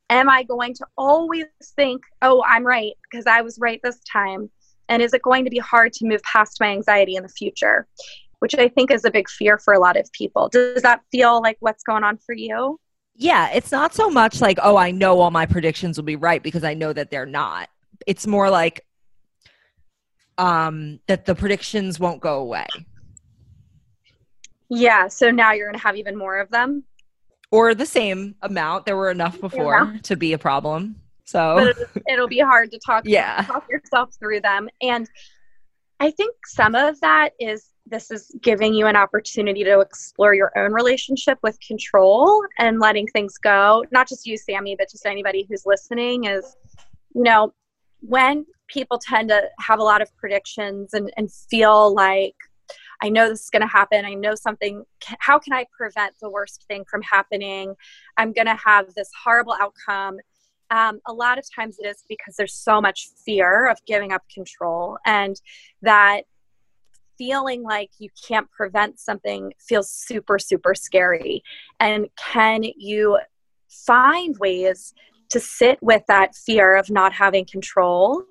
Am 0.09 0.29
I 0.29 0.43
going 0.43 0.73
to 0.75 0.85
always 0.97 1.45
think, 1.75 2.01
oh, 2.21 2.43
I'm 2.47 2.65
right 2.65 2.93
because 3.03 3.27
I 3.27 3.41
was 3.41 3.59
right 3.59 3.81
this 3.83 3.99
time? 4.11 4.49
And 4.89 5.01
is 5.01 5.13
it 5.13 5.21
going 5.21 5.43
to 5.43 5.51
be 5.51 5.57
hard 5.59 5.91
to 5.93 6.05
move 6.05 6.21
past 6.23 6.57
my 6.61 6.67
anxiety 6.67 7.15
in 7.15 7.23
the 7.23 7.29
future? 7.29 7.87
Which 8.39 8.55
I 8.55 8.67
think 8.67 8.91
is 8.91 9.03
a 9.03 9.11
big 9.11 9.29
fear 9.29 9.57
for 9.57 9.73
a 9.73 9.79
lot 9.79 9.97
of 9.97 10.11
people. 10.11 10.47
Does 10.49 10.83
that 10.83 11.01
feel 11.11 11.41
like 11.41 11.57
what's 11.59 11.83
going 11.83 12.03
on 12.03 12.17
for 12.17 12.35
you? 12.35 12.79
Yeah, 13.15 13.49
it's 13.49 13.71
not 13.71 13.95
so 13.95 14.09
much 14.11 14.41
like, 14.41 14.59
oh, 14.61 14.77
I 14.77 14.91
know 14.91 15.19
all 15.19 15.31
my 15.31 15.47
predictions 15.47 15.97
will 15.97 16.03
be 16.05 16.15
right 16.15 16.41
because 16.43 16.63
I 16.63 16.75
know 16.75 16.93
that 16.93 17.09
they're 17.09 17.25
not. 17.25 17.69
It's 18.05 18.27
more 18.27 18.49
like 18.49 18.81
um 20.37 20.99
that 21.07 21.25
the 21.25 21.33
predictions 21.33 21.99
won't 21.99 22.21
go 22.21 22.39
away. 22.39 22.67
Yeah. 24.69 25.07
So 25.07 25.31
now 25.31 25.53
you're 25.53 25.67
going 25.67 25.79
to 25.79 25.83
have 25.83 25.95
even 25.95 26.15
more 26.15 26.37
of 26.37 26.51
them. 26.51 26.83
Or 27.49 27.73
the 27.73 27.85
same 27.85 28.35
amount. 28.41 28.85
There 28.85 28.97
were 28.97 29.09
enough 29.09 29.39
before 29.39 29.95
to 30.03 30.15
be 30.15 30.33
a 30.33 30.37
problem. 30.37 30.97
So 31.23 31.73
it'll 32.07 32.27
be 32.27 32.39
hard 32.39 32.71
to 32.71 32.79
talk 32.85 33.03
Yeah. 33.07 33.41
talk 33.43 33.67
yourself 33.69 34.13
through 34.17 34.41
them 34.41 34.69
and 34.81 35.09
i 35.99 36.09
think 36.11 36.35
some 36.45 36.73
of 36.73 36.99
that 37.01 37.31
is 37.39 37.65
this 37.89 38.11
is 38.11 38.31
giving 38.41 38.73
you 38.73 38.87
an 38.87 38.95
opportunity 38.95 39.63
to 39.63 39.79
explore 39.79 40.33
your 40.33 40.51
own 40.57 40.73
relationship 40.73 41.37
with 41.41 41.57
control 41.59 42.43
and 42.59 42.79
letting 42.79 43.07
things 43.07 43.37
go 43.37 43.83
not 43.91 44.07
just 44.07 44.25
you 44.25 44.37
Sami 44.37 44.75
but 44.75 44.89
just 44.89 45.05
anybody 45.05 45.45
who's 45.49 45.65
listening 45.65 46.25
is 46.25 46.55
you 47.15 47.23
know 47.23 47.53
when 48.01 48.45
people 48.67 48.97
tend 48.97 49.29
to 49.29 49.43
have 49.59 49.79
a 49.79 49.83
lot 49.83 50.01
of 50.01 50.15
predictions 50.17 50.93
and, 50.93 51.11
and 51.17 51.31
feel 51.31 51.93
like 51.93 52.35
I 53.01 53.09
know 53.09 53.29
this 53.29 53.43
is 53.43 53.49
going 53.49 53.61
to 53.61 53.67
happen. 53.67 54.05
I 54.05 54.13
know 54.15 54.35
something. 54.35 54.83
How 55.19 55.37
can 55.39 55.53
I 55.53 55.65
prevent 55.75 56.15
the 56.19 56.29
worst 56.29 56.65
thing 56.67 56.83
from 56.89 57.01
happening? 57.03 57.75
I'm 58.17 58.33
going 58.33 58.47
to 58.47 58.55
have 58.63 58.93
this 58.95 59.09
horrible 59.23 59.55
outcome. 59.59 60.17
Um, 60.69 60.99
a 61.05 61.13
lot 61.13 61.37
of 61.37 61.45
times 61.55 61.77
it 61.79 61.85
is 61.85 62.03
because 62.09 62.35
there's 62.35 62.55
so 62.55 62.81
much 62.81 63.09
fear 63.23 63.67
of 63.67 63.77
giving 63.85 64.11
up 64.11 64.23
control, 64.33 64.97
and 65.05 65.39
that 65.81 66.23
feeling 67.17 67.63
like 67.63 67.89
you 67.99 68.09
can't 68.27 68.49
prevent 68.51 68.99
something 68.99 69.53
feels 69.59 69.89
super, 69.89 70.39
super 70.39 70.75
scary. 70.75 71.43
And 71.79 72.07
can 72.17 72.63
you 72.63 73.19
find 73.69 74.35
ways 74.39 74.93
to 75.29 75.39
sit 75.39 75.77
with 75.81 76.03
that 76.07 76.35
fear 76.35 76.75
of 76.75 76.89
not 76.89 77.13
having 77.13 77.45
control 77.45 78.23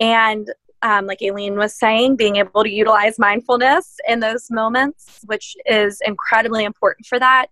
and 0.00 0.50
um, 0.82 1.06
like 1.06 1.18
Aleen 1.20 1.56
was 1.56 1.74
saying, 1.74 2.16
being 2.16 2.36
able 2.36 2.64
to 2.64 2.70
utilize 2.70 3.18
mindfulness 3.18 3.96
in 4.08 4.20
those 4.20 4.50
moments, 4.50 5.20
which 5.26 5.54
is 5.66 6.00
incredibly 6.04 6.64
important 6.64 7.06
for 7.06 7.18
that. 7.18 7.48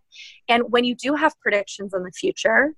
And 0.48 0.64
when 0.70 0.84
you 0.84 0.94
do 0.94 1.14
have 1.14 1.38
predictions 1.40 1.92
in 1.92 2.04
the 2.04 2.10
future, 2.10 2.74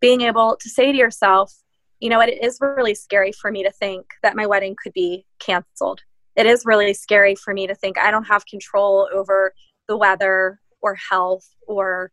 being 0.00 0.22
able 0.22 0.56
to 0.60 0.68
say 0.68 0.90
to 0.90 0.98
yourself, 0.98 1.54
you 2.00 2.10
know 2.10 2.18
what, 2.18 2.28
it 2.28 2.42
is 2.42 2.58
really 2.60 2.94
scary 2.94 3.32
for 3.32 3.50
me 3.50 3.62
to 3.62 3.70
think 3.70 4.06
that 4.22 4.36
my 4.36 4.46
wedding 4.46 4.76
could 4.82 4.92
be 4.92 5.24
canceled. 5.38 6.00
It 6.36 6.46
is 6.46 6.64
really 6.64 6.94
scary 6.94 7.34
for 7.34 7.54
me 7.54 7.66
to 7.66 7.74
think 7.74 7.98
I 7.98 8.10
don't 8.10 8.24
have 8.24 8.46
control 8.46 9.08
over 9.12 9.54
the 9.88 9.96
weather 9.96 10.60
or 10.82 10.94
health 10.94 11.48
or 11.66 12.10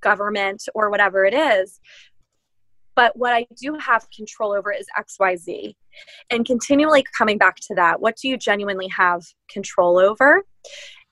government 0.00 0.64
or 0.74 0.90
whatever 0.90 1.24
it 1.24 1.34
is. 1.34 1.80
But 2.94 3.16
what 3.16 3.32
I 3.32 3.46
do 3.60 3.74
have 3.74 4.08
control 4.10 4.52
over 4.52 4.72
is 4.72 4.86
XYZ. 4.98 5.74
And 6.30 6.44
continually 6.44 7.04
coming 7.16 7.38
back 7.38 7.56
to 7.68 7.74
that, 7.76 8.00
what 8.00 8.16
do 8.16 8.28
you 8.28 8.36
genuinely 8.36 8.88
have 8.88 9.22
control 9.48 9.98
over? 9.98 10.44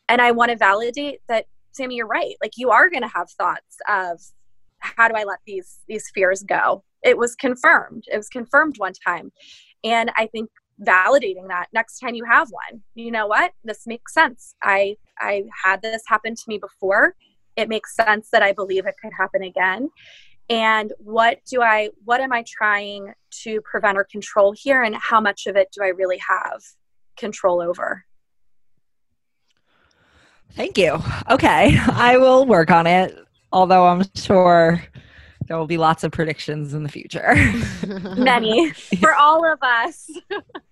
And 0.08 0.20
I 0.20 0.32
want 0.32 0.50
to 0.50 0.56
validate 0.56 1.20
that, 1.28 1.46
Sami, 1.72 1.96
you're 1.96 2.06
right. 2.06 2.34
Like 2.42 2.52
you 2.56 2.70
are 2.70 2.90
going 2.90 3.02
to 3.02 3.08
have 3.08 3.30
thoughts 3.30 3.76
of 3.88 4.20
how 4.80 5.08
do 5.08 5.14
I 5.16 5.24
let 5.24 5.38
these 5.46 5.78
these 5.88 6.10
fears 6.14 6.42
go? 6.42 6.82
It 7.02 7.18
was 7.18 7.34
confirmed. 7.34 8.04
It 8.12 8.16
was 8.16 8.28
confirmed 8.28 8.74
one 8.78 8.92
time. 8.92 9.30
And 9.84 10.10
I 10.16 10.26
think 10.26 10.50
validating 10.84 11.48
that 11.48 11.66
next 11.72 11.98
time 11.98 12.14
you 12.14 12.24
have 12.24 12.48
one, 12.50 12.82
you 12.94 13.10
know 13.10 13.26
what? 13.26 13.52
This 13.64 13.86
makes 13.86 14.12
sense. 14.12 14.54
I 14.62 14.96
I 15.18 15.44
had 15.64 15.82
this 15.82 16.02
happen 16.06 16.34
to 16.34 16.42
me 16.48 16.58
before. 16.58 17.14
It 17.56 17.68
makes 17.68 17.94
sense 17.94 18.28
that 18.32 18.42
I 18.42 18.52
believe 18.52 18.86
it 18.86 18.96
could 19.02 19.12
happen 19.16 19.42
again 19.42 19.90
and 20.48 20.92
what 20.98 21.38
do 21.50 21.60
i 21.60 21.90
what 22.04 22.20
am 22.20 22.32
i 22.32 22.44
trying 22.46 23.12
to 23.32 23.60
prevent 23.62 23.98
or 23.98 24.04
control 24.04 24.54
here 24.56 24.84
and 24.84 24.94
how 24.94 25.20
much 25.20 25.48
of 25.48 25.56
it 25.56 25.66
do 25.72 25.82
i 25.82 25.88
really 25.88 26.18
have 26.18 26.62
control 27.16 27.60
over 27.60 28.04
Thank 30.56 30.78
you. 30.78 30.98
Okay, 31.30 31.78
I 31.86 32.16
will 32.16 32.46
work 32.46 32.70
on 32.70 32.86
it. 32.86 33.14
Although 33.52 33.86
I'm 33.86 34.04
sure 34.14 34.82
there 35.46 35.58
will 35.58 35.66
be 35.66 35.76
lots 35.76 36.02
of 36.02 36.12
predictions 36.12 36.72
in 36.72 36.82
the 36.82 36.88
future. 36.88 37.34
many 38.16 38.70
for 39.00 39.14
all 39.14 39.44
of 39.44 39.58
us 39.62 40.10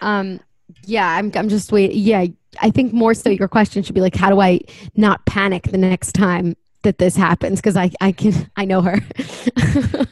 um 0.00 0.40
yeah 0.84 1.16
i'm 1.16 1.30
i'm 1.34 1.48
just 1.48 1.72
wait 1.72 1.94
yeah 1.94 2.26
i 2.60 2.70
think 2.70 2.92
more 2.92 3.14
so 3.14 3.30
your 3.30 3.48
question 3.48 3.82
should 3.82 3.94
be 3.94 4.00
like 4.00 4.14
how 4.14 4.30
do 4.30 4.40
i 4.40 4.60
not 4.96 5.24
panic 5.26 5.64
the 5.64 5.78
next 5.78 6.12
time 6.12 6.54
that 6.86 6.98
this 6.98 7.16
happens? 7.16 7.60
Because 7.60 7.76
i 7.76 7.90
i 8.00 8.12
can 8.12 8.50
i 8.56 8.64
know 8.64 8.80
her. 8.80 8.98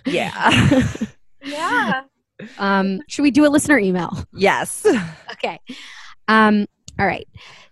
Yeah. 0.06 0.90
yeah. 1.42 2.02
Um 2.58 3.00
should 3.08 3.22
we 3.22 3.30
do 3.30 3.46
a 3.46 3.48
listener 3.48 3.78
email? 3.78 4.10
Yes. 4.32 4.84
okay. 5.32 5.60
Um 6.28 6.66
all 6.98 7.06
right 7.06 7.26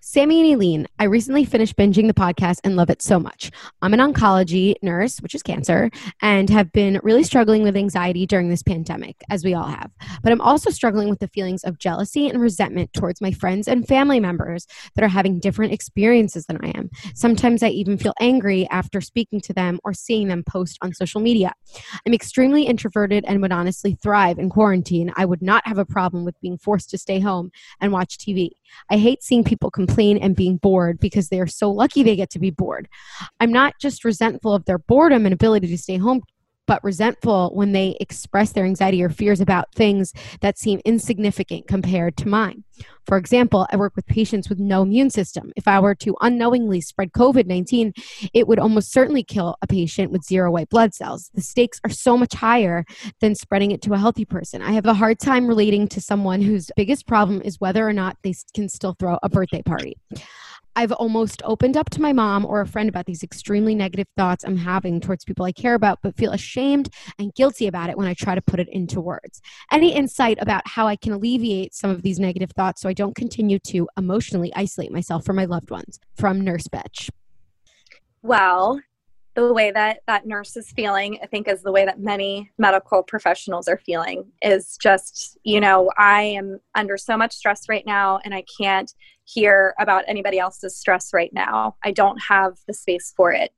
Sami 0.05 0.40
and 0.40 0.61
Aleen, 0.61 0.86
I 0.98 1.05
recently 1.05 1.44
finished 1.44 1.76
binging 1.76 2.09
the 2.09 2.12
podcast 2.12 2.59
and 2.64 2.74
love 2.74 2.90
it 2.90 3.00
so 3.00 3.20
much. 3.20 3.53
I'm 3.82 3.94
an 3.94 4.00
oncology 4.00 4.74
nurse, 4.82 5.18
which 5.20 5.32
is 5.32 5.44
cancer, 5.44 5.92
and 6.20 6.50
have 6.50 6.72
been 6.72 6.98
really 7.05 7.22
struggling 7.22 7.62
with 7.62 7.76
anxiety 7.76 8.26
during 8.26 8.48
this 8.48 8.64
pandemic, 8.64 9.22
as 9.30 9.44
we 9.44 9.55
all 9.55 9.68
have. 9.68 9.92
But 10.24 10.32
I'm 10.32 10.40
also 10.40 10.70
struggling 10.70 11.09
with 11.09 11.20
the 11.20 11.28
feelings 11.28 11.62
of 11.62 11.78
jealousy 11.78 12.28
and 12.28 12.40
resentment 12.40 12.92
towards 12.92 13.20
my 13.20 13.30
friends 13.30 13.68
and 13.68 13.86
family 13.86 14.18
members 14.18 14.66
that 14.96 15.05
are 15.05 15.09
having 15.09 15.38
different 15.38 15.72
experiences 15.72 16.46
than 16.46 16.59
I 16.64 16.72
am. 16.74 16.90
Sometimes 17.14 17.62
I 17.62 17.68
even 17.68 17.96
feel 17.96 18.14
angry 18.18 18.66
after 18.72 19.00
speaking 19.00 19.40
to 19.42 19.53
them 19.53 19.78
or 19.84 19.94
seeing 19.94 20.26
them 20.26 20.42
post 20.42 20.78
on 20.82 20.92
social 20.94 21.20
media. 21.20 21.53
I'm 22.05 22.12
extremely 22.12 22.64
introverted 22.64 23.24
and 23.28 23.40
would 23.40 23.53
honestly 23.53 23.96
thrive 24.03 24.40
in 24.40 24.50
quarantine. 24.50 25.12
I 25.14 25.26
would 25.26 25.42
not 25.42 25.64
have 25.64 25.78
a 25.78 25.86
problem 25.86 26.24
with 26.24 26.40
being 26.40 26.59
forced 26.59 26.90
to 26.90 26.98
stay 26.98 27.20
home 27.20 27.53
and 27.80 27.92
watch 27.92 28.18
TV. 28.18 28.50
I 28.90 28.96
hate 28.96 29.22
seeing 29.22 29.44
people 29.44 29.70
complain 29.70 29.91
and 29.99 30.36
being 30.36 30.57
bored 30.57 30.99
because 31.01 31.28
they 31.28 31.40
are 31.40 31.47
so 31.47 31.70
lucky 31.70 32.03
they 32.03 32.16
get 32.16 32.30
to 32.30 32.38
be 32.38 32.51
bored. 32.51 32.88
I'm 33.40 33.53
not 33.53 33.74
just 33.80 34.05
resentful 34.05 34.55
of 34.55 34.64
their 34.64 34.78
boredom 34.78 35.26
and 35.26 35.32
ability 35.32 35.68
to 35.68 35.78
stay 35.78 35.97
home 35.97 36.22
but 36.66 36.82
resentful 36.84 37.50
when 37.54 37.72
they 37.72 37.96
express 38.00 38.52
their 38.52 38.64
anxiety 38.64 39.02
or 39.02 39.08
fears 39.08 39.40
about 39.40 39.74
things 39.74 40.12
that 40.40 40.58
seem 40.58 40.80
insignificant 40.84 41.66
compared 41.66 42.16
to 42.16 42.28
mine. 42.28 42.64
For 43.06 43.16
example, 43.16 43.66
I 43.70 43.76
work 43.76 43.94
with 43.96 44.06
patients 44.06 44.48
with 44.48 44.58
no 44.58 44.82
immune 44.82 45.10
system. 45.10 45.52
If 45.56 45.66
I 45.66 45.80
were 45.80 45.94
to 45.96 46.16
unknowingly 46.20 46.80
spread 46.80 47.12
COVID 47.12 47.46
19, 47.46 47.92
it 48.32 48.46
would 48.46 48.58
almost 48.58 48.92
certainly 48.92 49.24
kill 49.24 49.56
a 49.60 49.66
patient 49.66 50.10
with 50.10 50.24
zero 50.24 50.50
white 50.50 50.68
blood 50.68 50.94
cells. 50.94 51.30
The 51.34 51.42
stakes 51.42 51.80
are 51.84 51.90
so 51.90 52.16
much 52.16 52.34
higher 52.34 52.84
than 53.20 53.34
spreading 53.34 53.72
it 53.72 53.82
to 53.82 53.94
a 53.94 53.98
healthy 53.98 54.24
person. 54.24 54.62
I 54.62 54.72
have 54.72 54.86
a 54.86 54.94
hard 54.94 55.18
time 55.18 55.46
relating 55.46 55.88
to 55.88 56.00
someone 56.00 56.40
whose 56.40 56.70
biggest 56.76 57.06
problem 57.06 57.42
is 57.42 57.60
whether 57.60 57.86
or 57.86 57.92
not 57.92 58.16
they 58.22 58.34
can 58.54 58.68
still 58.68 58.94
throw 58.98 59.18
a 59.22 59.28
birthday 59.28 59.62
party. 59.62 59.96
I've 60.74 60.92
almost 60.92 61.42
opened 61.44 61.76
up 61.76 61.90
to 61.90 62.00
my 62.00 62.12
mom 62.12 62.46
or 62.46 62.60
a 62.60 62.66
friend 62.66 62.88
about 62.88 63.06
these 63.06 63.22
extremely 63.22 63.74
negative 63.74 64.06
thoughts 64.16 64.44
I'm 64.44 64.56
having 64.56 65.00
towards 65.00 65.24
people 65.24 65.44
I 65.44 65.52
care 65.52 65.74
about, 65.74 66.00
but 66.02 66.16
feel 66.16 66.32
ashamed 66.32 66.88
and 67.18 67.34
guilty 67.34 67.66
about 67.66 67.90
it 67.90 67.98
when 67.98 68.06
I 68.06 68.14
try 68.14 68.34
to 68.34 68.40
put 68.40 68.60
it 68.60 68.68
into 68.70 69.00
words. 69.00 69.42
Any 69.70 69.94
insight 69.94 70.38
about 70.40 70.66
how 70.66 70.86
I 70.86 70.96
can 70.96 71.12
alleviate 71.12 71.74
some 71.74 71.90
of 71.90 72.02
these 72.02 72.18
negative 72.18 72.52
thoughts 72.52 72.80
so 72.80 72.88
I 72.88 72.94
don't 72.94 73.14
continue 73.14 73.58
to 73.68 73.88
emotionally 73.98 74.52
isolate 74.54 74.92
myself 74.92 75.24
from 75.24 75.36
my 75.36 75.44
loved 75.44 75.70
ones? 75.70 76.00
From 76.14 76.40
Nurse 76.40 76.68
Betch. 76.68 77.10
Well, 78.22 78.80
the 79.34 79.52
way 79.52 79.70
that 79.70 80.00
that 80.06 80.26
nurse 80.26 80.56
is 80.56 80.70
feeling, 80.72 81.18
I 81.22 81.26
think, 81.26 81.48
is 81.48 81.62
the 81.62 81.72
way 81.72 81.84
that 81.86 82.00
many 82.00 82.50
medical 82.58 83.02
professionals 83.02 83.66
are 83.66 83.78
feeling 83.78 84.26
is 84.42 84.76
just, 84.76 85.38
you 85.42 85.60
know, 85.60 85.90
I 85.96 86.22
am 86.22 86.60
under 86.74 86.98
so 86.98 87.16
much 87.16 87.32
stress 87.32 87.68
right 87.68 87.84
now 87.86 88.20
and 88.24 88.34
I 88.34 88.44
can't 88.58 88.92
hear 89.32 89.74
about 89.78 90.04
anybody 90.06 90.38
else's 90.38 90.76
stress 90.76 91.12
right 91.12 91.32
now. 91.32 91.76
I 91.84 91.90
don't 91.90 92.20
have 92.22 92.58
the 92.66 92.74
space 92.74 93.12
for 93.16 93.32
it. 93.32 93.52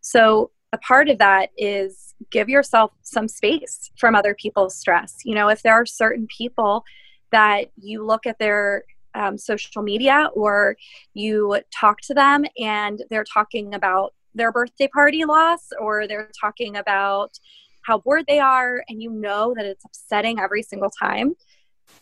So, 0.00 0.50
a 0.72 0.78
part 0.78 1.08
of 1.08 1.16
that 1.18 1.48
is 1.56 2.14
give 2.30 2.48
yourself 2.48 2.92
some 3.02 3.26
space 3.26 3.90
from 3.98 4.14
other 4.14 4.34
people's 4.34 4.76
stress. 4.76 5.16
You 5.24 5.34
know, 5.34 5.48
if 5.48 5.62
there 5.62 5.72
are 5.72 5.86
certain 5.86 6.26
people 6.26 6.84
that 7.32 7.70
you 7.76 8.04
look 8.04 8.26
at 8.26 8.38
their 8.38 8.84
um, 9.14 9.38
social 9.38 9.82
media 9.82 10.28
or 10.34 10.76
you 11.14 11.60
talk 11.74 12.00
to 12.02 12.14
them 12.14 12.44
and 12.58 13.02
they're 13.10 13.24
talking 13.24 13.74
about 13.74 14.14
their 14.34 14.52
birthday 14.52 14.88
party 14.88 15.24
loss 15.24 15.68
or 15.80 16.06
they're 16.06 16.30
talking 16.38 16.76
about 16.76 17.38
how 17.82 17.98
bored 17.98 18.24
they 18.28 18.38
are 18.38 18.84
and 18.88 19.02
you 19.02 19.10
know 19.10 19.54
that 19.56 19.64
it's 19.64 19.84
upsetting 19.84 20.38
every 20.38 20.62
single 20.62 20.90
time 20.90 21.34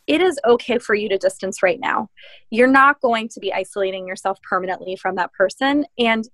it 0.07 0.21
is 0.21 0.39
okay 0.47 0.79
for 0.79 0.95
you 0.95 1.09
to 1.09 1.19
distance 1.19 1.63
right 1.63 1.81
now. 1.81 2.11
You're 2.51 2.67
not 2.69 3.01
going 3.01 3.29
to 3.31 3.41
be 3.41 3.53
isolating 3.53 4.07
yourself 4.07 4.39
permanently 4.43 4.97
from 4.97 5.17
that 5.17 5.33
person. 5.33 5.85
And 5.99 6.29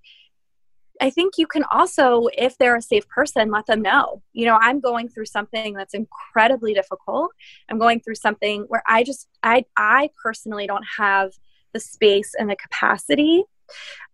I 1.01 1.09
think 1.09 1.33
you 1.37 1.47
can 1.47 1.63
also, 1.71 2.27
if 2.37 2.57
they're 2.57 2.75
a 2.75 2.81
safe 2.81 3.07
person, 3.09 3.49
let 3.49 3.65
them 3.65 3.81
know. 3.81 4.21
You 4.33 4.45
know, 4.45 4.57
I'm 4.61 4.79
going 4.79 5.09
through 5.09 5.25
something 5.25 5.73
that's 5.73 5.93
incredibly 5.93 6.73
difficult. 6.73 7.31
I'm 7.69 7.79
going 7.79 7.99
through 7.99 8.15
something 8.15 8.65
where 8.67 8.83
I 8.87 9.03
just, 9.03 9.27
I, 9.41 9.65
I 9.75 10.09
personally 10.21 10.67
don't 10.67 10.85
have 10.97 11.31
the 11.73 11.79
space 11.79 12.35
and 12.37 12.49
the 12.49 12.55
capacity 12.55 13.43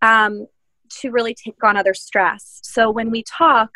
um, 0.00 0.46
to 1.00 1.10
really 1.10 1.34
take 1.34 1.62
on 1.62 1.76
other 1.76 1.94
stress. 1.94 2.60
So 2.62 2.90
when 2.90 3.10
we 3.10 3.22
talk, 3.24 3.70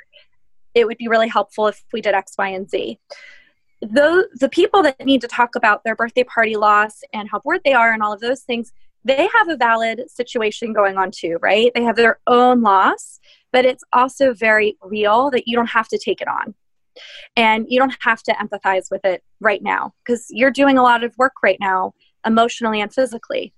it 0.74 0.86
would 0.86 0.98
be 0.98 1.08
really 1.08 1.28
helpful 1.28 1.68
if 1.68 1.84
we 1.92 2.00
did 2.00 2.14
X, 2.14 2.32
Y, 2.38 2.48
and 2.48 2.68
Z 2.68 2.98
those 3.90 4.24
the 4.40 4.48
people 4.48 4.82
that 4.82 5.04
need 5.04 5.20
to 5.20 5.28
talk 5.28 5.54
about 5.54 5.84
their 5.84 5.96
birthday 5.96 6.24
party 6.24 6.56
loss 6.56 7.02
and 7.12 7.28
how 7.30 7.38
bored 7.40 7.60
they 7.64 7.72
are 7.72 7.92
and 7.92 8.02
all 8.02 8.12
of 8.12 8.20
those 8.20 8.42
things 8.42 8.72
they 9.06 9.28
have 9.34 9.48
a 9.48 9.56
valid 9.56 10.02
situation 10.10 10.72
going 10.72 10.96
on 10.96 11.10
too 11.10 11.38
right? 11.40 11.70
They 11.74 11.82
have 11.82 11.96
their 11.96 12.18
own 12.26 12.62
loss 12.62 13.20
but 13.52 13.64
it's 13.64 13.84
also 13.92 14.34
very 14.34 14.76
real 14.82 15.30
that 15.30 15.46
you 15.46 15.56
don't 15.56 15.68
have 15.68 15.86
to 15.86 15.96
take 15.96 16.20
it 16.20 16.26
on. 16.26 16.54
And 17.36 17.66
you 17.68 17.78
don't 17.78 17.94
have 18.00 18.20
to 18.24 18.32
empathize 18.32 18.90
with 18.90 19.04
it 19.04 19.22
right 19.40 19.62
now 19.62 19.94
because 20.04 20.26
you're 20.30 20.50
doing 20.50 20.76
a 20.76 20.82
lot 20.82 21.04
of 21.04 21.16
work 21.18 21.34
right 21.42 21.58
now 21.60 21.94
emotionally 22.26 22.80
and 22.80 22.92
physically. 22.92 23.52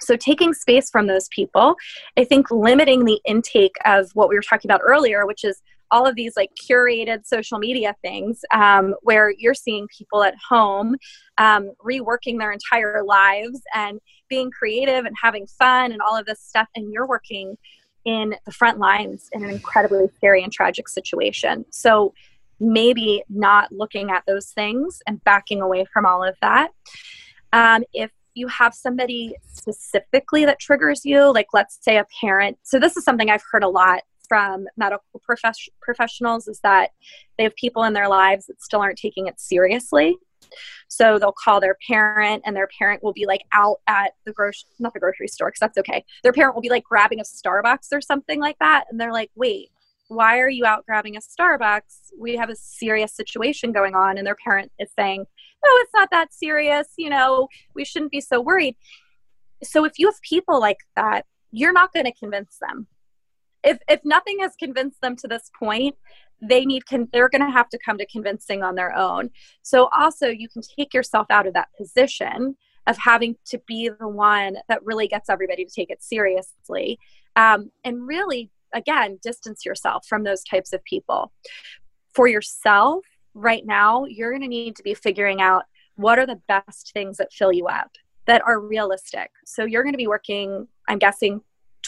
So 0.00 0.16
taking 0.16 0.54
space 0.54 0.90
from 0.90 1.08
those 1.08 1.28
people 1.28 1.74
i 2.16 2.24
think 2.24 2.50
limiting 2.50 3.04
the 3.04 3.20
intake 3.26 3.74
of 3.84 4.10
what 4.14 4.28
we 4.28 4.36
were 4.36 4.42
talking 4.42 4.70
about 4.70 4.80
earlier 4.84 5.26
which 5.26 5.42
is 5.44 5.60
all 5.90 6.06
of 6.06 6.14
these 6.14 6.34
like 6.36 6.50
curated 6.54 7.26
social 7.26 7.58
media 7.58 7.94
things 8.02 8.44
um, 8.52 8.94
where 9.02 9.30
you're 9.30 9.54
seeing 9.54 9.86
people 9.96 10.22
at 10.22 10.34
home 10.48 10.96
um, 11.38 11.70
reworking 11.84 12.38
their 12.38 12.52
entire 12.52 13.02
lives 13.02 13.60
and 13.74 14.00
being 14.28 14.50
creative 14.50 15.04
and 15.04 15.16
having 15.20 15.46
fun 15.46 15.92
and 15.92 16.02
all 16.02 16.16
of 16.16 16.26
this 16.26 16.40
stuff 16.40 16.68
and 16.74 16.92
you're 16.92 17.06
working 17.06 17.56
in 18.04 18.34
the 18.46 18.52
front 18.52 18.78
lines 18.78 19.28
in 19.32 19.44
an 19.44 19.50
incredibly 19.50 20.06
scary 20.16 20.42
and 20.42 20.52
tragic 20.52 20.88
situation 20.88 21.64
so 21.70 22.12
maybe 22.60 23.22
not 23.28 23.70
looking 23.70 24.10
at 24.10 24.24
those 24.26 24.46
things 24.50 25.00
and 25.06 25.22
backing 25.24 25.62
away 25.62 25.84
from 25.92 26.04
all 26.04 26.24
of 26.24 26.34
that 26.40 26.70
um, 27.52 27.82
if 27.92 28.10
you 28.38 28.48
have 28.48 28.72
somebody 28.72 29.34
specifically 29.52 30.44
that 30.44 30.58
triggers 30.58 31.04
you, 31.04 31.32
like 31.32 31.48
let's 31.52 31.78
say 31.82 31.98
a 31.98 32.06
parent. 32.20 32.56
So, 32.62 32.78
this 32.78 32.96
is 32.96 33.04
something 33.04 33.28
I've 33.28 33.42
heard 33.50 33.64
a 33.64 33.68
lot 33.68 34.02
from 34.28 34.66
medical 34.76 35.22
profes- 35.28 35.68
professionals 35.80 36.48
is 36.48 36.60
that 36.60 36.90
they 37.36 37.44
have 37.44 37.56
people 37.56 37.84
in 37.84 37.92
their 37.92 38.08
lives 38.08 38.46
that 38.46 38.62
still 38.62 38.80
aren't 38.80 38.98
taking 38.98 39.26
it 39.26 39.40
seriously. 39.40 40.16
So 40.88 41.18
they'll 41.18 41.32
call 41.32 41.60
their 41.60 41.76
parent, 41.86 42.42
and 42.46 42.56
their 42.56 42.68
parent 42.78 43.02
will 43.02 43.12
be 43.12 43.26
like 43.26 43.42
out 43.52 43.78
at 43.86 44.12
the 44.24 44.32
grocery, 44.32 44.68
not 44.78 44.94
the 44.94 45.00
grocery 45.00 45.28
store, 45.28 45.48
because 45.48 45.60
that's 45.60 45.78
okay. 45.78 46.04
Their 46.22 46.32
parent 46.32 46.54
will 46.54 46.62
be 46.62 46.70
like 46.70 46.84
grabbing 46.84 47.20
a 47.20 47.24
Starbucks 47.24 47.88
or 47.92 48.00
something 48.00 48.40
like 48.40 48.58
that. 48.60 48.84
And 48.90 49.00
they're 49.00 49.12
like, 49.12 49.30
wait, 49.34 49.70
why 50.08 50.38
are 50.38 50.48
you 50.48 50.64
out 50.64 50.86
grabbing 50.86 51.16
a 51.16 51.20
Starbucks? 51.20 52.12
We 52.18 52.36
have 52.36 52.50
a 52.50 52.56
serious 52.56 53.12
situation 53.14 53.72
going 53.72 53.94
on. 53.94 54.16
And 54.16 54.26
their 54.26 54.36
parent 54.36 54.72
is 54.78 54.88
saying, 54.96 55.26
no, 55.64 55.70
it's 55.74 55.92
not 55.94 56.10
that 56.12 56.32
serious. 56.32 56.88
You 56.96 57.10
know, 57.10 57.48
we 57.74 57.84
shouldn't 57.84 58.12
be 58.12 58.20
so 58.20 58.40
worried. 58.40 58.76
So 59.62 59.84
if 59.84 59.98
you 59.98 60.06
have 60.06 60.20
people 60.22 60.60
like 60.60 60.78
that, 60.96 61.26
you're 61.50 61.72
not 61.72 61.92
going 61.92 62.06
to 62.06 62.12
convince 62.12 62.58
them 62.60 62.86
if 63.64 63.78
if 63.88 64.00
nothing 64.04 64.38
has 64.40 64.54
convinced 64.56 65.00
them 65.00 65.16
to 65.16 65.28
this 65.28 65.50
point 65.58 65.94
they 66.40 66.64
need 66.64 66.86
con- 66.86 67.08
they're 67.12 67.28
going 67.28 67.44
to 67.44 67.50
have 67.50 67.68
to 67.68 67.78
come 67.84 67.98
to 67.98 68.06
convincing 68.06 68.62
on 68.62 68.74
their 68.74 68.94
own. 68.94 69.30
So 69.62 69.88
also 69.96 70.28
you 70.28 70.48
can 70.48 70.62
take 70.62 70.94
yourself 70.94 71.26
out 71.30 71.46
of 71.46 71.54
that 71.54 71.68
position 71.76 72.56
of 72.86 72.96
having 72.96 73.36
to 73.46 73.60
be 73.66 73.88
the 73.88 74.08
one 74.08 74.56
that 74.68 74.84
really 74.84 75.08
gets 75.08 75.28
everybody 75.28 75.64
to 75.64 75.70
take 75.70 75.90
it 75.90 76.02
seriously 76.02 76.98
um, 77.36 77.70
and 77.84 78.06
really 78.06 78.50
again 78.74 79.18
distance 79.22 79.64
yourself 79.64 80.06
from 80.06 80.24
those 80.24 80.42
types 80.44 80.72
of 80.72 80.82
people. 80.84 81.32
For 82.14 82.28
yourself 82.28 83.04
right 83.34 83.64
now 83.66 84.04
you're 84.04 84.30
going 84.30 84.42
to 84.42 84.48
need 84.48 84.76
to 84.76 84.82
be 84.82 84.94
figuring 84.94 85.40
out 85.40 85.64
what 85.96 86.18
are 86.18 86.26
the 86.26 86.40
best 86.48 86.92
things 86.92 87.16
that 87.16 87.32
fill 87.32 87.52
you 87.52 87.66
up 87.66 87.90
that 88.26 88.42
are 88.46 88.60
realistic. 88.60 89.30
So 89.44 89.64
you're 89.64 89.82
going 89.82 89.94
to 89.94 89.98
be 89.98 90.06
working 90.06 90.68
i'm 90.88 90.98
guessing 90.98 91.42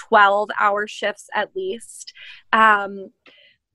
12 0.08 0.50
hour 0.58 0.86
shifts 0.86 1.28
at 1.34 1.54
least. 1.54 2.12
Um, 2.52 3.10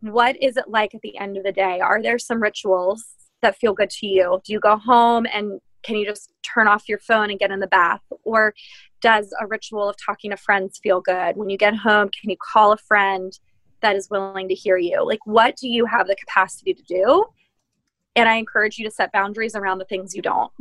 what 0.01 0.41
is 0.41 0.57
it 0.57 0.67
like 0.67 0.93
at 0.93 1.01
the 1.01 1.17
end 1.17 1.37
of 1.37 1.43
the 1.43 1.51
day? 1.51 1.79
Are 1.79 2.01
there 2.01 2.19
some 2.19 2.41
rituals 2.41 3.03
that 3.41 3.57
feel 3.57 3.73
good 3.73 3.89
to 3.91 4.07
you? 4.07 4.41
Do 4.43 4.53
you 4.53 4.59
go 4.59 4.77
home 4.77 5.25
and 5.31 5.59
can 5.83 5.95
you 5.95 6.05
just 6.05 6.31
turn 6.41 6.67
off 6.67 6.89
your 6.89 6.99
phone 6.99 7.29
and 7.29 7.39
get 7.39 7.51
in 7.51 7.59
the 7.59 7.67
bath? 7.67 8.01
Or 8.23 8.53
does 9.01 9.33
a 9.39 9.45
ritual 9.45 9.89
of 9.89 9.95
talking 10.03 10.31
to 10.31 10.37
friends 10.37 10.79
feel 10.81 10.99
good? 10.99 11.37
When 11.37 11.49
you 11.49 11.57
get 11.57 11.75
home, 11.75 12.09
can 12.09 12.29
you 12.29 12.37
call 12.37 12.71
a 12.71 12.77
friend 12.77 13.37
that 13.81 13.95
is 13.95 14.09
willing 14.09 14.47
to 14.47 14.55
hear 14.55 14.77
you? 14.77 15.05
Like, 15.05 15.25
what 15.25 15.55
do 15.57 15.67
you 15.67 15.85
have 15.85 16.07
the 16.07 16.15
capacity 16.15 16.73
to 16.73 16.83
do? 16.83 17.25
And 18.15 18.27
I 18.27 18.35
encourage 18.35 18.77
you 18.77 18.85
to 18.85 18.91
set 18.91 19.11
boundaries 19.11 19.55
around 19.55 19.77
the 19.77 19.85
things 19.85 20.15
you 20.15 20.21
don't. 20.21 20.51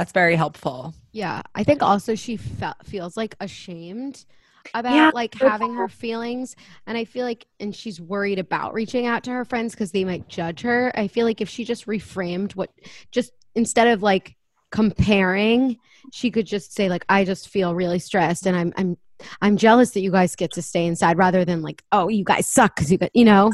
That's 0.00 0.12
very 0.12 0.34
helpful. 0.34 0.94
Yeah, 1.12 1.42
I 1.54 1.62
think 1.62 1.82
also 1.82 2.14
she 2.14 2.38
fe- 2.38 2.72
feels 2.84 3.18
like 3.18 3.36
ashamed 3.38 4.24
about 4.72 4.94
yeah, 4.94 5.10
like 5.12 5.34
having 5.34 5.74
her 5.74 5.88
feelings 5.88 6.56
and 6.86 6.96
I 6.96 7.04
feel 7.04 7.26
like 7.26 7.46
and 7.60 7.76
she's 7.76 8.00
worried 8.00 8.38
about 8.38 8.72
reaching 8.72 9.04
out 9.04 9.24
to 9.24 9.30
her 9.30 9.44
friends 9.44 9.74
cuz 9.74 9.92
they 9.92 10.06
might 10.06 10.26
judge 10.26 10.62
her. 10.62 10.90
I 10.98 11.06
feel 11.06 11.26
like 11.26 11.42
if 11.42 11.50
she 11.50 11.66
just 11.66 11.84
reframed 11.84 12.56
what 12.56 12.70
just 13.12 13.32
instead 13.54 13.88
of 13.88 14.02
like 14.02 14.36
comparing, 14.70 15.76
she 16.14 16.30
could 16.30 16.46
just 16.46 16.72
say 16.72 16.88
like, 16.88 17.04
"I 17.10 17.26
just 17.26 17.50
feel 17.50 17.74
really 17.74 17.98
stressed, 17.98 18.46
and 18.46 18.56
I'm 18.56 18.72
I'm 18.78 18.96
I'm 19.42 19.58
jealous 19.58 19.90
that 19.90 20.00
you 20.00 20.10
guys 20.10 20.34
get 20.34 20.50
to 20.52 20.62
stay 20.62 20.86
inside," 20.86 21.18
rather 21.18 21.44
than 21.44 21.60
like, 21.60 21.84
"Oh, 21.92 22.08
you 22.08 22.24
guys 22.24 22.48
suck 22.48 22.74
because 22.74 22.90
you 22.90 22.96
got," 22.96 23.14
you 23.14 23.26
know. 23.26 23.52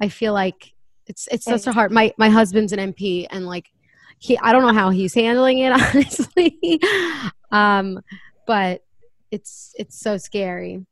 I 0.00 0.08
feel 0.08 0.32
like 0.32 0.72
it's 1.06 1.28
it's 1.30 1.44
such 1.44 1.68
a 1.68 1.72
hard. 1.72 1.92
My 1.92 2.12
my 2.18 2.28
husband's 2.28 2.72
an 2.72 2.92
MP, 2.92 3.28
and 3.30 3.46
like 3.46 3.70
he, 4.20 4.38
I 4.38 4.52
don't 4.52 4.62
know 4.62 4.74
how 4.74 4.90
he's 4.90 5.14
handling 5.14 5.58
it 5.58 5.72
honestly, 5.94 6.80
um, 7.50 8.00
but 8.46 8.84
it's 9.30 9.74
it's 9.78 9.98
so 9.98 10.16
scary. 10.16 10.86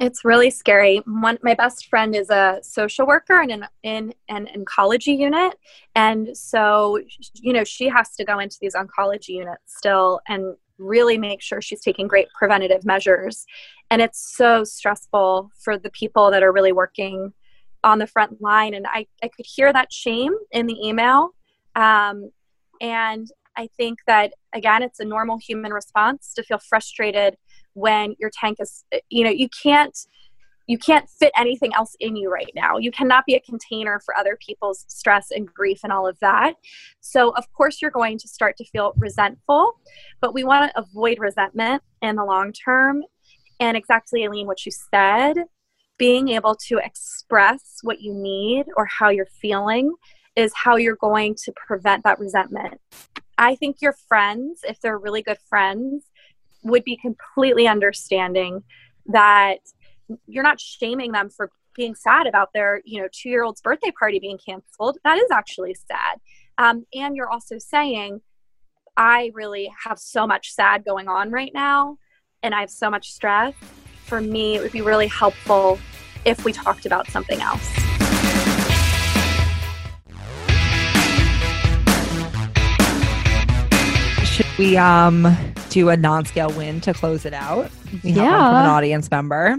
It's 0.00 0.24
really 0.24 0.50
scary. 0.50 1.02
One, 1.06 1.38
my 1.42 1.54
best 1.54 1.86
friend 1.86 2.16
is 2.16 2.28
a 2.28 2.58
social 2.62 3.06
worker 3.06 3.40
in 3.42 3.50
an 3.50 3.66
in 3.82 4.14
an 4.28 4.48
oncology 4.56 5.16
unit, 5.16 5.54
and 5.94 6.36
so 6.36 7.00
you 7.34 7.52
know 7.52 7.64
she 7.64 7.88
has 7.88 8.16
to 8.16 8.24
go 8.24 8.38
into 8.38 8.56
these 8.60 8.74
oncology 8.74 9.28
units 9.28 9.76
still 9.76 10.20
and 10.26 10.56
really 10.78 11.18
make 11.18 11.42
sure 11.42 11.60
she's 11.60 11.82
taking 11.82 12.08
great 12.08 12.28
preventative 12.36 12.84
measures. 12.84 13.46
And 13.90 14.02
it's 14.02 14.34
so 14.36 14.64
stressful 14.64 15.50
for 15.56 15.78
the 15.78 15.90
people 15.90 16.30
that 16.30 16.42
are 16.42 16.52
really 16.52 16.72
working 16.72 17.32
on 17.84 17.98
the 17.98 18.06
front 18.06 18.40
line. 18.40 18.74
And 18.74 18.86
I, 18.88 19.06
I 19.22 19.28
could 19.28 19.46
hear 19.46 19.72
that 19.72 19.92
shame 19.92 20.32
in 20.50 20.66
the 20.66 20.76
email. 20.84 21.30
Um, 21.76 22.30
and 22.80 23.28
I 23.56 23.68
think 23.76 24.00
that 24.06 24.34
again, 24.52 24.82
it's 24.82 25.00
a 25.00 25.04
normal 25.04 25.38
human 25.38 25.72
response 25.72 26.32
to 26.34 26.42
feel 26.42 26.58
frustrated 26.58 27.36
when 27.74 28.14
your 28.18 28.30
tank 28.30 28.58
is 28.60 28.84
you 29.10 29.24
know 29.24 29.30
you 29.30 29.48
can't 29.62 29.96
you 30.66 30.78
can't 30.78 31.10
fit 31.10 31.30
anything 31.36 31.74
else 31.74 31.94
in 32.00 32.16
you 32.16 32.32
right 32.32 32.50
now. 32.54 32.78
You 32.78 32.90
cannot 32.90 33.26
be 33.26 33.34
a 33.34 33.40
container 33.40 34.00
for 34.02 34.16
other 34.16 34.38
people's 34.40 34.86
stress 34.88 35.30
and 35.30 35.46
grief 35.46 35.80
and 35.84 35.92
all 35.92 36.06
of 36.06 36.18
that. 36.20 36.54
So 37.00 37.30
of 37.30 37.52
course 37.52 37.82
you're 37.82 37.90
going 37.90 38.16
to 38.18 38.28
start 38.28 38.56
to 38.58 38.64
feel 38.64 38.94
resentful 38.96 39.78
but 40.20 40.32
we 40.32 40.42
want 40.42 40.70
to 40.70 40.78
avoid 40.78 41.18
resentment 41.18 41.82
in 42.00 42.16
the 42.16 42.24
long 42.24 42.52
term. 42.52 43.02
And 43.60 43.76
exactly 43.76 44.24
Aleen 44.24 44.46
what 44.46 44.64
you 44.64 44.72
said 44.72 45.44
being 45.96 46.28
able 46.28 46.56
to 46.56 46.78
express 46.78 47.78
what 47.82 48.00
you 48.00 48.12
need 48.12 48.66
or 48.76 48.84
how 48.86 49.10
you're 49.10 49.28
feeling 49.40 49.94
is 50.36 50.52
how 50.54 50.76
you're 50.76 50.96
going 50.96 51.34
to 51.44 51.52
prevent 51.52 52.04
that 52.04 52.18
resentment. 52.18 52.80
I 53.38 53.56
think 53.56 53.76
your 53.80 53.94
friends, 54.08 54.60
if 54.66 54.80
they're 54.80 54.98
really 54.98 55.22
good 55.22 55.38
friends, 55.48 56.04
would 56.62 56.84
be 56.84 56.96
completely 56.96 57.68
understanding 57.68 58.62
that 59.06 59.58
you're 60.26 60.44
not 60.44 60.60
shaming 60.60 61.12
them 61.12 61.30
for 61.30 61.50
being 61.74 61.94
sad 61.94 62.26
about 62.26 62.50
their 62.54 62.80
you 62.84 63.00
know 63.00 63.08
two 63.12 63.28
year 63.28 63.42
old's 63.42 63.60
birthday 63.60 63.90
party 63.90 64.18
being 64.18 64.38
canceled. 64.38 64.98
That 65.04 65.18
is 65.18 65.30
actually 65.32 65.74
sad. 65.74 66.20
Um, 66.56 66.86
and 66.94 67.16
you're 67.16 67.30
also 67.30 67.58
saying 67.58 68.20
i 68.96 69.32
really 69.34 69.68
have 69.84 69.98
so 69.98 70.24
much 70.24 70.52
sad 70.52 70.84
going 70.84 71.08
on 71.08 71.32
right 71.32 71.50
now 71.52 71.98
and 72.44 72.54
i 72.54 72.60
have 72.60 72.70
so 72.70 72.88
much 72.88 73.12
stress. 73.12 73.54
For 74.04 74.20
me 74.20 74.56
it 74.56 74.62
would 74.62 74.72
be 74.72 74.82
really 74.82 75.08
helpful 75.08 75.78
if 76.24 76.44
we 76.44 76.52
talked 76.52 76.86
about 76.86 77.08
something 77.08 77.40
else 77.40 78.03
we 84.58 84.76
um 84.76 85.36
do 85.70 85.88
a 85.88 85.96
non-scale 85.96 86.50
win 86.52 86.80
to 86.82 86.94
close 86.94 87.24
it 87.24 87.32
out? 87.34 87.70
We 88.02 88.10
have 88.12 88.16
Yeah. 88.24 88.30
one 88.38 88.50
from 88.50 88.56
an 88.56 88.66
audience 88.70 89.10
member. 89.10 89.56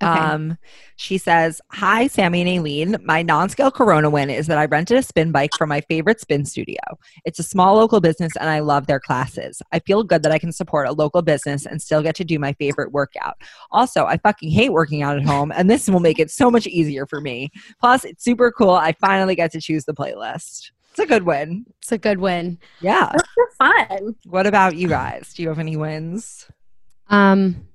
Okay. 0.00 0.08
Um, 0.20 0.56
she 0.94 1.18
says, 1.18 1.60
Hi, 1.72 2.06
Sami 2.06 2.42
and 2.42 2.48
Aleen. 2.64 3.02
My 3.04 3.22
non 3.22 3.48
scale 3.48 3.72
Corona 3.72 4.08
win 4.08 4.30
is 4.30 4.46
that 4.46 4.56
I 4.56 4.66
rented 4.66 4.96
a 4.96 5.02
spin 5.02 5.32
bike 5.32 5.50
from 5.58 5.70
my 5.70 5.80
favorite 5.80 6.20
spin 6.20 6.44
studio. 6.44 6.78
It's 7.24 7.40
a 7.40 7.42
small 7.42 7.74
local 7.74 8.00
business 8.00 8.36
and 8.36 8.48
I 8.48 8.60
love 8.60 8.86
their 8.86 9.00
classes. 9.00 9.60
I 9.72 9.80
feel 9.80 10.04
good 10.04 10.22
that 10.22 10.30
I 10.30 10.38
can 10.38 10.52
support 10.52 10.86
a 10.86 10.92
local 10.92 11.20
business 11.22 11.66
and 11.66 11.82
still 11.82 12.00
get 12.02 12.14
to 12.16 12.24
do 12.24 12.38
my 12.38 12.52
favorite 12.52 12.92
workout. 12.92 13.38
Also, 13.72 14.04
I 14.04 14.18
fucking 14.18 14.50
hate 14.52 14.70
working 14.72 15.02
out 15.02 15.16
at 15.16 15.24
home 15.24 15.50
and 15.50 15.68
this 15.68 15.88
will 15.88 15.98
make 16.00 16.20
it 16.20 16.30
so 16.30 16.48
much 16.48 16.68
easier 16.68 17.04
for 17.04 17.20
me. 17.20 17.50
Plus, 17.80 18.04
it's 18.04 18.22
super 18.22 18.52
cool. 18.52 18.70
I 18.70 18.92
finally 19.00 19.34
get 19.34 19.50
to 19.52 19.60
choose 19.60 19.84
the 19.84 19.94
playlist. 19.94 20.70
It's 20.98 21.04
a 21.04 21.14
good 21.14 21.22
win. 21.22 21.64
It's 21.80 21.92
a 21.92 21.98
good 21.98 22.18
win. 22.18 22.58
Yeah. 22.80 23.12
Fun. 23.56 24.16
What 24.24 24.48
about 24.48 24.74
you 24.74 24.88
guys? 24.88 25.32
Do 25.32 25.44
you 25.44 25.48
have 25.48 25.60
any 25.60 25.76
wins? 25.76 26.48
Um, 27.08 27.68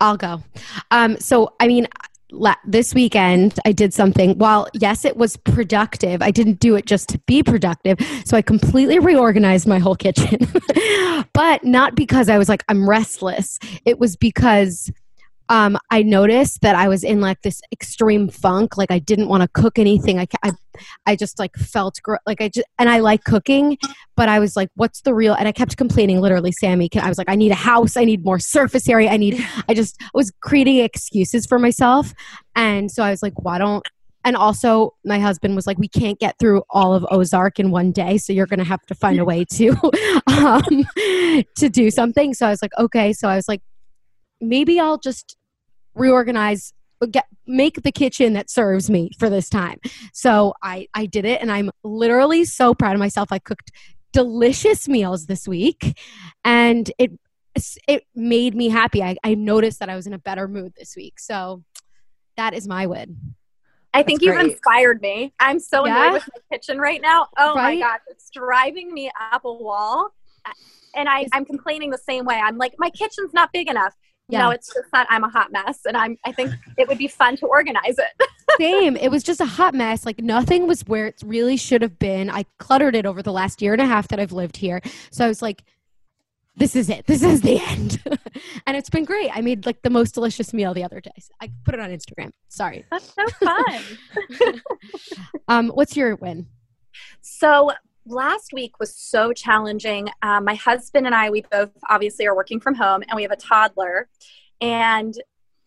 I'll 0.00 0.16
go. 0.16 0.42
Um, 0.90 1.18
so 1.20 1.52
I 1.60 1.68
mean, 1.68 1.88
la- 2.30 2.54
this 2.64 2.94
weekend 2.94 3.60
I 3.66 3.72
did 3.72 3.92
something. 3.92 4.38
While 4.38 4.66
yes, 4.72 5.04
it 5.04 5.18
was 5.18 5.36
productive, 5.36 6.22
I 6.22 6.30
didn't 6.30 6.58
do 6.58 6.74
it 6.74 6.86
just 6.86 7.10
to 7.10 7.18
be 7.26 7.42
productive. 7.42 7.98
So 8.24 8.34
I 8.34 8.40
completely 8.40 8.98
reorganized 8.98 9.68
my 9.68 9.78
whole 9.78 9.94
kitchen, 9.94 10.38
but 11.34 11.62
not 11.62 11.94
because 11.94 12.30
I 12.30 12.38
was 12.38 12.48
like 12.48 12.64
I'm 12.70 12.88
restless. 12.88 13.58
It 13.84 13.98
was 13.98 14.16
because 14.16 14.90
um, 15.50 15.76
I 15.90 16.04
noticed 16.04 16.60
that 16.60 16.76
I 16.76 16.86
was 16.86 17.02
in 17.02 17.20
like 17.20 17.42
this 17.42 17.60
extreme 17.72 18.28
funk. 18.28 18.78
Like 18.78 18.92
I 18.92 19.00
didn't 19.00 19.28
want 19.28 19.42
to 19.42 19.48
cook 19.48 19.80
anything. 19.80 20.20
I, 20.20 20.28
I, 20.44 20.52
I 21.06 21.16
just 21.16 21.40
like 21.40 21.56
felt 21.56 21.98
gr- 22.04 22.22
like 22.24 22.40
I 22.40 22.48
just, 22.48 22.66
and 22.78 22.88
I 22.88 23.00
like 23.00 23.24
cooking, 23.24 23.76
but 24.16 24.28
I 24.28 24.38
was 24.38 24.54
like, 24.54 24.68
what's 24.76 25.00
the 25.00 25.12
real? 25.12 25.34
And 25.34 25.48
I 25.48 25.52
kept 25.52 25.76
complaining, 25.76 26.20
literally, 26.20 26.52
Sami. 26.52 26.88
Can, 26.88 27.02
I 27.02 27.08
was 27.08 27.18
like, 27.18 27.28
I 27.28 27.34
need 27.34 27.50
a 27.50 27.56
house. 27.56 27.96
I 27.96 28.04
need 28.04 28.24
more 28.24 28.38
surface 28.38 28.88
area. 28.88 29.10
I 29.10 29.16
need. 29.16 29.44
I 29.68 29.74
just 29.74 30.00
was 30.14 30.30
creating 30.40 30.78
excuses 30.78 31.46
for 31.46 31.58
myself, 31.58 32.14
and 32.54 32.88
so 32.88 33.02
I 33.02 33.10
was 33.10 33.20
like, 33.20 33.34
why 33.42 33.58
don't? 33.58 33.84
And 34.24 34.36
also, 34.36 34.94
my 35.04 35.18
husband 35.18 35.56
was 35.56 35.66
like, 35.66 35.78
we 35.78 35.88
can't 35.88 36.20
get 36.20 36.38
through 36.38 36.62
all 36.70 36.94
of 36.94 37.04
Ozark 37.10 37.58
in 37.58 37.72
one 37.72 37.90
day, 37.90 38.18
so 38.18 38.32
you're 38.32 38.46
going 38.46 38.58
to 38.58 38.64
have 38.64 38.84
to 38.86 38.94
find 38.94 39.18
a 39.18 39.24
way 39.24 39.46
to, 39.46 39.70
um, 40.26 40.84
to 41.56 41.68
do 41.70 41.90
something. 41.90 42.34
So 42.34 42.46
I 42.46 42.50
was 42.50 42.60
like, 42.60 42.72
okay. 42.78 43.14
So 43.14 43.28
I 43.28 43.36
was 43.36 43.48
like, 43.48 43.62
maybe 44.40 44.78
I'll 44.78 44.98
just 44.98 45.36
reorganize 45.94 46.72
get 47.10 47.24
make 47.46 47.82
the 47.82 47.92
kitchen 47.92 48.34
that 48.34 48.50
serves 48.50 48.90
me 48.90 49.10
for 49.18 49.30
this 49.30 49.48
time 49.48 49.78
so 50.12 50.52
i 50.62 50.86
i 50.94 51.06
did 51.06 51.24
it 51.24 51.40
and 51.40 51.50
i'm 51.50 51.70
literally 51.82 52.44
so 52.44 52.74
proud 52.74 52.94
of 52.94 52.98
myself 52.98 53.28
i 53.32 53.38
cooked 53.38 53.70
delicious 54.12 54.86
meals 54.88 55.26
this 55.26 55.48
week 55.48 55.98
and 56.44 56.92
it 56.98 57.10
it 57.88 58.04
made 58.14 58.54
me 58.54 58.68
happy 58.68 59.02
i, 59.02 59.16
I 59.24 59.34
noticed 59.34 59.78
that 59.80 59.88
i 59.88 59.96
was 59.96 60.06
in 60.06 60.12
a 60.12 60.18
better 60.18 60.46
mood 60.46 60.74
this 60.76 60.94
week 60.94 61.18
so 61.18 61.64
that 62.36 62.52
is 62.54 62.68
my 62.68 62.86
win 62.86 63.16
I 63.92 64.04
think 64.04 64.22
you've 64.22 64.36
great. 64.36 64.52
inspired 64.52 65.02
me. 65.02 65.32
I'm 65.40 65.58
so 65.58 65.84
Yeah? 65.84 66.06
annoyed 66.06 66.12
with 66.12 66.28
my 66.32 66.56
kitchen 66.56 66.78
right 66.78 67.02
now. 67.02 67.26
Oh 67.36 67.56
Right? 67.56 67.80
my 67.80 67.88
gosh, 67.88 67.98
it's 68.06 68.30
driving 68.30 68.94
me 68.94 69.10
up 69.32 69.44
a 69.44 69.52
wall. 69.52 70.14
And 70.94 71.08
I, 71.08 71.26
I'm 71.32 71.44
complaining 71.44 71.90
the 71.90 71.98
same 71.98 72.24
way. 72.24 72.36
I'm 72.36 72.56
like, 72.56 72.74
my 72.78 72.90
kitchen's 72.90 73.32
not 73.32 73.52
big 73.52 73.68
enough. 73.68 73.94
Yeah. 74.30 74.44
No, 74.44 74.50
it's 74.50 74.72
just 74.72 74.90
that 74.92 75.06
I'm 75.10 75.24
a 75.24 75.28
hot 75.28 75.52
mess, 75.52 75.80
and 75.84 75.96
I'm. 75.96 76.16
I 76.24 76.32
think 76.32 76.52
it 76.78 76.88
would 76.88 76.98
be 76.98 77.08
fun 77.08 77.36
to 77.38 77.46
organize 77.46 77.98
it. 77.98 78.28
same. 78.58 78.96
It 78.96 79.10
was 79.10 79.22
just 79.22 79.40
a 79.40 79.46
hot 79.46 79.74
mess. 79.74 80.06
Like 80.06 80.20
nothing 80.20 80.66
was 80.66 80.82
where 80.82 81.06
it 81.06 81.22
really 81.24 81.56
should 81.56 81.82
have 81.82 81.98
been. 81.98 82.30
I 82.30 82.44
cluttered 82.58 82.94
it 82.94 83.06
over 83.06 83.22
the 83.22 83.32
last 83.32 83.62
year 83.62 83.72
and 83.72 83.82
a 83.82 83.86
half 83.86 84.08
that 84.08 84.20
i've 84.20 84.32
lived 84.32 84.56
here. 84.56 84.80
So 85.10 85.24
i 85.24 85.28
was 85.28 85.42
like 85.42 85.62
this 86.56 86.76
is 86.76 86.90
it. 86.90 87.06
This 87.06 87.22
is 87.22 87.40
the 87.40 87.58
end. 87.68 88.02
And 88.66 88.76
it's 88.76 88.90
been 88.90 89.04
great. 89.04 89.30
I 89.34 89.40
made 89.40 89.64
like 89.64 89.80
the 89.82 89.88
most 89.88 90.12
delicious 90.12 90.52
meal 90.52 90.74
the 90.74 90.84
other 90.84 91.00
day 91.00 91.12
i 91.40 91.50
put 91.64 91.74
it 91.74 91.80
on 91.80 91.90
instagram. 91.90 92.32
Sorry. 92.48 92.84
That's 92.90 93.14
so 93.14 93.26
fun. 93.44 94.62
um 95.48 95.68
what's 95.68 95.96
your 95.96 96.16
win? 96.16 96.46
So 97.20 97.72
last 98.06 98.52
week 98.52 98.78
was 98.78 98.94
so 98.94 99.32
challenging. 99.32 100.08
Um, 100.22 100.44
my 100.44 100.54
husband 100.54 101.06
and 101.06 101.14
I, 101.14 101.30
we 101.30 101.42
both 101.50 101.70
obviously 101.88 102.26
are 102.26 102.34
working 102.34 102.60
from 102.60 102.74
home, 102.74 103.02
and 103.08 103.16
we 103.16 103.22
have 103.22 103.30
a 103.30 103.36
toddler, 103.36 104.08
and 104.60 105.14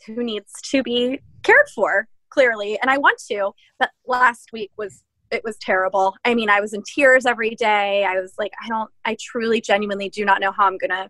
who 0.06 0.24
needs 0.24 0.52
to 0.64 0.84
be 0.84 1.20
cared 1.44 1.70
for 1.74 2.08
clearly. 2.30 2.80
And 2.82 2.90
I 2.90 2.98
want 2.98 3.22
to, 3.30 3.52
but 3.80 3.92
last 4.06 4.50
week 4.52 4.72
was 4.78 5.04
it 5.32 5.44
was 5.44 5.58
terrible. 5.58 6.16
I 6.26 6.36
mean, 6.36 6.50
I 6.50 6.62
was 6.62 6.74
in 6.74 6.84
tears 6.84 7.26
every 7.26 7.56
day. 7.56 8.06
I 8.06 8.20
was 8.20 8.34
like, 8.38 8.52
I 8.64 8.68
don't, 8.68 8.92
I 9.04 9.18
truly, 9.20 9.62
genuinely 9.62 10.08
do 10.08 10.24
not 10.26 10.40
know 10.40 10.52
how 10.52 10.66
I'm 10.66 10.78
gonna 10.78 11.10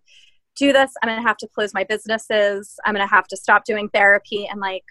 do 0.55 0.71
this. 0.71 0.91
I'm 1.01 1.09
gonna 1.09 1.27
have 1.27 1.37
to 1.37 1.47
close 1.47 1.73
my 1.73 1.83
businesses. 1.83 2.79
I'm 2.85 2.93
gonna 2.93 3.07
have 3.07 3.27
to 3.27 3.37
stop 3.37 3.65
doing 3.65 3.89
therapy 3.89 4.47
and 4.47 4.61
like 4.61 4.85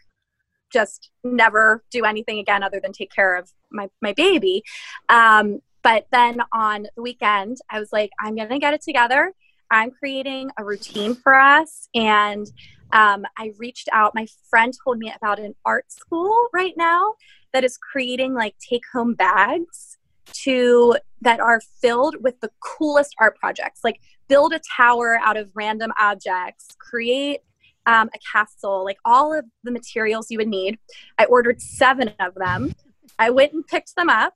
just 0.72 1.11
never 1.24 1.83
do 1.91 2.05
anything 2.05 2.39
again 2.39 2.62
other 2.62 2.80
than 2.80 2.93
take 2.93 3.11
care 3.11 3.37
of 3.37 3.51
my 3.70 3.89
my 4.01 4.12
baby. 4.12 4.62
Um, 5.09 5.61
but 5.83 6.07
then 6.12 6.41
on 6.53 6.87
the 6.97 7.03
weekend, 7.03 7.59
I 7.70 7.80
was 7.80 7.93
like, 7.93 8.11
I'm 8.20 8.37
going 8.37 8.49
to 8.49 8.59
get 8.59 8.74
it 8.74 8.83
together. 8.83 9.33
I'm 9.70 9.91
creating 9.91 10.51
a 10.59 10.64
routine 10.64 11.14
for 11.14 11.35
us. 11.35 11.89
And 11.95 12.47
um, 12.93 13.24
I 13.39 13.53
reached 13.59 13.89
out. 13.93 14.14
My 14.14 14.26
friend 14.51 14.72
told 14.85 14.99
me 14.99 15.12
about 15.14 15.39
an 15.39 15.55
art 15.64 15.91
school 15.91 16.37
right 16.53 16.74
now 16.76 17.14
that 17.53 17.64
is 17.64 17.76
creating 17.78 18.35
like 18.35 18.55
take 18.59 18.83
home 18.93 19.14
bags 19.14 19.97
to 20.26 20.97
that 21.20 21.41
are 21.41 21.61
filled 21.80 22.16
with 22.22 22.41
the 22.41 22.51
coolest 22.61 23.14
art 23.18 23.37
projects 23.37 23.80
like 23.83 23.99
build 24.28 24.53
a 24.53 24.61
tower 24.76 25.18
out 25.22 25.37
of 25.37 25.51
random 25.55 25.93
objects 25.99 26.68
create 26.78 27.41
um, 27.87 28.09
a 28.14 28.18
castle 28.33 28.85
like 28.85 28.99
all 29.05 29.37
of 29.37 29.45
the 29.64 29.72
materials 29.72 30.28
you 30.30 30.39
would 30.39 30.49
need 30.49 30.78
i 31.18 31.24
ordered 31.24 31.61
seven 31.61 32.12
of 32.20 32.35
them 32.37 32.72
i 33.18 33.30
went 33.30 33.53
and 33.53 33.66
picked 33.66 33.97
them 33.97 34.09
up 34.09 34.35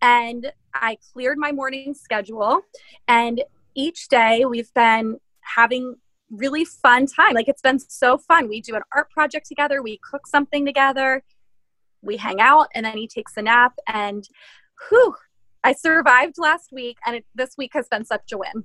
and 0.00 0.52
I 0.74 0.98
cleared 1.12 1.38
my 1.38 1.52
morning 1.52 1.94
schedule. 1.94 2.60
And 3.06 3.42
each 3.74 4.08
day 4.08 4.44
we've 4.44 4.72
been 4.74 5.18
having 5.40 5.96
really 6.30 6.64
fun 6.64 7.06
time. 7.06 7.34
Like 7.34 7.48
it's 7.48 7.62
been 7.62 7.78
so 7.78 8.18
fun. 8.18 8.48
We 8.48 8.60
do 8.60 8.76
an 8.76 8.82
art 8.94 9.10
project 9.10 9.46
together, 9.46 9.82
we 9.82 9.98
cook 9.98 10.26
something 10.26 10.66
together, 10.66 11.22
we 12.02 12.16
hang 12.16 12.40
out, 12.40 12.68
and 12.74 12.84
then 12.84 12.96
he 12.96 13.08
takes 13.08 13.36
a 13.36 13.42
nap. 13.42 13.74
And 13.86 14.28
whew, 14.88 15.14
I 15.64 15.72
survived 15.72 16.36
last 16.38 16.70
week, 16.72 16.98
and 17.06 17.16
it, 17.16 17.26
this 17.34 17.54
week 17.56 17.72
has 17.74 17.88
been 17.88 18.04
such 18.04 18.32
a 18.32 18.38
win. 18.38 18.64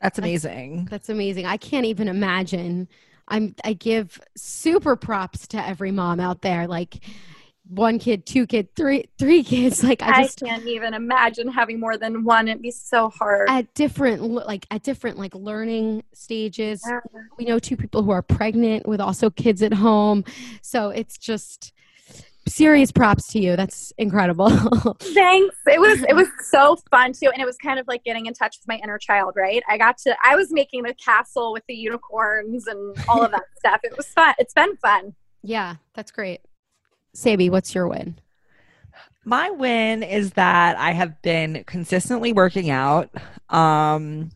That's 0.00 0.18
amazing. 0.18 0.88
That's 0.90 1.08
amazing. 1.08 1.46
I 1.46 1.56
can't 1.56 1.86
even 1.86 2.08
imagine. 2.08 2.88
I'm 3.28 3.54
I 3.64 3.72
give 3.72 4.20
super 4.36 4.96
props 4.96 5.46
to 5.48 5.66
every 5.66 5.90
mom 5.90 6.20
out 6.20 6.42
there. 6.42 6.66
Like 6.66 7.02
one 7.68 7.98
kid, 7.98 8.26
two 8.26 8.46
kid, 8.46 8.68
three 8.76 9.04
three 9.18 9.42
kids. 9.42 9.82
Like 9.82 10.02
I 10.02 10.22
just 10.24 10.42
I 10.42 10.48
can't 10.48 10.66
even 10.66 10.94
imagine 10.94 11.48
having 11.48 11.80
more 11.80 11.96
than 11.96 12.24
one. 12.24 12.48
It'd 12.48 12.62
be 12.62 12.70
so 12.70 13.08
hard. 13.10 13.48
at 13.48 13.72
different 13.74 14.22
like 14.22 14.66
at 14.70 14.82
different 14.82 15.18
like 15.18 15.34
learning 15.34 16.04
stages. 16.12 16.82
Yeah. 16.86 17.00
We 17.38 17.44
know 17.44 17.58
two 17.58 17.76
people 17.76 18.02
who 18.02 18.10
are 18.10 18.22
pregnant 18.22 18.86
with 18.86 19.00
also 19.00 19.30
kids 19.30 19.62
at 19.62 19.72
home. 19.72 20.24
So 20.62 20.90
it's 20.90 21.16
just 21.18 21.72
serious 22.46 22.92
props 22.92 23.28
to 23.28 23.38
you. 23.40 23.56
That's 23.56 23.92
incredible. 23.96 24.50
Thanks. 25.00 25.56
It 25.66 25.80
was 25.80 26.02
it 26.02 26.14
was 26.14 26.28
so 26.50 26.76
fun 26.90 27.12
too, 27.14 27.30
and 27.32 27.40
it 27.40 27.46
was 27.46 27.56
kind 27.56 27.78
of 27.78 27.86
like 27.88 28.04
getting 28.04 28.26
in 28.26 28.34
touch 28.34 28.58
with 28.60 28.68
my 28.68 28.78
inner 28.82 28.98
child. 28.98 29.34
Right? 29.36 29.62
I 29.68 29.78
got 29.78 29.96
to. 29.98 30.14
I 30.22 30.36
was 30.36 30.52
making 30.52 30.82
the 30.82 30.94
castle 30.94 31.52
with 31.52 31.62
the 31.66 31.74
unicorns 31.74 32.66
and 32.66 32.94
all 33.08 33.22
of 33.24 33.30
that 33.30 33.44
stuff. 33.58 33.80
It 33.82 33.96
was 33.96 34.06
fun. 34.08 34.34
It's 34.38 34.52
been 34.52 34.76
fun. 34.76 35.14
yeah, 35.42 35.76
that's 35.94 36.10
great. 36.10 36.40
Sami, 37.14 37.48
what's 37.48 37.74
your 37.74 37.88
win? 37.88 38.18
My 39.24 39.50
win 39.50 40.02
is 40.02 40.32
that 40.32 40.76
I 40.76 40.92
have 40.92 41.22
been 41.22 41.64
consistently 41.66 42.32
working 42.32 42.70
out. 42.70 43.10
Um 43.48 44.30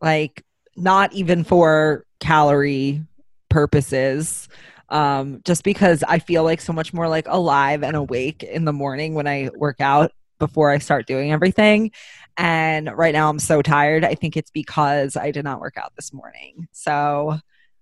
like 0.00 0.42
not 0.76 1.12
even 1.12 1.44
for 1.44 2.04
calorie 2.18 3.02
purposes. 3.48 4.48
Um 4.88 5.42
just 5.44 5.62
because 5.62 6.02
I 6.02 6.18
feel 6.18 6.42
like 6.44 6.60
so 6.60 6.72
much 6.72 6.92
more 6.92 7.08
like 7.08 7.26
alive 7.28 7.84
and 7.84 7.94
awake 7.94 8.42
in 8.42 8.64
the 8.64 8.72
morning 8.72 9.14
when 9.14 9.26
I 9.26 9.50
work 9.54 9.80
out 9.80 10.10
before 10.38 10.70
I 10.70 10.78
start 10.78 11.06
doing 11.06 11.30
everything. 11.30 11.92
And 12.36 12.90
right 12.96 13.12
now 13.12 13.28
I'm 13.28 13.38
so 13.38 13.62
tired. 13.62 14.04
I 14.04 14.14
think 14.14 14.36
it's 14.36 14.50
because 14.50 15.16
I 15.16 15.30
did 15.30 15.44
not 15.44 15.60
work 15.60 15.76
out 15.76 15.92
this 15.94 16.12
morning. 16.12 16.66
So 16.72 17.38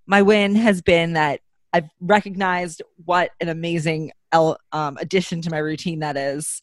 my 0.06 0.20
win 0.20 0.54
has 0.56 0.82
been 0.82 1.14
that 1.14 1.40
I've 1.72 1.88
recognized 2.00 2.82
what 3.04 3.30
an 3.40 3.48
amazing 3.48 4.12
el- 4.32 4.58
um, 4.72 4.96
addition 5.00 5.40
to 5.42 5.50
my 5.50 5.58
routine 5.58 6.00
that 6.00 6.16
is 6.16 6.60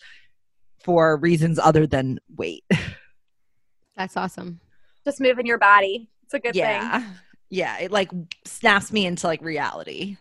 for 0.84 1.18
reasons 1.18 1.60
other 1.60 1.88
than 1.88 2.20
weight. 2.36 2.64
That's 3.98 4.16
awesome. 4.16 4.60
Just 5.04 5.20
moving 5.20 5.46
your 5.46 5.58
body. 5.58 6.10
It's 6.24 6.34
a 6.34 6.40
good 6.40 6.54
thing. 6.54 6.62
yeah. 6.62 7.04
Yeah. 7.50 7.78
It 7.80 7.92
like 7.92 8.12
snaps 8.46 8.92
me 8.92 9.06
into 9.06 9.28
like 9.28 9.42
reality. 9.42 10.18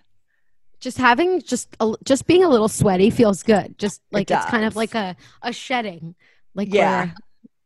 Just 0.81 0.99
having 0.99 1.43
just 1.43 1.77
a, 1.81 1.95
just 2.05 2.27
being 2.27 2.45
a 2.45 2.49
little 2.49 2.69
sweaty 2.69 3.11
feels 3.11 3.43
good. 3.43 3.79
Just 3.79 4.01
like 4.11 4.31
it's 4.31 4.47
kind 4.47 4.65
of 4.65 4.75
like 4.77 4.95
a 4.95 5.17
a 5.43 5.53
shedding. 5.53 6.15
Like 6.55 6.73
Yeah. 6.73 7.11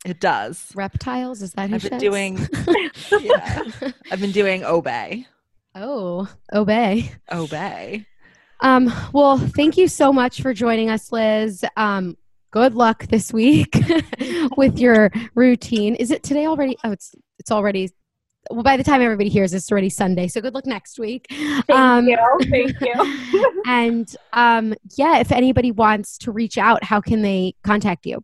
It 0.04 0.18
does. 0.18 0.72
reptiles 0.74 1.42
is 1.42 1.52
that 1.52 1.68
who 1.70 1.76
I've 1.76 1.82
been 1.82 1.90
sheds? 1.92 2.02
doing 2.02 2.48
yeah. 3.20 3.62
I've 4.10 4.20
been 4.20 4.32
doing 4.32 4.64
obey. 4.64 5.26
Oh, 5.74 6.28
obey. 6.52 7.10
Obey. 7.30 8.06
Um, 8.60 8.92
well, 9.12 9.38
thank 9.38 9.76
you 9.76 9.88
so 9.88 10.12
much 10.12 10.40
for 10.40 10.54
joining 10.54 10.88
us, 10.90 11.10
Liz. 11.10 11.64
Um, 11.76 12.16
good 12.52 12.74
luck 12.74 13.06
this 13.08 13.32
week 13.32 13.76
with 14.56 14.78
your 14.78 15.10
routine. 15.34 15.94
Is 15.96 16.10
it 16.10 16.22
today 16.22 16.46
already? 16.46 16.76
Oh, 16.84 16.92
it's 16.92 17.14
it's 17.38 17.50
already. 17.50 17.90
Well, 18.50 18.62
by 18.62 18.76
the 18.76 18.84
time 18.84 19.00
everybody 19.02 19.28
hears 19.28 19.54
it's 19.54 19.70
already 19.70 19.88
Sunday. 19.88 20.28
So 20.28 20.40
good 20.40 20.54
luck 20.54 20.66
next 20.66 20.98
week. 20.98 21.26
Thank 21.30 21.70
Um, 21.70 22.08
you. 22.08 22.18
Thank 22.50 22.80
you. 22.80 23.62
and 23.66 24.14
um, 24.32 24.74
yeah, 24.96 25.18
if 25.18 25.30
anybody 25.32 25.70
wants 25.70 26.18
to 26.18 26.32
reach 26.32 26.58
out, 26.58 26.82
how 26.84 27.00
can 27.00 27.22
they 27.22 27.54
contact 27.64 28.04
you? 28.04 28.22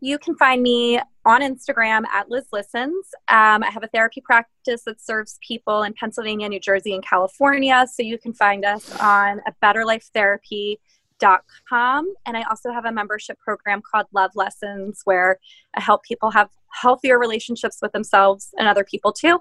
You 0.00 0.18
can 0.18 0.34
find 0.36 0.62
me 0.62 1.00
on 1.24 1.40
Instagram 1.40 2.04
at 2.12 2.30
Liz 2.30 2.46
Listens. 2.52 3.06
Um, 3.28 3.62
I 3.62 3.70
have 3.70 3.84
a 3.84 3.88
therapy 3.88 4.20
practice 4.20 4.82
that 4.84 5.00
serves 5.00 5.38
people 5.46 5.84
in 5.84 5.94
Pennsylvania, 5.94 6.48
New 6.48 6.60
Jersey, 6.60 6.94
and 6.94 7.04
California. 7.04 7.86
So 7.92 8.02
you 8.02 8.18
can 8.18 8.34
find 8.34 8.64
us 8.64 8.90
on 9.00 9.40
a 9.46 9.52
betterlifetherapy.com. 9.62 12.14
And 12.26 12.36
I 12.36 12.42
also 12.50 12.72
have 12.72 12.84
a 12.84 12.92
membership 12.92 13.38
program 13.38 13.80
called 13.88 14.06
Love 14.12 14.32
Lessons 14.34 15.02
where 15.04 15.38
I 15.74 15.80
help 15.80 16.02
people 16.02 16.32
have 16.32 16.48
healthier 16.72 17.18
relationships 17.18 17.78
with 17.80 17.92
themselves 17.92 18.48
and 18.58 18.66
other 18.66 18.84
people 18.84 19.12
too. 19.12 19.40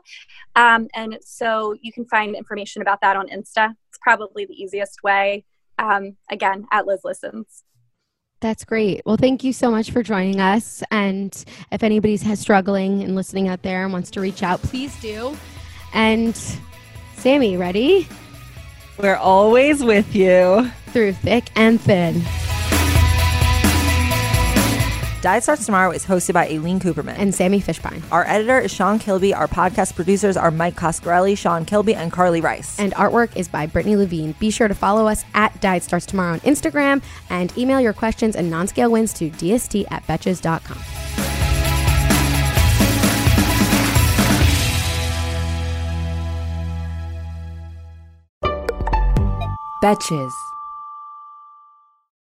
Um, 0.56 0.88
and 0.96 1.18
so 1.22 1.76
you 1.82 1.92
can 1.92 2.06
find 2.06 2.36
information 2.36 2.82
about 2.82 3.02
that 3.02 3.16
on 3.16 3.28
Insta. 3.30 3.76
It's 3.90 4.00
probably 4.02 4.46
the 4.46 4.54
easiest 4.54 5.04
way. 5.04 5.46
Um, 5.80 6.18
again, 6.30 6.68
at 6.72 6.86
Liz 6.86 7.02
Listens. 7.04 7.64
That's 8.42 8.66
great. 8.66 9.04
Well, 9.06 9.18
thank 9.18 9.44
you 9.44 9.54
so 9.54 9.70
much 9.70 9.92
for 9.92 10.02
joining 10.02 10.42
us. 10.42 10.84
And 10.90 11.32
if 11.72 11.84
anybody's 11.84 12.24
has 12.24 12.40
struggling 12.40 13.04
and 13.04 13.16
listening 13.16 13.48
out 13.48 13.62
there 13.62 13.84
and 13.84 13.94
wants 13.94 14.10
to 14.12 14.20
reach 14.20 14.42
out, 14.42 14.62
please 14.64 15.00
do. 15.00 15.38
And 15.94 16.36
Sami, 17.18 17.56
ready? 17.56 18.08
We're 18.98 19.16
always 19.16 19.84
with 19.84 20.16
you. 20.16 20.72
Through 20.88 21.14
thick 21.14 21.50
and 21.56 21.80
thin. 21.80 22.24
Diet 25.22 25.44
Starts 25.44 25.68
Tomorrow 25.68 25.92
is 25.92 26.04
hosted 26.04 26.34
by 26.34 26.48
Aleen 26.48 26.80
Kuperman. 26.80 27.14
And 27.16 27.34
Sami 27.34 27.62
Fishbein. 27.62 28.02
our 28.12 28.26
editor 28.28 28.60
is 28.60 28.72
Sean 28.72 28.98
Kilby. 28.98 29.36
Our 29.36 29.48
podcast 29.48 29.96
producers 29.96 30.36
are 30.36 30.50
Mike 30.50 30.76
Coscarelli, 30.76 31.38
Sean 31.38 31.64
Kilby, 31.64 31.94
and 31.94 32.12
Carly 32.12 32.42
Rice. 32.42 32.80
And 32.80 32.92
artwork 32.96 33.36
is 33.36 33.48
by 33.48 33.68
Brittany 33.68 33.96
Levine. 33.96 34.34
Be 34.40 34.50
sure 34.50 34.68
to 34.68 34.74
follow 34.74 35.08
us 35.08 35.24
at 35.36 35.62
Diet 35.62 35.84
Starts 35.84 36.08
Tomorrow 36.08 36.34
on 36.34 36.40
Instagram 36.40 37.04
and 37.30 37.56
email 37.56 37.80
your 37.80 37.94
questions 37.94 38.36
and 38.36 38.50
non 38.50 38.68
scale 38.68 38.90
wins 38.92 39.14
to 39.14 39.30
dst 39.30 39.86
at 39.92 40.06
betches.com. 40.08 40.82
Betches. 49.84 50.51